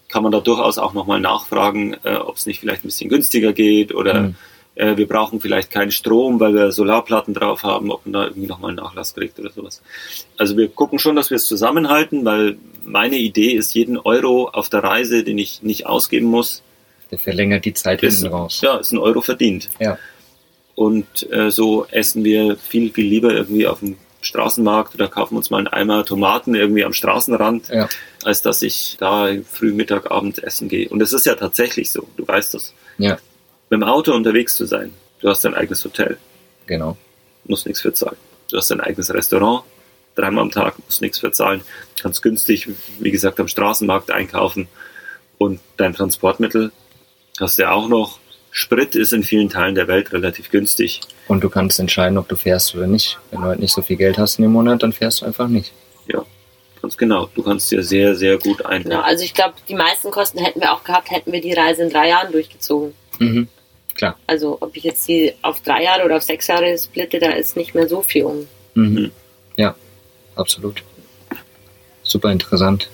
kann 0.08 0.22
man 0.22 0.30
da 0.32 0.40
durchaus 0.40 0.78
auch 0.78 0.92
nochmal 0.92 1.20
nachfragen, 1.20 1.96
äh, 2.04 2.14
ob 2.16 2.36
es 2.36 2.46
nicht 2.46 2.60
vielleicht 2.60 2.84
ein 2.84 2.88
bisschen 2.88 3.08
günstiger 3.10 3.52
geht 3.54 3.94
oder 3.94 4.20
Mhm. 4.20 4.34
äh, 4.74 4.96
wir 4.98 5.08
brauchen 5.08 5.40
vielleicht 5.40 5.70
keinen 5.70 5.90
Strom, 5.90 6.38
weil 6.38 6.54
wir 6.54 6.70
Solarplatten 6.70 7.32
drauf 7.34 7.62
haben, 7.62 7.90
ob 7.90 8.04
man 8.06 8.12
da 8.12 8.24
irgendwie 8.26 8.46
nochmal 8.46 8.70
einen 8.70 8.76
Nachlass 8.84 9.14
kriegt 9.14 9.38
oder 9.40 9.50
sowas. 9.50 9.82
Also 10.36 10.56
wir 10.58 10.68
gucken 10.68 10.98
schon, 10.98 11.16
dass 11.16 11.30
wir 11.30 11.36
es 11.36 11.46
zusammenhalten, 11.46 12.24
weil 12.26 12.56
meine 12.84 13.16
Idee 13.16 13.52
ist, 13.52 13.74
jeden 13.74 13.98
Euro 13.98 14.48
auf 14.48 14.68
der 14.68 14.82
Reise, 14.82 15.24
den 15.24 15.38
ich 15.38 15.62
nicht 15.62 15.86
ausgeben 15.86 16.26
muss, 16.26 16.62
Der 17.10 17.18
verlängert 17.18 17.64
die 17.64 17.74
Zeit 17.74 18.02
ist, 18.02 18.20
hinten 18.20 18.34
raus. 18.34 18.60
ja, 18.62 18.76
ist 18.76 18.92
ein 18.92 18.98
Euro 18.98 19.20
verdient. 19.20 19.68
Ja. 19.78 19.98
Und 20.74 21.30
äh, 21.30 21.50
so 21.50 21.86
essen 21.90 22.24
wir 22.24 22.56
viel, 22.56 22.90
viel 22.92 23.06
lieber 23.06 23.32
irgendwie 23.32 23.66
auf 23.66 23.80
dem 23.80 23.96
Straßenmarkt 24.22 24.94
oder 24.94 25.08
kaufen 25.08 25.36
uns 25.36 25.50
mal 25.50 25.58
einen 25.58 25.66
Eimer 25.68 26.04
Tomaten 26.04 26.54
irgendwie 26.54 26.84
am 26.84 26.92
Straßenrand, 26.92 27.68
Ja. 27.68 27.88
als 28.24 28.40
dass 28.40 28.62
ich 28.62 28.96
da 28.98 29.28
früh, 29.50 29.72
Mittag, 29.72 30.10
Abend 30.10 30.42
essen 30.42 30.68
gehe. 30.68 30.88
Und 30.88 31.02
es 31.02 31.12
ist 31.12 31.26
ja 31.26 31.34
tatsächlich 31.34 31.90
so, 31.90 32.06
du 32.16 32.26
weißt 32.26 32.54
das. 32.54 32.72
Ja, 32.98 33.18
Mit 33.68 33.80
dem 33.80 33.82
Auto 33.84 34.12
unterwegs 34.14 34.54
zu 34.56 34.64
sein, 34.66 34.92
du 35.20 35.28
hast 35.28 35.44
dein 35.44 35.54
eigenes 35.54 35.84
Hotel, 35.84 36.16
genau. 36.66 36.96
musst 37.46 37.66
nichts 37.66 37.80
für 37.82 37.92
zahlen. 37.92 38.16
Du 38.50 38.56
hast 38.58 38.70
dein 38.70 38.80
eigenes 38.80 39.12
Restaurant, 39.12 39.64
dreimal 40.14 40.42
am 40.42 40.50
Tag, 40.50 40.74
musst 40.84 41.00
nichts 41.02 41.18
für 41.18 41.32
zahlen. 41.32 41.62
Kannst 42.00 42.22
günstig, 42.22 42.68
wie 42.98 43.10
gesagt, 43.10 43.38
am 43.40 43.48
Straßenmarkt 43.48 44.10
einkaufen. 44.10 44.68
Und 45.38 45.60
dein 45.76 45.94
Transportmittel 45.94 46.70
hast 47.40 47.58
du 47.58 47.62
ja 47.62 47.72
auch 47.72 47.88
noch. 47.88 48.18
Sprit 48.54 48.94
ist 48.94 49.12
in 49.14 49.22
vielen 49.22 49.48
Teilen 49.48 49.74
der 49.74 49.88
Welt 49.88 50.12
relativ 50.12 50.50
günstig. 50.50 51.00
Und 51.26 51.42
du 51.42 51.48
kannst 51.48 51.80
entscheiden, 51.80 52.18
ob 52.18 52.28
du 52.28 52.36
fährst 52.36 52.74
oder 52.74 52.86
nicht. 52.86 53.18
Wenn 53.30 53.40
du 53.40 53.46
halt 53.46 53.60
nicht 53.60 53.72
so 53.72 53.80
viel 53.80 53.96
Geld 53.96 54.18
hast 54.18 54.38
in 54.38 54.42
dem 54.42 54.52
Monat, 54.52 54.82
dann 54.82 54.92
fährst 54.92 55.22
du 55.22 55.26
einfach 55.26 55.48
nicht. 55.48 55.72
Ja. 56.06 56.24
Ganz 56.82 56.96
genau. 56.98 57.30
Du 57.34 57.42
kannst 57.42 57.70
dir 57.70 57.82
sehr, 57.82 58.14
sehr 58.16 58.38
gut 58.38 58.58
Genau, 58.58 58.68
einteilen. 58.68 59.00
also 59.02 59.24
ich 59.24 59.32
glaube, 59.32 59.54
die 59.68 59.74
meisten 59.74 60.10
Kosten 60.10 60.38
hätten 60.44 60.60
wir 60.60 60.72
auch 60.72 60.84
gehabt, 60.84 61.10
hätten 61.10 61.32
wir 61.32 61.40
die 61.40 61.52
Reise 61.54 61.84
in 61.84 61.90
drei 61.90 62.08
Jahren 62.08 62.30
durchgezogen. 62.32 62.92
Mhm. 63.20 63.48
Klar. 63.94 64.18
Also 64.26 64.58
ob 64.60 64.76
ich 64.76 64.82
jetzt 64.82 65.06
die 65.08 65.32
auf 65.42 65.60
drei 65.60 65.84
Jahre 65.84 66.04
oder 66.04 66.16
auf 66.16 66.22
sechs 66.22 66.46
Jahre 66.48 66.76
splitte, 66.76 67.20
da 67.20 67.30
ist 67.30 67.56
nicht 67.56 67.74
mehr 67.74 67.88
so 67.88 68.02
viel 68.02 68.24
um. 68.24 68.48
Mhm. 68.74 69.12
Ja, 69.56 69.74
absolut. 70.36 70.82
Super 72.02 72.30
interessant. 72.32 72.88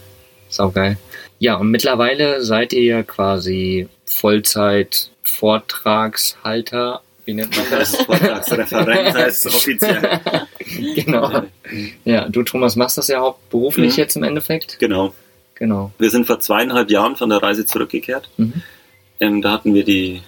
Saugeil. 0.48 0.96
Ja, 1.38 1.57
und 1.57 1.70
mittlerweile 1.70 2.42
seid 2.42 2.72
ihr 2.72 2.83
ja 2.83 3.03
quasi 3.03 3.88
Vollzeit-Vortragshalter. 4.07 7.03
Wie 7.24 7.35
nennt 7.35 7.57
man 7.57 7.66
Das 7.70 7.92
das? 7.92 8.03
Vortragsreferent 8.07 9.14
heißt 9.14 9.46
offiziell. 9.46 10.20
genau. 10.94 11.42
Ja, 12.05 12.29
du, 12.29 12.42
Thomas, 12.42 12.77
machst 12.77 12.98
das 12.98 13.09
ja 13.09 13.20
hauptberuflich 13.20 13.92
Mhm. 13.92 13.98
jetzt 13.98 14.16
im 14.16 14.22
Endeffekt. 14.22 14.79
Genau. 14.79 15.14
Genau. 15.55 15.92
Wir 15.98 16.11
sind 16.11 16.27
vor 16.27 16.40
zweieinhalb 16.40 16.90
Jahren 16.90 17.16
von 17.16 17.29
der 17.31 17.42
Reise 17.42 17.66
zurückgekehrt. 17.66 18.31
Mhm. 18.37 18.62
Ähm, 19.20 19.42
da 19.42 19.51
hatten 19.53 19.74
wir 19.74 19.85
die 19.85 20.22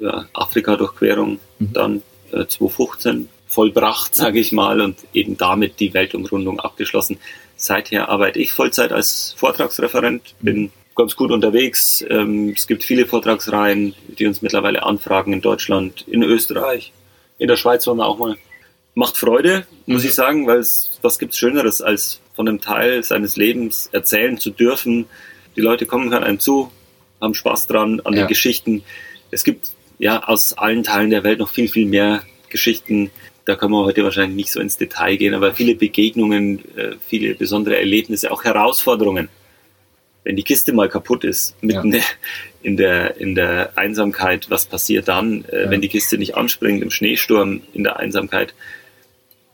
ja, 0.00 0.26
Afrika-Durchquerung 0.32 1.40
Mhm. 1.58 1.72
dann 1.72 2.02
äh, 2.32 2.46
2015 2.46 3.28
vollbracht, 3.56 4.14
sage 4.22 4.38
ich 4.38 4.52
mal, 4.52 4.80
und 4.82 4.98
eben 5.14 5.36
damit 5.38 5.80
die 5.80 5.94
Weltumrundung 5.94 6.60
abgeschlossen. 6.60 7.18
Seither 7.56 8.10
arbeite 8.10 8.38
ich 8.38 8.52
Vollzeit 8.52 8.92
als 8.92 9.34
Vortragsreferent, 9.38 10.34
bin 10.40 10.70
ganz 10.94 11.16
gut 11.16 11.30
unterwegs. 11.30 12.04
Ähm, 12.08 12.52
es 12.54 12.66
gibt 12.66 12.84
viele 12.84 13.06
Vortragsreihen, 13.06 13.94
die 14.18 14.26
uns 14.26 14.42
mittlerweile 14.42 14.82
anfragen 14.82 15.32
in 15.32 15.40
Deutschland, 15.40 16.04
in 16.06 16.22
Österreich, 16.22 16.92
in 17.38 17.48
der 17.48 17.56
Schweiz 17.56 17.86
waren 17.86 17.96
wir 17.98 18.06
auch 18.06 18.18
mal. 18.18 18.36
Macht 18.94 19.16
Freude, 19.18 19.66
muss 19.86 20.02
Mhm. 20.02 20.08
ich 20.08 20.14
sagen, 20.14 20.46
weil 20.46 20.58
es, 20.58 20.98
was 21.02 21.18
gibt's 21.18 21.38
Schöneres, 21.38 21.80
als 21.82 22.20
von 22.34 22.48
einem 22.48 22.60
Teil 22.60 23.02
seines 23.02 23.36
Lebens 23.36 23.88
erzählen 23.92 24.38
zu 24.38 24.50
dürfen. 24.50 25.06
Die 25.54 25.60
Leute 25.62 25.84
kommen 25.86 26.10
hören 26.10 26.24
einem 26.24 26.38
zu, 26.40 26.70
haben 27.20 27.34
Spaß 27.34 27.66
dran 27.66 28.00
an 28.04 28.12
Ja. 28.14 28.20
den 28.22 28.28
Geschichten. 28.28 28.82
Es 29.30 29.44
gibt 29.44 29.70
ja 29.98 30.22
aus 30.24 30.56
allen 30.58 30.82
Teilen 30.82 31.10
der 31.10 31.24
Welt 31.24 31.38
noch 31.40 31.48
viel, 31.50 31.68
viel 31.68 31.86
mehr 31.86 32.22
Geschichten. 32.50 33.10
Da 33.46 33.54
können 33.56 33.72
wir 33.72 33.84
heute 33.84 34.04
wahrscheinlich 34.04 34.36
nicht 34.36 34.52
so 34.52 34.60
ins 34.60 34.76
Detail 34.76 35.16
gehen, 35.16 35.32
aber 35.32 35.54
viele 35.54 35.74
Begegnungen, 35.76 36.58
äh, 36.76 36.96
viele 37.06 37.34
besondere 37.34 37.78
Erlebnisse, 37.78 38.30
auch 38.30 38.44
Herausforderungen. 38.44 39.28
Wenn 40.24 40.34
die 40.36 40.42
Kiste 40.42 40.72
mal 40.72 40.88
kaputt 40.88 41.22
ist, 41.24 41.54
mitten 41.62 41.96
in, 42.62 42.76
der, 42.76 43.16
in 43.18 43.34
der 43.36 43.70
Einsamkeit, 43.78 44.50
was 44.50 44.66
passiert 44.66 45.06
dann, 45.08 45.44
äh, 45.44 45.62
Ja. 45.64 45.70
wenn 45.70 45.80
die 45.80 45.88
Kiste 45.88 46.18
nicht 46.18 46.34
anspringt, 46.34 46.82
im 46.82 46.90
Schneesturm, 46.90 47.62
in 47.72 47.84
der 47.84 47.96
Einsamkeit? 47.98 48.52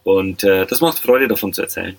Und 0.05 0.43
äh, 0.43 0.67
das 0.67 0.81
macht 0.81 0.99
Freude, 0.99 1.29
davon 1.29 1.53
zu 1.53 1.63
erzählen. 1.63 1.97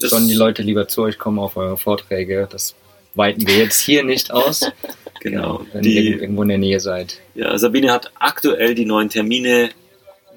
Das- 0.00 0.10
Sollen 0.10 0.28
die 0.28 0.34
Leute 0.34 0.62
lieber 0.62 0.88
zu 0.88 1.02
euch 1.02 1.18
kommen 1.18 1.38
auf 1.40 1.56
eure 1.56 1.76
Vorträge? 1.76 2.48
Das 2.50 2.74
weiten 3.14 3.46
wir 3.46 3.56
jetzt 3.58 3.80
hier 3.80 4.04
nicht 4.04 4.30
aus. 4.30 4.60
Genau. 5.20 5.66
Wenn 5.72 5.82
ihr 5.82 6.02
Die, 6.02 6.08
irgendwo 6.12 6.42
in 6.42 6.50
der 6.50 6.58
Nähe 6.58 6.78
seid. 6.78 7.18
ja, 7.34 7.58
Sabine 7.58 7.90
hat 7.90 8.12
aktuell 8.16 8.76
die 8.76 8.84
neuen 8.84 9.08
Termine 9.08 9.70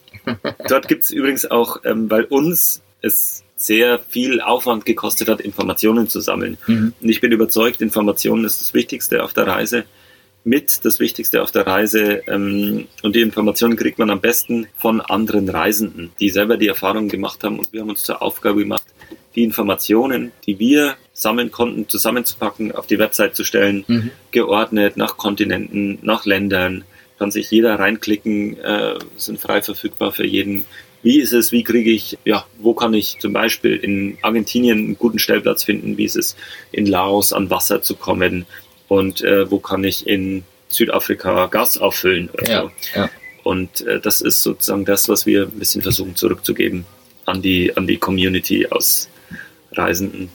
Dort 0.68 0.88
gibt 0.88 1.04
es 1.04 1.10
übrigens 1.10 1.50
auch, 1.50 1.78
ähm, 1.84 2.10
weil 2.10 2.24
uns 2.24 2.82
es 3.02 3.43
sehr 3.64 3.98
viel 4.08 4.40
Aufwand 4.40 4.84
gekostet 4.84 5.28
hat, 5.28 5.40
Informationen 5.40 6.08
zu 6.08 6.20
sammeln. 6.20 6.58
Mhm. 6.66 6.92
Und 7.00 7.08
ich 7.08 7.20
bin 7.20 7.32
überzeugt, 7.32 7.80
Informationen 7.80 8.44
ist 8.44 8.60
das 8.60 8.74
Wichtigste 8.74 9.22
auf 9.22 9.32
der 9.32 9.46
Reise. 9.46 9.84
Mit 10.46 10.84
das 10.84 11.00
Wichtigste 11.00 11.42
auf 11.42 11.52
der 11.52 11.66
Reise. 11.66 12.22
Ähm, 12.26 12.86
und 13.02 13.16
die 13.16 13.22
Informationen 13.22 13.76
kriegt 13.76 13.98
man 13.98 14.10
am 14.10 14.20
besten 14.20 14.66
von 14.76 15.00
anderen 15.00 15.48
Reisenden, 15.48 16.12
die 16.20 16.28
selber 16.28 16.58
die 16.58 16.68
Erfahrungen 16.68 17.08
gemacht 17.08 17.42
haben. 17.42 17.58
Und 17.58 17.72
wir 17.72 17.80
haben 17.80 17.88
uns 17.88 18.02
zur 18.02 18.20
Aufgabe 18.20 18.60
gemacht, 18.60 18.84
die 19.34 19.42
Informationen, 19.42 20.32
die 20.46 20.58
wir 20.58 20.96
sammeln 21.14 21.50
konnten, 21.50 21.88
zusammenzupacken, 21.88 22.72
auf 22.72 22.86
die 22.86 22.98
Website 22.98 23.34
zu 23.34 23.44
stellen, 23.44 23.84
Mhm. 23.86 24.10
geordnet 24.32 24.96
nach 24.96 25.16
Kontinenten, 25.16 25.98
nach 26.02 26.26
Ländern. 26.26 26.84
Kann 27.18 27.30
sich 27.30 27.50
jeder 27.50 27.78
reinklicken, 27.78 28.58
äh, 28.58 28.96
sind 29.16 29.40
frei 29.40 29.62
verfügbar 29.62 30.12
für 30.12 30.26
jeden. 30.26 30.66
Wie 31.04 31.20
ist 31.20 31.34
es, 31.34 31.52
wie 31.52 31.62
kriege 31.62 31.90
ich, 31.90 32.16
ja, 32.24 32.46
wo 32.58 32.72
kann 32.72 32.94
ich 32.94 33.18
zum 33.20 33.34
Beispiel 33.34 33.76
in 33.76 34.16
Argentinien 34.22 34.78
einen 34.78 34.98
guten 34.98 35.18
Stellplatz 35.18 35.62
finden? 35.62 35.98
Wie 35.98 36.04
ist 36.04 36.16
es 36.16 36.34
in 36.72 36.86
Laos 36.86 37.34
an 37.34 37.50
Wasser 37.50 37.82
zu 37.82 37.94
kommen? 37.94 38.46
Und 38.88 39.20
äh, 39.20 39.50
wo 39.50 39.58
kann 39.58 39.84
ich 39.84 40.06
in 40.06 40.44
Südafrika 40.68 41.44
Gas 41.46 41.76
auffüllen? 41.76 42.30
Ja, 42.48 42.62
so. 42.62 42.70
ja. 42.96 43.10
Und 43.42 43.82
äh, 43.82 44.00
das 44.00 44.22
ist 44.22 44.42
sozusagen 44.42 44.86
das, 44.86 45.06
was 45.10 45.26
wir 45.26 45.42
ein 45.42 45.58
bisschen 45.58 45.82
versuchen 45.82 46.16
zurückzugeben 46.16 46.86
an 47.26 47.42
die, 47.42 47.76
an 47.76 47.86
die 47.86 47.98
Community 47.98 48.66
aus 48.68 49.10
Reisenden. 49.72 50.30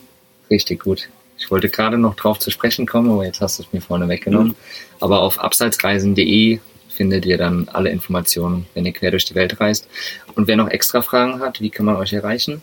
Richtig 0.50 0.84
gut. 0.84 1.08
Ich 1.36 1.50
wollte 1.50 1.68
gerade 1.68 1.98
noch 1.98 2.14
drauf 2.14 2.38
zu 2.38 2.52
sprechen 2.52 2.86
kommen, 2.86 3.10
aber 3.10 3.24
jetzt 3.24 3.40
hast 3.40 3.58
du 3.58 3.64
es 3.64 3.72
mir 3.72 3.80
vorne 3.80 4.06
weggenommen. 4.06 4.50
Mhm. 4.50 4.54
Aber 5.00 5.22
auf 5.22 5.40
abseitsreisen.de 5.40 6.60
findet 7.00 7.24
ihr 7.24 7.38
dann 7.38 7.66
alle 7.72 7.88
Informationen, 7.88 8.66
wenn 8.74 8.84
ihr 8.84 8.92
quer 8.92 9.10
durch 9.10 9.24
die 9.24 9.34
Welt 9.34 9.58
reist. 9.58 9.88
Und 10.34 10.48
wer 10.48 10.56
noch 10.56 10.68
extra 10.68 11.00
Fragen 11.00 11.40
hat, 11.40 11.62
wie 11.62 11.70
kann 11.70 11.86
man 11.86 11.96
euch 11.96 12.12
erreichen? 12.12 12.60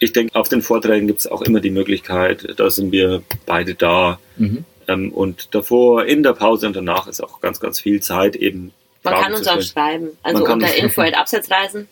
Ich 0.00 0.12
denke, 0.12 0.34
auf 0.34 0.48
den 0.48 0.60
Vorträgen 0.60 1.06
gibt 1.06 1.20
es 1.20 1.28
auch 1.28 1.40
immer 1.40 1.60
die 1.60 1.70
Möglichkeit, 1.70 2.54
da 2.56 2.68
sind 2.68 2.90
wir 2.90 3.22
beide 3.46 3.76
da. 3.76 4.18
Mhm. 4.38 4.64
Ähm, 4.88 5.12
und 5.12 5.54
davor, 5.54 6.04
in 6.04 6.24
der 6.24 6.32
Pause 6.32 6.66
und 6.66 6.74
danach 6.74 7.06
ist 7.06 7.22
auch 7.22 7.40
ganz, 7.40 7.60
ganz 7.60 7.78
viel 7.78 8.02
Zeit 8.02 8.34
eben. 8.34 8.72
Man 9.04 9.14
Fragen 9.14 9.24
kann 9.26 9.34
uns 9.34 9.46
auch 9.46 9.62
schreiben. 9.62 10.08
Also 10.24 10.44
unter 10.44 10.74
info 10.74 11.02
at 11.02 11.16
Abseitsreisen. 11.16 11.86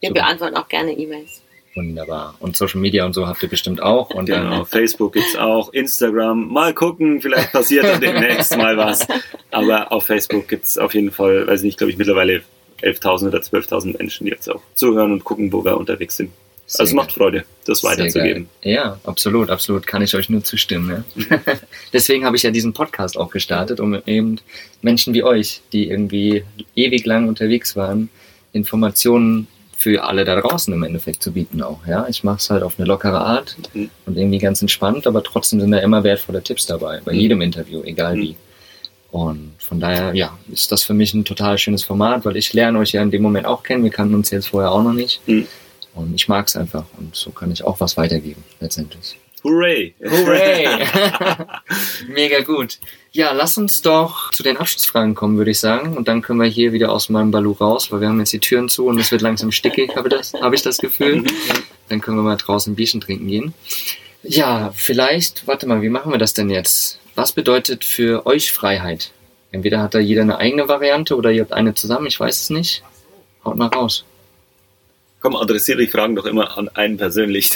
Wir 0.00 0.08
Super. 0.08 0.22
beantworten 0.22 0.56
auch 0.56 0.68
gerne 0.68 0.92
E-Mails. 0.92 1.42
Wunderbar. 1.74 2.36
Und 2.38 2.56
Social 2.56 2.80
Media 2.80 3.04
und 3.04 3.14
so 3.14 3.26
habt 3.26 3.42
ihr 3.42 3.48
bestimmt 3.48 3.82
auch. 3.82 4.10
Und 4.10 4.26
Genau, 4.26 4.50
dann, 4.50 4.66
Facebook 4.66 5.14
gibt's 5.14 5.36
auch, 5.36 5.72
Instagram. 5.72 6.48
Mal 6.48 6.72
gucken, 6.72 7.20
vielleicht 7.20 7.52
passiert 7.52 7.84
da 7.84 7.98
demnächst 7.98 8.56
mal 8.56 8.76
was. 8.76 9.06
Aber 9.50 9.90
auf 9.90 10.04
Facebook 10.06 10.46
gibt's 10.48 10.78
auf 10.78 10.94
jeden 10.94 11.10
Fall, 11.10 11.46
weiß 11.46 11.62
nicht, 11.62 11.78
glaube 11.78 11.90
ich, 11.90 11.96
mittlerweile 11.96 12.42
11.000 12.82 13.28
oder 13.28 13.38
12.000 13.38 13.98
Menschen, 13.98 14.26
die 14.26 14.30
jetzt 14.30 14.48
auch 14.48 14.60
zuhören 14.74 15.12
und 15.12 15.24
gucken, 15.24 15.52
wo 15.52 15.64
wir 15.64 15.76
unterwegs 15.76 16.16
sind. 16.16 16.30
Sehr 16.66 16.80
Also 16.80 16.90
es 16.90 16.94
macht 16.94 17.12
Freude, 17.12 17.44
das 17.66 17.84
weiterzugeben. 17.84 18.48
Ja, 18.62 18.98
absolut, 19.04 19.50
absolut. 19.50 19.86
Kann 19.86 20.00
ich 20.00 20.14
euch 20.14 20.30
nur 20.30 20.42
zustimmen. 20.44 21.04
Ja. 21.16 21.40
Deswegen 21.92 22.24
habe 22.24 22.36
ich 22.36 22.42
ja 22.42 22.50
diesen 22.50 22.72
Podcast 22.72 23.18
auch 23.18 23.30
gestartet, 23.30 23.80
um 23.80 24.00
eben 24.06 24.40
Menschen 24.80 25.12
wie 25.12 25.24
euch, 25.24 25.60
die 25.72 25.88
irgendwie 25.90 26.44
ewig 26.74 27.04
lang 27.04 27.28
unterwegs 27.28 27.76
waren, 27.76 28.08
Informationen 28.52 29.46
für 29.76 30.04
alle 30.04 30.24
da 30.24 30.40
draußen 30.40 30.72
im 30.72 30.82
Endeffekt 30.82 31.22
zu 31.22 31.32
bieten 31.32 31.62
auch. 31.62 31.86
Ja, 31.86 32.06
ich 32.08 32.24
mache 32.24 32.36
es 32.38 32.50
halt 32.50 32.62
auf 32.62 32.74
eine 32.78 32.86
lockere 32.86 33.20
Art 33.20 33.56
Mhm. 33.74 33.90
und 34.06 34.16
irgendwie 34.16 34.38
ganz 34.38 34.60
entspannt, 34.62 35.06
aber 35.06 35.22
trotzdem 35.22 35.60
sind 35.60 35.70
da 35.70 35.78
immer 35.78 36.04
wertvolle 36.04 36.42
Tipps 36.42 36.66
dabei 36.66 37.00
bei 37.04 37.12
Mhm. 37.12 37.18
jedem 37.18 37.40
Interview, 37.42 37.82
egal 37.84 38.16
Mhm. 38.16 38.20
wie. 38.20 38.36
Und 39.10 39.52
von 39.58 39.78
daher, 39.78 40.12
ja, 40.14 40.36
ist 40.50 40.72
das 40.72 40.82
für 40.82 40.94
mich 40.94 41.14
ein 41.14 41.24
total 41.24 41.56
schönes 41.58 41.84
Format, 41.84 42.24
weil 42.24 42.36
ich 42.36 42.52
lerne 42.52 42.78
euch 42.80 42.92
ja 42.92 43.02
in 43.02 43.10
dem 43.12 43.22
Moment 43.22 43.46
auch 43.46 43.62
kennen. 43.62 43.84
Wir 43.84 43.90
kannten 43.92 44.14
uns 44.14 44.30
jetzt 44.30 44.48
vorher 44.48 44.72
auch 44.72 44.82
noch 44.82 44.92
nicht. 44.92 45.20
Mhm. 45.28 45.46
Und 45.94 46.14
ich 46.14 46.26
mag 46.28 46.48
es 46.48 46.56
einfach. 46.56 46.84
Und 46.98 47.14
so 47.14 47.30
kann 47.30 47.52
ich 47.52 47.62
auch 47.62 47.78
was 47.78 47.96
weitergeben, 47.96 48.42
letztendlich. 48.60 49.16
Hooray! 49.44 49.94
Hooray! 50.00 50.66
Mega 52.08 52.40
gut. 52.40 52.78
Ja, 53.12 53.32
lass 53.32 53.58
uns 53.58 53.82
doch 53.82 54.30
zu 54.30 54.42
den 54.42 54.56
Abschlussfragen 54.56 55.14
kommen, 55.14 55.36
würde 55.36 55.50
ich 55.50 55.60
sagen. 55.60 55.96
Und 55.96 56.08
dann 56.08 56.22
können 56.22 56.40
wir 56.40 56.48
hier 56.48 56.72
wieder 56.72 56.90
aus 56.90 57.10
meinem 57.10 57.30
Balu 57.30 57.52
raus, 57.52 57.92
weil 57.92 58.00
wir 58.00 58.08
haben 58.08 58.18
jetzt 58.18 58.32
die 58.32 58.40
Türen 58.40 58.70
zu 58.70 58.86
und 58.86 58.98
es 58.98 59.12
wird 59.12 59.20
langsam 59.20 59.52
stickig, 59.52 59.94
habe 59.96 60.08
das, 60.08 60.32
habe 60.32 60.54
ich 60.54 60.62
das 60.62 60.78
Gefühl. 60.78 61.24
Dann 61.90 62.00
können 62.00 62.16
wir 62.16 62.22
mal 62.22 62.36
draußen 62.36 62.72
ein 62.72 62.76
Bierchen 62.76 63.02
trinken 63.02 63.28
gehen. 63.28 63.54
Ja, 64.22 64.72
vielleicht, 64.74 65.46
warte 65.46 65.66
mal, 65.66 65.82
wie 65.82 65.90
machen 65.90 66.10
wir 66.10 66.18
das 66.18 66.32
denn 66.32 66.48
jetzt? 66.48 66.98
Was 67.14 67.32
bedeutet 67.32 67.84
für 67.84 68.24
euch 68.24 68.50
Freiheit? 68.50 69.12
Entweder 69.52 69.82
hat 69.82 69.94
da 69.94 69.98
jeder 69.98 70.22
eine 70.22 70.38
eigene 70.38 70.66
Variante 70.66 71.14
oder 71.14 71.30
ihr 71.30 71.42
habt 71.42 71.52
eine 71.52 71.74
zusammen, 71.74 72.06
ich 72.06 72.18
weiß 72.18 72.40
es 72.40 72.50
nicht. 72.50 72.82
Haut 73.44 73.56
mal 73.56 73.66
raus. 73.66 74.04
Komm, 75.24 75.36
adressiere 75.36 75.78
die 75.78 75.86
Fragen 75.86 76.14
doch 76.16 76.26
immer 76.26 76.58
an 76.58 76.68
einen 76.74 76.98
persönlich. 76.98 77.50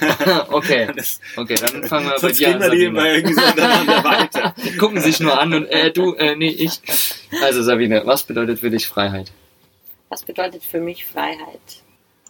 okay, 0.50 0.86
Das, 0.94 1.18
okay, 1.34 1.54
dann 1.54 1.82
fangen 1.88 2.04
wir 2.08 2.12
bei 2.12 2.18
sonst 2.18 2.38
dir 2.38 2.48
gehen 2.48 2.56
an. 2.56 2.70
wir 2.70 2.70
die 2.76 2.84
immer 2.84 3.06
irgendwie 3.10 3.32
so 3.32 3.40
untereinander 3.40 4.04
weiter. 4.04 4.54
gucken 4.78 5.00
sich 5.00 5.18
nur 5.20 5.40
an 5.40 5.54
und 5.54 5.64
äh, 5.68 5.90
du, 5.92 6.12
äh, 6.16 6.36
nee, 6.36 6.50
ich. 6.50 6.72
Also 7.42 7.62
Sabine, 7.62 8.02
was 8.04 8.24
bedeutet 8.24 8.58
für 8.60 8.68
dich 8.68 8.86
Freiheit? 8.86 9.32
Was 10.10 10.24
bedeutet 10.24 10.62
für 10.62 10.78
mich 10.78 11.06
Freiheit? 11.06 11.58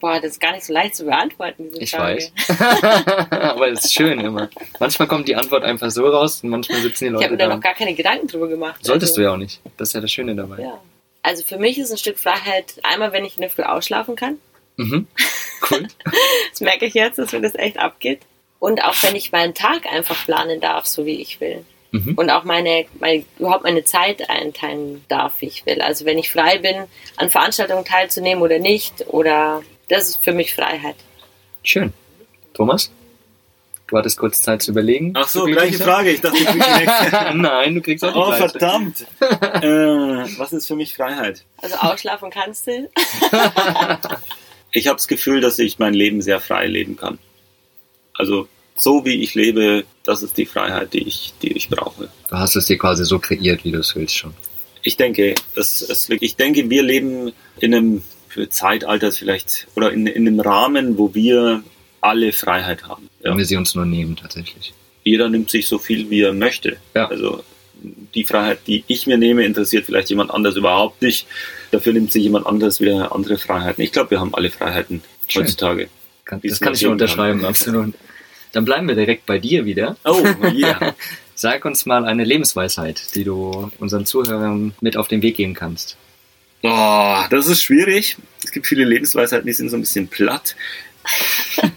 Boah, 0.01 0.21
das 0.21 0.33
ist 0.35 0.41
gar 0.41 0.53
nicht 0.53 0.65
so 0.65 0.73
leicht 0.73 0.95
zu 0.95 1.05
beantworten, 1.07 1.65
diese 1.71 1.83
Ich 1.83 1.91
Frage. 1.91 2.19
weiß. 2.47 3.31
Aber 3.33 3.69
es 3.73 3.87
ist 3.87 3.95
schön 3.95 4.21
immer. 4.21 4.49
Manchmal 4.79 5.09
kommt 5.09 5.27
die 5.27 5.35
Antwort 5.35 5.65
einfach 5.65 5.91
so 5.91 6.07
raus 6.07 6.45
und 6.45 6.51
manchmal 6.51 6.81
sitzen 6.81 7.07
die 7.07 7.09
Ich 7.09 7.15
habe 7.15 7.23
Leute 7.25 7.33
mir 7.33 7.39
da 7.39 7.49
da. 7.49 7.55
noch 7.57 7.61
gar 7.61 7.75
keine 7.75 7.93
Gedanken 7.95 8.29
drüber 8.29 8.47
gemacht. 8.47 8.85
Solltest 8.85 9.15
also, 9.15 9.21
du 9.21 9.25
ja 9.27 9.33
auch 9.33 9.37
nicht. 9.37 9.61
Das 9.79 9.89
ist 9.89 9.95
ja 9.95 10.01
das 10.01 10.13
Schöne 10.13 10.37
dabei. 10.37 10.63
Ja. 10.63 10.81
Also 11.23 11.43
für 11.43 11.59
mich 11.59 11.77
ist 11.77 11.91
ein 11.91 11.99
Stück 11.99 12.21
Freiheit 12.21 12.75
einmal, 12.85 13.13
wenn 13.13 13.25
ich 13.25 13.35
in 13.35 13.41
der 13.41 13.51
Früh 13.51 13.63
ausschlafen 13.65 14.15
kann. 14.15 14.39
Mhm. 14.77 15.07
Cool. 15.71 15.89
Das 16.51 16.61
merke 16.61 16.87
ich 16.87 16.95
jetzt, 16.95 17.19
dass 17.19 17.33
mir 17.33 17.43
das 17.43 17.55
echt 17.55 17.79
abgeht. 17.79 18.21
Und 18.59 18.83
auch 18.83 18.95
wenn 19.03 19.15
ich 19.15 19.31
meinen 19.33 19.53
Tag 19.55 19.85
einfach 19.87 20.25
planen 20.25 20.61
darf, 20.61 20.87
so 20.87 21.05
wie 21.05 21.21
ich 21.21 21.39
will. 21.41 21.65
Mhm. 21.91 22.15
Und 22.17 22.31
auch 22.31 22.45
meine, 22.45 22.87
meine, 22.99 23.25
überhaupt 23.39 23.65
meine 23.65 23.85
Zeit 23.85 24.29
einteilen 24.31 25.05
darf, 25.09 25.41
wie 25.41 25.47
ich 25.47 25.67
will. 25.67 25.83
Also 25.83 26.05
wenn 26.07 26.17
ich 26.19 26.31
frei 26.33 26.57
bin, 26.59 26.85
an 27.17 27.29
Veranstaltungen 27.29 27.85
teilzunehmen 27.85 28.43
oder 28.43 28.59
nicht, 28.59 29.07
oder 29.09 29.63
das 29.89 30.09
ist 30.09 30.25
für 30.25 30.33
mich 30.33 30.55
Freiheit. 30.55 30.97
Schön. 31.63 31.93
Thomas? 32.55 32.91
Du 33.89 33.97
hattest 33.99 34.17
kurz 34.19 34.41
Zeit 34.43 34.63
zu 34.63 34.71
überlegen. 34.73 35.13
Ach 35.15 35.29
so, 35.29 35.45
gleiche? 35.45 35.79
Frage. 35.79 36.11
Ich 36.11 36.21
dachte, 36.23 36.39
ich 36.39 36.47
krieg 36.47 36.55
die 36.65 36.79
nächste. 36.87 37.35
Nein, 37.37 37.75
du 37.77 37.83
kriegst 37.83 38.03
auch 38.05 38.13
die 38.13 38.19
Oh, 38.19 38.27
gleiche. 38.35 38.49
verdammt. 38.49 39.07
äh, 39.63 40.39
was 40.39 40.53
ist 40.55 40.67
für 40.67 40.75
mich 40.77 40.95
Freiheit? 40.95 41.45
Also 41.59 41.77
ausschlafen 41.77 42.31
kannst 42.31 42.67
du. 42.67 42.91
Ich 44.77 44.89
habe 44.89 44.97
das 44.97 45.09
Gefühl, 45.09 45.41
dass 45.41 45.59
ich 45.59 45.79
mein 45.79 45.95
Leben 45.95 46.21
sehr 46.21 46.39
frei 46.39 46.67
leben 46.67 46.97
kann. 46.97 47.19
Also 48.13 48.47
so 48.77 49.07
wie 49.07 49.23
ich 49.23 49.35
lebe, 49.35 49.85
das 50.05 50.23
ist 50.23 50.37
die 50.37 50.45
Freiheit, 50.45 50.93
die 50.93 51.09
ich, 51.09 51.33
die 51.41 51.53
ich 51.53 51.71
brauche. 51.71 52.11
Du 52.29 52.37
hast 52.37 52.57
es 52.57 52.67
dir 52.67 52.77
quasi 52.77 53.07
so 53.07 53.19
kreiert, 53.19 53.65
wie 53.65 53.73
du 53.73 53.79
es 53.79 53.97
willst 53.97 54.15
schon. 54.15 54.35
Ich 54.83 54.99
denke, 54.99 55.35
das 55.55 55.81
ist 55.81 56.11
wirklich, 56.11 56.33
ich 56.33 56.37
denke, 56.37 56.69
wir 56.69 56.83
leben 56.83 57.33
in 57.59 57.75
einem 57.75 58.03
Zeitalter 58.51 59.13
vielleicht 59.13 59.67
oder 59.77 59.93
in, 59.93 60.07
in 60.07 60.29
einem 60.29 60.41
Rahmen, 60.41 60.99
wo 60.99 61.15
wir 61.15 61.65
alle 62.03 62.35
Freiheit 62.35 62.85
haben. 62.85 63.09
Ja. 63.25 63.31
Wenn 63.31 63.39
wir 63.39 63.47
sie 63.47 63.57
uns 63.57 63.75
nur 63.75 63.87
nehmen, 63.87 64.15
tatsächlich. 64.15 64.75
Jeder 65.05 65.31
nimmt 65.31 65.51
sich 65.51 65.69
so 65.69 65.79
viel, 65.79 66.11
wie 66.11 66.21
er 66.21 66.35
möchte. 66.35 66.77
Ja. 66.95 67.09
Also 67.09 67.43
die 68.15 68.25
Freiheit, 68.25 68.59
die 68.67 68.85
ich 68.89 69.07
mir 69.07 69.17
nehme, 69.17 69.47
interessiert 69.47 69.87
vielleicht 69.87 70.11
jemand 70.11 70.31
anders 70.33 70.57
überhaupt 70.57 71.01
nicht. 71.01 71.27
Dafür 71.71 71.93
nimmt 71.93 72.13
sich 72.13 72.23
jemand 72.23 72.47
anderes 72.47 72.81
wieder 72.81 73.15
andere 73.15 73.39
Freiheiten. 73.39 73.83
Ich 73.83 73.93
glaube, 73.93 74.13
wir 74.13 74.21
haben 74.21 74.35
alle 74.35 74.51
Freiheiten 74.51 75.03
Schön. 75.29 75.43
heutzutage. 75.43 75.89
Kann, 76.25 76.41
das 76.43 76.61
kann 76.61 76.75
ich 76.75 76.83
nur 76.83 76.93
unterschreiben, 76.93 77.45
absolut. 77.45 77.95
Dann 78.53 78.65
bleiben 78.65 78.89
wir 78.89 78.95
direkt 78.95 79.27
bei 79.27 79.39
dir 79.39 79.65
wieder. 79.65 79.97
Oh, 80.05 80.23
yeah. 80.53 80.95
Sag 81.35 81.65
uns 81.65 81.85
mal 81.85 82.05
eine 82.05 82.25
Lebensweisheit, 82.25 83.15
die 83.15 83.25
du 83.25 83.71
unseren 83.79 84.07
Zuhörern 84.07 84.75
mit 84.81 84.97
auf 84.97 85.09
den 85.09 85.23
Weg 85.23 85.37
geben 85.37 85.55
kannst. 85.55 85.97
Oh, 86.63 87.19
das 87.31 87.47
ist 87.47 87.63
schwierig. 87.63 88.17
Es 88.43 88.51
gibt 88.51 88.67
viele 88.67 88.85
Lebensweisheiten, 88.85 89.47
die 89.47 89.53
sind 89.53 89.69
so 89.69 89.77
ein 89.77 89.83
bisschen 89.83 90.09
platt. 90.09 90.57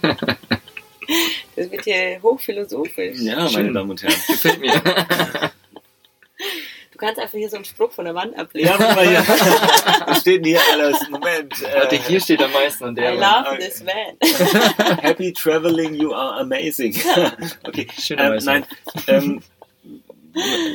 Das 1.56 1.70
wird 1.70 1.84
hier 1.84 2.20
hochphilosophisch. 2.22 3.18
Ja, 3.18 3.36
meine 3.36 3.50
Schön. 3.50 3.74
Damen 3.74 3.90
und 3.90 4.02
Herren. 4.02 4.14
Gefällt 4.28 4.60
mir. 4.60 4.72
Du 7.00 7.06
kannst 7.06 7.18
einfach 7.18 7.38
hier 7.38 7.48
so 7.48 7.56
einen 7.56 7.64
Spruch 7.64 7.92
von 7.92 8.04
der 8.04 8.14
Wand 8.14 8.38
ablegen. 8.38 8.68
Ja, 8.68 8.76
guck 8.76 8.94
mal 8.94 9.08
hier. 9.08 9.20
Was 10.06 10.20
steht 10.20 10.44
denn 10.44 10.52
hier 10.52 10.60
alles? 10.70 10.98
Moment. 11.08 11.62
Warte, 11.62 11.96
Äh, 11.96 11.98
hier 11.98 12.20
steht 12.20 12.42
am 12.42 12.52
meisten 12.52 12.90
I 12.90 12.94
der. 12.94 13.14
love 13.14 13.58
this 13.58 13.82
man. 13.82 14.98
happy 15.00 15.32
traveling, 15.32 15.94
you 15.94 16.12
are 16.12 16.38
amazing. 16.40 16.94
Okay, 17.66 17.86
Schöne 17.98 18.36
ähm, 18.36 18.44
nein. 18.44 18.66
Ähm, 19.06 19.42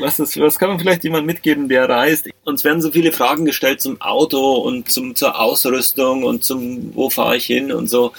was, 0.01 0.19
ist, 0.19 0.39
was 0.39 0.57
kann 0.57 0.69
man 0.69 0.79
vielleicht 0.79 1.03
jemand 1.03 1.27
mitgeben, 1.27 1.69
der 1.69 1.87
reist? 1.87 2.27
Uns 2.43 2.63
werden 2.63 2.81
so 2.81 2.89
viele 2.89 3.11
Fragen 3.11 3.45
gestellt 3.45 3.79
zum 3.81 4.01
Auto 4.01 4.55
und 4.55 4.91
zum, 4.91 5.13
zur 5.13 5.39
Ausrüstung 5.39 6.23
und 6.23 6.43
zum, 6.43 6.95
wo 6.95 7.11
fahre 7.11 7.37
ich 7.37 7.45
hin 7.45 7.71
und 7.71 7.87
so. 7.87 8.13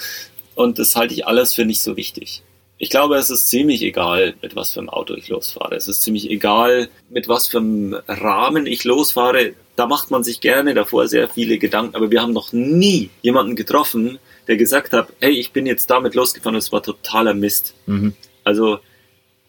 Und 0.55 0.79
das 0.79 0.95
halte 0.95 1.13
ich 1.13 1.27
alles 1.27 1.53
für 1.53 1.65
nicht 1.65 1.81
so 1.81 1.97
wichtig. 1.97 2.41
Ich 2.79 2.89
glaube, 2.89 3.15
es 3.15 3.29
ist 3.29 3.47
ziemlich 3.49 3.81
egal, 3.81 4.35
mit 4.41 4.55
was 4.55 4.71
für 4.71 4.79
einem 4.79 4.89
Auto 4.89 5.15
ich 5.15 5.29
losfahre. 5.29 5.75
Es 5.75 5.87
ist 5.87 6.03
ziemlich 6.03 6.29
egal, 6.29 6.89
mit 7.09 7.27
was 7.27 7.47
für 7.47 7.57
einem 7.57 7.95
Rahmen 8.07 8.67
ich 8.67 8.83
losfahre. 8.83 9.53
Da 9.75 9.87
macht 9.87 10.11
man 10.11 10.23
sich 10.23 10.41
gerne 10.41 10.73
davor 10.75 11.07
sehr 11.07 11.27
viele 11.27 11.57
Gedanken. 11.57 11.95
Aber 11.95 12.11
wir 12.11 12.21
haben 12.21 12.33
noch 12.33 12.53
nie 12.53 13.09
jemanden 13.21 13.55
getroffen, 13.55 14.19
der 14.47 14.57
gesagt 14.57 14.93
hat, 14.93 15.09
hey, 15.19 15.31
ich 15.31 15.51
bin 15.51 15.65
jetzt 15.65 15.89
damit 15.89 16.13
losgefahren 16.13 16.55
und 16.55 16.59
es 16.59 16.71
war 16.71 16.83
totaler 16.83 17.33
Mist. 17.33 17.73
Mhm. 17.87 18.13
Also 18.43 18.79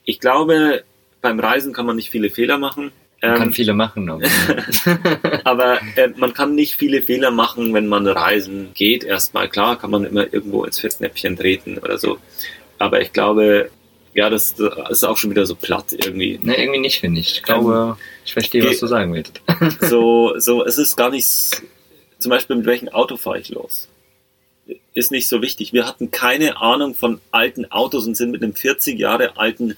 ich 0.04 0.20
glaube, 0.20 0.84
beim 1.20 1.38
Reisen 1.38 1.74
kann 1.74 1.84
man 1.86 1.96
nicht 1.96 2.10
viele 2.10 2.30
Fehler 2.30 2.56
machen. 2.58 2.92
Man 3.20 3.34
kann 3.34 3.48
Ähm, 3.48 3.52
viele 3.52 3.74
machen, 3.74 4.08
aber 4.08 4.22
aber 5.44 5.80
äh, 5.96 6.08
man 6.16 6.32
kann 6.32 6.54
nicht 6.54 6.76
viele 6.76 7.02
Fehler 7.02 7.30
machen, 7.30 7.74
wenn 7.74 7.88
man 7.88 8.06
reisen 8.06 8.70
geht. 8.74 9.02
Erstmal 9.04 9.48
klar, 9.48 9.76
kann 9.76 9.90
man 9.90 10.04
immer 10.04 10.32
irgendwo 10.32 10.64
ins 10.64 10.78
Fettnäpfchen 10.78 11.36
treten 11.36 11.78
oder 11.78 11.98
so. 11.98 12.18
Aber 12.78 13.00
ich 13.00 13.12
glaube, 13.12 13.70
ja, 14.14 14.30
das, 14.30 14.54
das 14.54 14.72
ist 14.90 15.04
auch 15.04 15.16
schon 15.16 15.30
wieder 15.30 15.46
so 15.46 15.54
platt 15.54 15.86
irgendwie. 15.92 16.38
ne, 16.42 16.56
irgendwie 16.58 16.80
nicht, 16.80 17.00
finde 17.00 17.20
ich. 17.20 17.36
Ich 17.36 17.42
glaube, 17.42 17.96
ich 18.24 18.32
verstehe, 18.32 18.64
was 18.68 18.78
du 18.78 18.86
sagen 18.86 19.12
willst. 19.14 19.40
So, 19.88 20.34
so, 20.38 20.64
es 20.64 20.78
ist 20.78 20.96
gar 20.96 21.10
nichts. 21.10 21.62
Zum 22.18 22.30
Beispiel, 22.30 22.56
mit 22.56 22.66
welchem 22.66 22.88
Auto 22.88 23.16
fahre 23.16 23.38
ich 23.38 23.48
los? 23.50 23.88
Ist 24.92 25.10
nicht 25.12 25.28
so 25.28 25.40
wichtig. 25.40 25.72
Wir 25.72 25.86
hatten 25.86 26.10
keine 26.10 26.60
Ahnung 26.60 26.94
von 26.94 27.20
alten 27.30 27.70
Autos 27.70 28.06
und 28.06 28.16
sind 28.16 28.32
mit 28.32 28.42
einem 28.42 28.54
40 28.54 28.98
Jahre 28.98 29.36
alten 29.38 29.76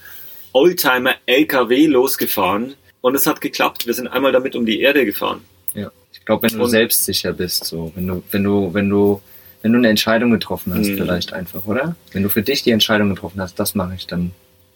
Oldtimer 0.53 1.15
LKW 1.27 1.85
losgefahren 1.85 2.73
und 3.01 3.15
es 3.15 3.25
hat 3.27 3.39
geklappt. 3.41 3.85
Wir 3.87 3.93
sind 3.93 4.07
einmal 4.07 4.31
damit 4.31 4.55
um 4.55 4.65
die 4.65 4.81
Erde 4.81 5.05
gefahren. 5.05 5.41
Ja. 5.73 5.91
Ich 6.11 6.25
glaube, 6.25 6.43
wenn 6.49 6.57
du 6.57 6.63
Und- 6.65 6.69
selbstsicher 6.71 7.31
bist, 7.33 7.65
so, 7.65 7.91
wenn 7.95 8.07
du, 8.07 8.23
wenn 8.31 8.43
du, 8.43 8.73
wenn 8.73 8.89
du, 8.89 9.21
wenn 9.61 9.71
du 9.73 9.77
eine 9.77 9.89
Entscheidung 9.89 10.31
getroffen 10.31 10.73
hast, 10.73 10.87
Mhm. 10.87 10.97
vielleicht 10.97 11.33
einfach, 11.33 11.65
oder? 11.65 11.95
Wenn 12.13 12.23
du 12.23 12.29
für 12.29 12.41
dich 12.41 12.63
die 12.63 12.71
Entscheidung 12.71 13.09
getroffen 13.09 13.41
hast, 13.41 13.59
das 13.59 13.75
mache 13.75 13.93
ich, 13.95 14.07
dann 14.07 14.31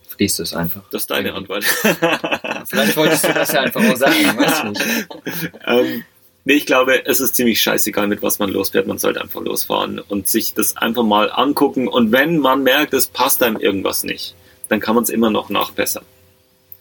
fließt 0.10 0.40
es 0.40 0.54
einfach. 0.54 0.82
Das 0.92 1.04
ist 1.04 1.12
deine 1.12 1.34
Antwort. 1.34 1.64
Vielleicht 2.68 2.96
wolltest 2.96 3.26
du 3.28 3.34
das 3.34 3.52
ja 3.52 3.62
einfach 3.62 3.84
auch 3.84 3.98
sagen, 3.98 4.16
weiß 4.38 4.64
nicht. 4.64 4.82
ähm, 5.68 6.04
nee, 6.46 6.54
ich 6.54 6.66
glaube, 6.66 7.06
es 7.06 7.20
ist 7.20 7.36
ziemlich 7.36 7.62
scheißegal, 7.62 8.08
mit 8.08 8.22
was 8.22 8.40
man 8.40 8.50
losfährt. 8.50 8.88
Man 8.88 8.98
sollte 8.98 9.22
einfach 9.22 9.42
losfahren 9.42 10.00
und 10.00 10.28
sich 10.30 10.54
das 10.54 10.78
einfach 10.78 11.04
mal 11.04 11.30
angucken. 11.32 11.88
Und 11.90 12.12
wenn 12.14 12.38
man 12.40 12.64
merkt, 12.64 12.94
es 12.94 13.08
passt 13.08 13.44
einem 13.44 13.58
irgendwas 13.58 14.04
nicht, 14.06 14.36
dann 14.70 14.80
kann 14.80 14.96
man 14.96 15.04
es 15.04 15.10
immer 15.10 15.30
noch 15.30 15.50
nachbessern. 15.50 16.06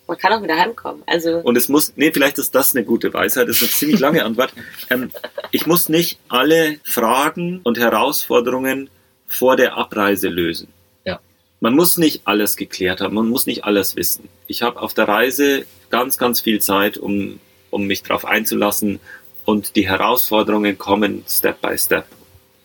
Man 0.07 0.19
kann 0.19 0.33
auch 0.33 0.43
wieder 0.43 0.57
heimkommen. 0.57 1.03
Also 1.07 1.39
Und 1.39 1.57
es 1.57 1.69
muss, 1.69 1.95
nee, 1.97 2.13
vielleicht 2.13 2.39
ist 2.39 2.55
das 2.55 2.75
eine 2.75 2.85
gute 2.85 3.13
Weisheit, 3.15 3.49
das 3.49 3.57
ist 3.57 3.63
eine 3.63 3.71
ziemlich 3.71 4.01
lange 4.01 4.25
Antwort. 4.25 4.53
Ähm, 4.91 5.11
ich 5.51 5.67
muss 5.67 5.89
nicht 5.89 6.19
alle 6.29 6.79
Fragen 6.85 7.61
und 7.63 7.79
Herausforderungen 7.79 8.91
vor 9.27 9.57
der 9.57 9.77
Abreise 9.77 10.29
lösen. 10.29 10.69
Ja. 11.05 11.21
Man 11.61 11.75
muss 11.75 11.97
nicht 11.97 12.23
alles 12.27 12.57
geklärt 12.57 13.01
haben, 13.01 13.15
man 13.15 13.29
muss 13.29 13.47
nicht 13.47 13.65
alles 13.65 13.97
wissen. 13.97 14.29
Ich 14.47 14.63
habe 14.63 14.81
auf 14.81 14.93
der 14.93 15.09
Reise 15.09 15.65
ganz, 15.91 16.19
ganz 16.19 16.41
viel 16.41 16.61
Zeit, 16.61 16.99
um, 16.99 17.41
um 17.71 17.87
mich 17.87 18.03
darauf 18.03 18.27
einzulassen 18.27 19.01
und 19.45 19.77
die 19.77 19.89
Herausforderungen 19.89 20.77
kommen 20.77 21.25
Step 21.29 21.61
by 21.63 21.79
Step. 21.79 22.07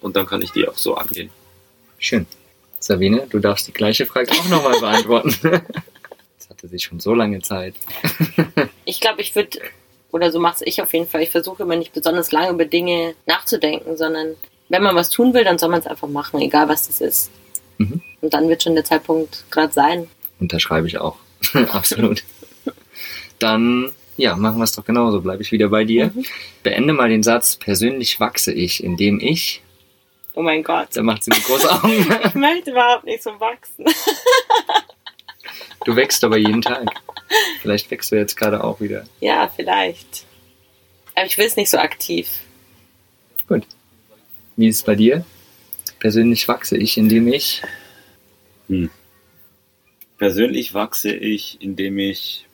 Und 0.02 0.16
dann 0.16 0.26
kann 0.26 0.42
ich 0.42 0.52
die 0.52 0.68
auch 0.68 0.78
so 0.78 0.96
angehen. 0.96 1.30
Schön. 1.98 2.26
Sabine, 2.80 3.28
du 3.30 3.40
darfst 3.40 3.68
die 3.68 3.74
gleiche 3.74 4.06
Frage 4.06 4.32
auch 4.32 4.48
nochmal 4.48 4.80
beantworten. 4.80 5.36
Jetzt 6.50 6.64
hatte 6.64 6.68
sie 6.68 6.80
schon 6.80 7.00
so 7.00 7.14
lange 7.14 7.42
Zeit. 7.42 7.76
ich 8.86 9.00
glaube, 9.00 9.22
ich 9.22 9.36
würde, 9.36 9.60
oder 10.12 10.32
so 10.32 10.40
mache 10.40 10.66
ich 10.66 10.82
auf 10.82 10.92
jeden 10.94 11.08
Fall, 11.08 11.22
ich 11.22 11.30
versuche 11.30 11.62
immer 11.64 11.76
nicht 11.76 11.94
besonders 11.94 12.32
lange 12.32 12.50
über 12.50 12.66
Dinge 12.66 13.14
nachzudenken, 13.28 13.98
sondern 13.98 14.36
wenn 14.70 14.82
man 14.82 14.96
was 14.96 15.12
tun 15.12 15.34
will, 15.34 15.44
dann 15.44 15.60
soll 15.60 15.70
man 15.70 15.80
es 15.80 15.88
einfach 15.88 16.08
machen, 16.08 16.42
egal 16.42 16.68
was 16.68 16.88
das 16.88 17.02
ist. 17.02 17.32
Mhm. 17.78 18.02
Und 18.22 18.34
dann 18.34 18.50
wird 18.50 18.64
schon 18.64 18.74
der 18.74 18.84
Zeitpunkt 18.84 19.46
gerade 19.52 19.72
sein. 19.72 20.08
Unterschreibe 20.40 20.88
ich 20.88 20.98
auch. 20.98 21.18
Absolut. 21.72 22.24
Dann, 23.38 23.92
ja, 24.18 24.36
machen 24.36 24.58
wir 24.58 24.64
es 24.64 24.74
doch 24.74 24.84
genauso. 24.84 25.22
Bleibe 25.22 25.44
ich 25.44 25.52
wieder 25.52 25.70
bei 25.70 25.84
dir. 25.86 26.12
Beende 26.64 26.94
mal 26.94 27.10
den 27.10 27.24
Satz, 27.24 27.56
persönlich 27.56 28.20
wachse 28.20 28.52
ich, 28.52 28.84
indem 28.84 29.20
ich, 29.20 29.62
Oh 30.34 30.42
mein 30.42 30.64
Gott. 30.64 30.88
da 30.94 31.04
macht 31.04 31.24
sie 31.24 31.32
mit 31.32 31.44
große 31.44 31.72
Augen. 31.84 32.06
Ich 32.26 32.34
möchte 32.36 32.72
überhaupt 32.72 33.04
nicht 33.06 33.22
so 33.22 33.32
wachsen. 33.40 33.86
Du 35.90 35.96
wächst 35.96 36.24
aber 36.24 36.38
jeden 36.38 36.62
Tag. 36.62 36.88
Vielleicht 37.64 37.90
wächst 37.90 38.12
du 38.12 38.16
jetzt 38.16 38.36
gerade 38.38 38.64
auch 38.64 38.80
wieder. 38.80 39.06
Ja, 39.22 39.52
vielleicht. 39.56 40.28
Aber 41.16 41.26
ich 41.26 41.36
will 41.36 41.48
es 41.48 41.56
nicht 41.56 41.72
so 41.72 41.80
aktiv. 41.80 42.30
Gut. 43.48 43.64
Wie 44.56 44.68
ist 44.68 44.76
es 44.76 44.84
bei 44.84 44.94
dir? 44.94 45.26
Persönlich 45.98 46.48
wachse 46.48 46.78
ich, 46.78 47.00
indem 47.00 47.28
ich, 47.28 47.64
Persönlich 50.20 50.76
wachse 50.76 51.12
ich, 51.12 51.60
indem 51.60 51.98
ich 51.98 52.46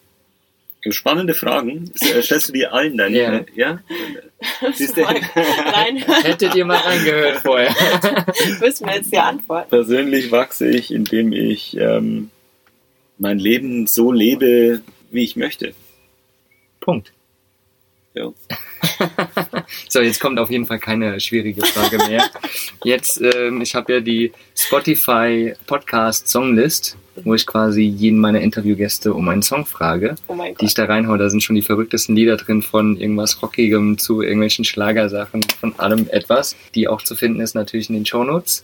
spannende 0.91 1.33
Fragen. 1.33 1.91
Äh, 1.99 2.21
Stellst 2.21 2.47
du 2.47 2.53
die 2.53 2.67
allen 2.67 2.95
deine? 2.95 3.45
Ja. 3.53 3.79
ja? 4.61 4.71
Siehst 4.75 4.95
du? 4.95 5.01
Nein, 5.01 5.97
hättet 6.23 6.55
ihr 6.55 6.63
mal 6.63 6.77
reingehört 6.77 7.39
vorher. 7.39 7.75
müssen 8.61 8.87
wir 8.87 8.95
jetzt 8.95 9.11
die 9.11 9.19
Antwort. 9.19 9.69
Persönlich 9.71 10.31
wachse 10.31 10.69
ich, 10.69 10.93
indem 10.93 11.33
ich 11.33 11.75
ähm, 11.75 12.31
mein 13.17 13.39
Leben 13.39 13.87
so 13.87 14.11
lebe, 14.11 14.81
wie 15.11 15.23
ich 15.23 15.35
möchte. 15.35 15.73
Punkt. 16.79 17.11
Ja. 18.15 18.31
so, 19.89 19.99
jetzt 19.99 20.21
kommt 20.21 20.39
auf 20.39 20.49
jeden 20.49 20.65
Fall 20.65 20.79
keine 20.79 21.19
schwierige 21.19 21.65
Frage 21.65 21.97
mehr. 22.07 22.29
Jetzt, 22.83 23.21
ähm, 23.21 23.59
ich 23.61 23.75
habe 23.75 23.93
ja 23.93 23.99
die 23.99 24.31
Spotify 24.55 25.53
Podcast 25.67 26.29
Songlist, 26.29 26.95
wo 27.23 27.33
ich 27.33 27.45
quasi 27.45 27.81
jeden 27.81 28.19
meiner 28.19 28.39
Interviewgäste 28.39 29.13
um 29.13 29.27
einen 29.27 29.41
Song 29.41 29.65
frage, 29.65 30.15
Oh 30.27 30.37
die 30.61 30.65
ich 30.65 30.73
da 30.73 30.85
reinhaue. 30.85 31.17
Da 31.17 31.29
sind 31.29 31.43
schon 31.43 31.57
die 31.57 31.61
verrücktesten 31.61 32.15
Lieder 32.15 32.37
drin, 32.37 32.61
von 32.61 32.95
irgendwas 32.97 33.41
Rockigem 33.41 33.97
zu 33.97 34.21
irgendwelchen 34.21 34.63
Schlagersachen, 34.63 35.43
von 35.59 35.77
allem 35.77 36.07
etwas, 36.09 36.55
die 36.73 36.87
auch 36.87 37.01
zu 37.01 37.15
finden 37.15 37.41
ist 37.41 37.53
natürlich 37.53 37.89
in 37.89 37.95
den 37.95 38.05
Shownotes. 38.05 38.63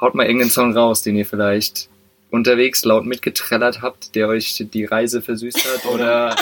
Haut 0.00 0.16
mal 0.16 0.26
irgendeinen 0.26 0.50
Song 0.50 0.76
raus, 0.76 1.02
den 1.02 1.16
ihr 1.16 1.26
vielleicht 1.26 1.88
unterwegs 2.30 2.84
laut 2.84 3.06
mitgetrellert 3.06 3.82
habt, 3.82 4.14
der 4.16 4.28
euch 4.28 4.62
die 4.72 4.84
Reise 4.84 5.22
versüßt 5.22 5.64
hat 5.72 5.86
oder 5.86 6.34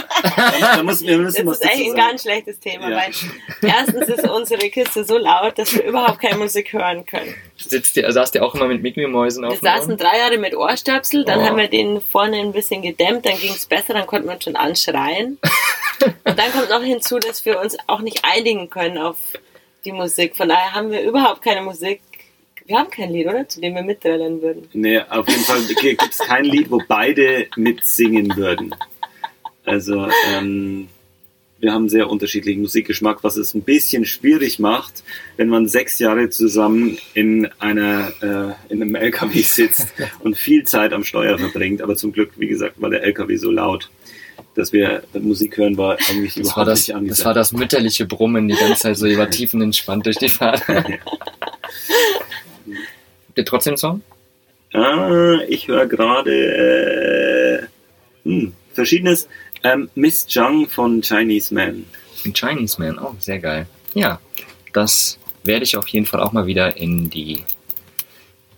Da, 0.60 0.82
muss, 0.82 1.02
wir 1.02 1.18
müssen 1.18 1.44
Das 1.46 1.58
ist 1.60 1.64
eigentlich 1.64 1.90
ein 1.90 1.96
sagen. 1.96 2.08
ganz 2.08 2.22
schlechtes 2.22 2.58
Thema, 2.58 2.90
Ja. 2.90 2.96
weil 2.96 3.12
erstens 3.70 4.08
ist 4.08 4.28
unsere 4.28 4.70
Kiste 4.70 5.04
so 5.04 5.18
laut, 5.18 5.58
dass 5.58 5.74
wir 5.74 5.84
überhaupt 5.84 6.20
keine 6.20 6.38
Musik 6.38 6.72
hören 6.72 7.04
können. 7.04 7.34
sitzt 7.56 7.96
ihr, 7.98 8.10
saßt 8.10 8.34
ihr 8.34 8.44
auch 8.44 8.54
immer 8.54 8.66
mit 8.66 8.82
Mickey-Mäusen 8.82 9.42
Wir 9.42 9.48
auf 9.50 9.58
dem 9.60 9.64
saßen 9.64 9.96
drei 9.98 10.18
Jahre 10.18 10.38
mit 10.38 10.56
Ohrstöpsel, 10.56 11.24
dann 11.24 11.40
Oh. 11.40 11.44
haben 11.44 11.58
wir 11.58 11.68
den 11.68 12.00
vorne 12.00 12.38
ein 12.40 12.52
bisschen 12.52 12.80
gedämmt, 12.82 13.26
dann 13.26 13.36
ging 13.38 13.50
es 13.52 13.66
besser, 13.66 13.92
dann 13.92 14.06
konnte 14.06 14.26
man 14.26 14.40
schon 14.40 14.56
anschreien. 14.56 15.38
Und 16.24 16.38
dann 16.38 16.50
kommt 16.52 16.70
noch 16.70 16.82
hinzu, 16.82 17.18
dass 17.18 17.44
wir 17.44 17.60
uns 17.60 17.76
auch 17.86 18.00
nicht 18.00 18.24
einigen 18.24 18.68
können 18.70 18.98
auf 18.98 19.18
die 19.84 19.92
Musik. 19.92 20.34
Von 20.34 20.48
daher 20.48 20.72
haben 20.74 20.90
wir 20.90 21.02
überhaupt 21.02 21.42
keine 21.42 21.60
Musik. 21.62 22.00
Wir 22.66 22.78
haben 22.78 22.90
kein 22.90 23.12
Lied, 23.12 23.26
oder? 23.26 23.46
Zu 23.46 23.60
dem 23.60 23.74
wir 23.74 23.82
mitträllern 23.82 24.40
würden. 24.40 24.68
Nee, 24.72 24.98
auf 24.98 25.28
jeden 25.28 25.42
Fall 25.42 25.60
gibt 25.66 26.02
es 26.12 26.18
kein 26.18 26.44
Lied, 26.44 26.70
wo 26.70 26.82
beide 26.88 27.46
mitsingen 27.56 28.34
würden. 28.36 28.74
Also, 29.66 30.08
ähm, 30.32 30.88
wir 31.58 31.72
haben 31.72 31.88
sehr 31.88 32.10
unterschiedlichen 32.10 32.60
Musikgeschmack, 32.62 33.24
was 33.24 33.36
es 33.36 33.54
ein 33.54 33.62
bisschen 33.62 34.04
schwierig 34.04 34.58
macht, 34.58 35.02
wenn 35.36 35.48
man 35.48 35.66
sechs 35.66 35.98
Jahre 35.98 36.28
zusammen 36.28 36.98
in 37.14 37.48
einer 37.58 38.12
äh, 38.20 38.72
in 38.72 38.82
einem 38.82 38.94
LKW 38.94 39.40
sitzt 39.42 39.88
und 40.20 40.36
viel 40.36 40.64
Zeit 40.64 40.92
am 40.92 41.04
Steuer 41.04 41.38
verbringt. 41.38 41.80
Aber 41.80 41.96
zum 41.96 42.12
Glück, 42.12 42.32
wie 42.36 42.48
gesagt, 42.48 42.80
war 42.80 42.90
der 42.90 43.02
LKW 43.02 43.36
so 43.36 43.50
laut, 43.50 43.88
dass 44.54 44.72
wir 44.72 45.04
Musik 45.14 45.56
hören 45.56 45.76
war 45.78 45.96
eigentlich 46.08 46.34
Das 46.34 46.44
war 46.48 46.52
überhaupt 46.52 46.68
das, 46.68 46.78
nicht 46.80 46.88
das 46.88 46.96
angesagt. 46.96 47.26
war 47.26 47.34
das 47.34 47.52
mütterliche 47.52 48.06
Brummen 48.06 48.48
die 48.48 48.56
ganze 48.56 48.80
Zeit 48.82 48.96
so, 48.98 49.06
war 49.16 49.30
tiefenentspannt 49.30 50.06
durch 50.06 50.16
die 50.16 50.28
Fahrt. 50.28 50.62
Habt 53.34 53.40
ihr 53.40 53.46
trotzdem 53.46 53.72
einen 53.72 53.78
Song? 53.78 54.02
Ah, 54.74 55.40
ich 55.48 55.66
höre 55.66 55.86
gerade 55.88 57.66
äh, 58.24 58.28
hm, 58.28 58.52
verschiedenes. 58.72 59.28
Ähm, 59.64 59.90
Miss 59.96 60.24
Jung 60.28 60.68
von 60.68 61.00
Chinese 61.02 61.52
Man. 61.52 61.84
Chinese 62.32 62.80
Man, 62.80 62.96
oh, 62.96 63.16
sehr 63.18 63.40
geil. 63.40 63.66
Ja, 63.92 64.20
das 64.72 65.18
werde 65.42 65.64
ich 65.64 65.76
auf 65.76 65.88
jeden 65.88 66.06
Fall 66.06 66.20
auch 66.20 66.30
mal 66.30 66.46
wieder 66.46 66.76
in 66.76 67.10
die, 67.10 67.42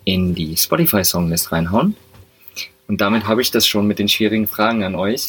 in 0.05 0.35
die 0.35 0.55
Spotify-Songlist 0.55 1.51
reinhauen. 1.51 1.95
Und 2.87 3.01
damit 3.01 3.25
habe 3.25 3.41
ich 3.41 3.49
das 3.49 3.65
schon 3.65 3.87
mit 3.87 3.97
den 3.97 4.09
schwierigen 4.09 4.45
Fragen 4.45 4.83
an 4.83 4.93
euch. 4.93 5.27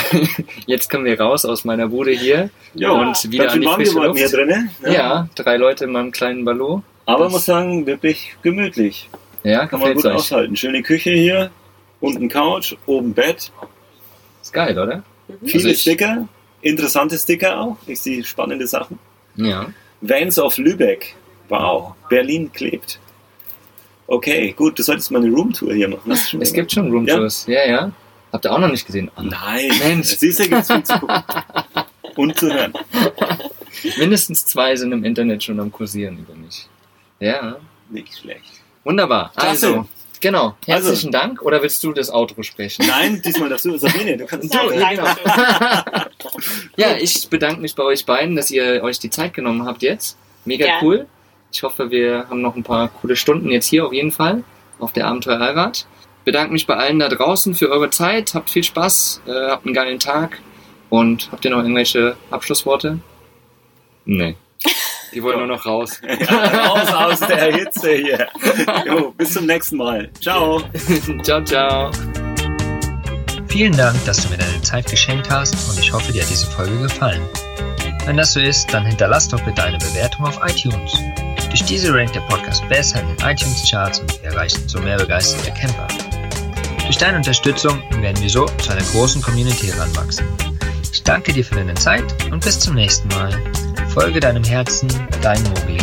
Jetzt 0.66 0.88
können 0.88 1.04
wir 1.04 1.20
raus 1.20 1.44
aus 1.44 1.66
meiner 1.66 1.88
Bude 1.88 2.12
hier 2.12 2.48
Ja, 2.72 2.92
und 2.92 3.30
wieder 3.30 3.52
an 3.52 3.60
die 3.60 3.66
frische 3.66 3.90
geworden 3.92 4.14
hier 4.16 4.22
Luft. 4.24 4.34
drinnen. 4.34 4.70
Ja. 4.82 5.28
drei 5.34 5.58
Leute 5.58 5.84
in 5.84 5.92
meinem 5.92 6.10
kleinen 6.10 6.46
Ballon. 6.46 6.82
Aber 7.08 7.24
Das- 7.24 7.32
muss 7.32 7.44
sagen, 7.46 7.86
wirklich 7.86 8.36
gemütlich. 8.42 9.08
Ja, 9.42 9.66
Kann 9.66 9.80
man 9.80 9.94
gut 9.94 10.04
euch. 10.04 10.14
aushalten. 10.14 10.56
Schöne 10.56 10.82
Küche 10.82 11.10
hier, 11.10 11.50
unten 12.00 12.28
Couch, 12.28 12.74
oben 12.86 13.14
Bett. 13.14 13.50
Ist 14.42 14.52
geil, 14.52 14.78
oder? 14.78 15.02
Viele 15.42 15.54
Also 15.54 15.68
ich- 15.68 15.80
Sticker, 15.80 16.28
interessante 16.60 17.16
Sticker 17.18 17.60
auch. 17.60 17.76
Ich 17.86 18.00
sehe 18.00 18.22
spannende 18.24 18.66
Sachen. 18.66 18.98
Ja. 19.36 19.66
Vans 20.02 20.38
of 20.38 20.58
Lübeck. 20.58 21.14
Wow. 21.48 21.94
Berlin 22.10 22.52
klebt. 22.52 22.98
Okay, 24.06 24.52
gut, 24.52 24.78
du 24.78 24.82
solltest 24.82 25.10
mal 25.10 25.22
eine 25.22 25.30
Roomtour 25.34 25.72
hier 25.72 25.88
machen. 25.88 26.10
Es 26.12 26.32
mal 26.32 26.44
gibt 26.44 26.72
schon 26.72 26.90
Roomtours. 26.90 27.46
Ja. 27.46 27.66
ja, 27.66 27.92
Habt 28.32 28.44
ihr 28.44 28.52
auch 28.52 28.58
noch 28.58 28.70
nicht 28.70 28.84
gesehen? 28.86 29.10
gemacht? 29.16 29.34
Nein, 29.46 29.70
Mensch. 29.78 30.08
Siehst 30.08 30.40
du, 30.40 30.48
gibt's 30.48 30.70
viel 30.70 30.82
zu 30.82 30.98
gucken. 30.98 31.22
Und 32.16 32.38
zu 32.38 32.52
hören. 32.52 32.72
Mindestens 33.98 34.44
zwei 34.44 34.76
sind 34.76 34.92
im 34.92 35.04
Internet 35.04 35.42
schon 35.44 35.58
am 35.60 35.70
Kursieren 35.72 36.18
über 36.18 36.34
mich. 36.34 36.66
Ja, 37.20 37.56
Nicht 37.90 38.16
schlecht. 38.18 38.50
wunderbar. 38.84 39.32
Klasse. 39.36 39.48
Also, 39.68 39.88
genau. 40.20 40.56
Also- 40.66 40.88
Herzlichen 40.88 41.12
Dank. 41.12 41.42
Oder 41.42 41.62
willst 41.62 41.82
du 41.82 41.92
das 41.92 42.10
Outro 42.12 42.42
sprechen? 42.42 42.86
Nein, 42.86 43.20
diesmal 43.24 43.48
darfst 43.48 43.64
du, 43.64 43.76
Sabine, 43.78 44.16
du 44.16 44.26
kannst 44.26 44.52
Du, 44.54 44.70
ja, 44.72 44.90
genau. 44.90 45.04
Ja, 46.76 46.96
ich 46.96 47.28
bedanke 47.28 47.60
mich 47.60 47.74
bei 47.74 47.82
euch 47.82 48.06
beiden, 48.06 48.36
dass 48.36 48.50
ihr 48.50 48.82
euch 48.82 48.98
die 48.98 49.10
Zeit 49.10 49.34
genommen 49.34 49.64
habt 49.66 49.82
jetzt. 49.82 50.16
Mega 50.44 50.66
Gern. 50.66 50.84
cool. 50.84 51.06
Ich 51.52 51.62
hoffe, 51.62 51.90
wir 51.90 52.26
haben 52.28 52.40
noch 52.42 52.54
ein 52.56 52.62
paar 52.62 52.88
coole 52.88 53.16
Stunden 53.16 53.50
jetzt 53.50 53.66
hier 53.66 53.86
auf 53.86 53.92
jeden 53.92 54.12
Fall 54.12 54.44
auf 54.78 54.92
der 54.92 55.06
Abenteuer 55.06 55.40
Allrad. 55.40 55.86
Bedanke 56.24 56.52
mich 56.52 56.66
bei 56.66 56.76
allen 56.76 56.98
da 56.98 57.08
draußen 57.08 57.54
für 57.54 57.70
eure 57.70 57.90
Zeit. 57.90 58.34
Habt 58.34 58.50
viel 58.50 58.62
Spaß, 58.62 59.22
äh, 59.26 59.32
habt 59.32 59.64
einen 59.64 59.74
geilen 59.74 59.98
Tag. 59.98 60.40
Und 60.90 61.30
habt 61.32 61.44
ihr 61.44 61.50
noch 61.50 61.58
irgendwelche 61.58 62.16
Abschlussworte? 62.30 62.98
Nee. 64.04 64.36
Die 65.12 65.22
wollen 65.22 65.38
nur 65.38 65.46
noch 65.46 65.64
raus. 65.64 66.00
Raus 66.30 66.92
aus 66.92 67.20
der 67.20 67.54
Hitze 67.54 67.92
hier. 67.92 68.26
Jo, 68.86 69.12
bis 69.16 69.32
zum 69.34 69.46
nächsten 69.46 69.76
Mal. 69.76 70.08
Ciao. 70.20 70.62
ciao, 71.22 71.42
ciao. 71.42 71.90
Vielen 73.48 73.76
Dank, 73.76 74.04
dass 74.04 74.22
du 74.22 74.28
mir 74.28 74.36
deine 74.36 74.62
Zeit 74.62 74.90
geschenkt 74.90 75.30
hast 75.30 75.54
und 75.70 75.78
ich 75.78 75.92
hoffe, 75.92 76.12
dir 76.12 76.22
hat 76.22 76.30
diese 76.30 76.46
Folge 76.46 76.78
gefallen. 76.78 77.22
Wenn 78.04 78.16
das 78.16 78.34
so 78.34 78.40
ist, 78.40 78.72
dann 78.72 78.84
hinterlass 78.86 79.28
doch 79.28 79.40
bitte 79.42 79.62
eine 79.62 79.78
Bewertung 79.78 80.26
auf 80.26 80.38
iTunes. 80.46 80.92
Durch 81.48 81.64
diese 81.64 81.92
rankt 81.94 82.14
der 82.14 82.20
Podcast 82.22 82.66
besser 82.68 83.00
in 83.00 83.08
den 83.08 83.26
iTunes-Charts 83.26 84.00
und 84.00 84.22
wir 84.22 84.30
erreichen 84.30 84.68
so 84.68 84.78
mehr 84.80 84.98
begeisterte 84.98 85.50
Camper. 85.52 85.88
Durch 86.84 86.98
deine 86.98 87.16
Unterstützung 87.16 87.82
werden 88.02 88.20
wir 88.22 88.30
so 88.30 88.46
zu 88.46 88.70
einer 88.70 88.82
großen 88.82 89.20
Community 89.22 89.66
heranwachsen. 89.66 90.26
Ich 90.98 91.04
danke 91.04 91.32
dir 91.32 91.44
für 91.44 91.54
deine 91.54 91.74
Zeit 91.74 92.02
und 92.32 92.44
bis 92.44 92.58
zum 92.58 92.74
nächsten 92.74 93.06
Mal. 93.10 93.30
Folge 93.94 94.18
deinem 94.18 94.42
Herzen, 94.42 94.88
dein 95.22 95.40
Mogli. 95.44 95.78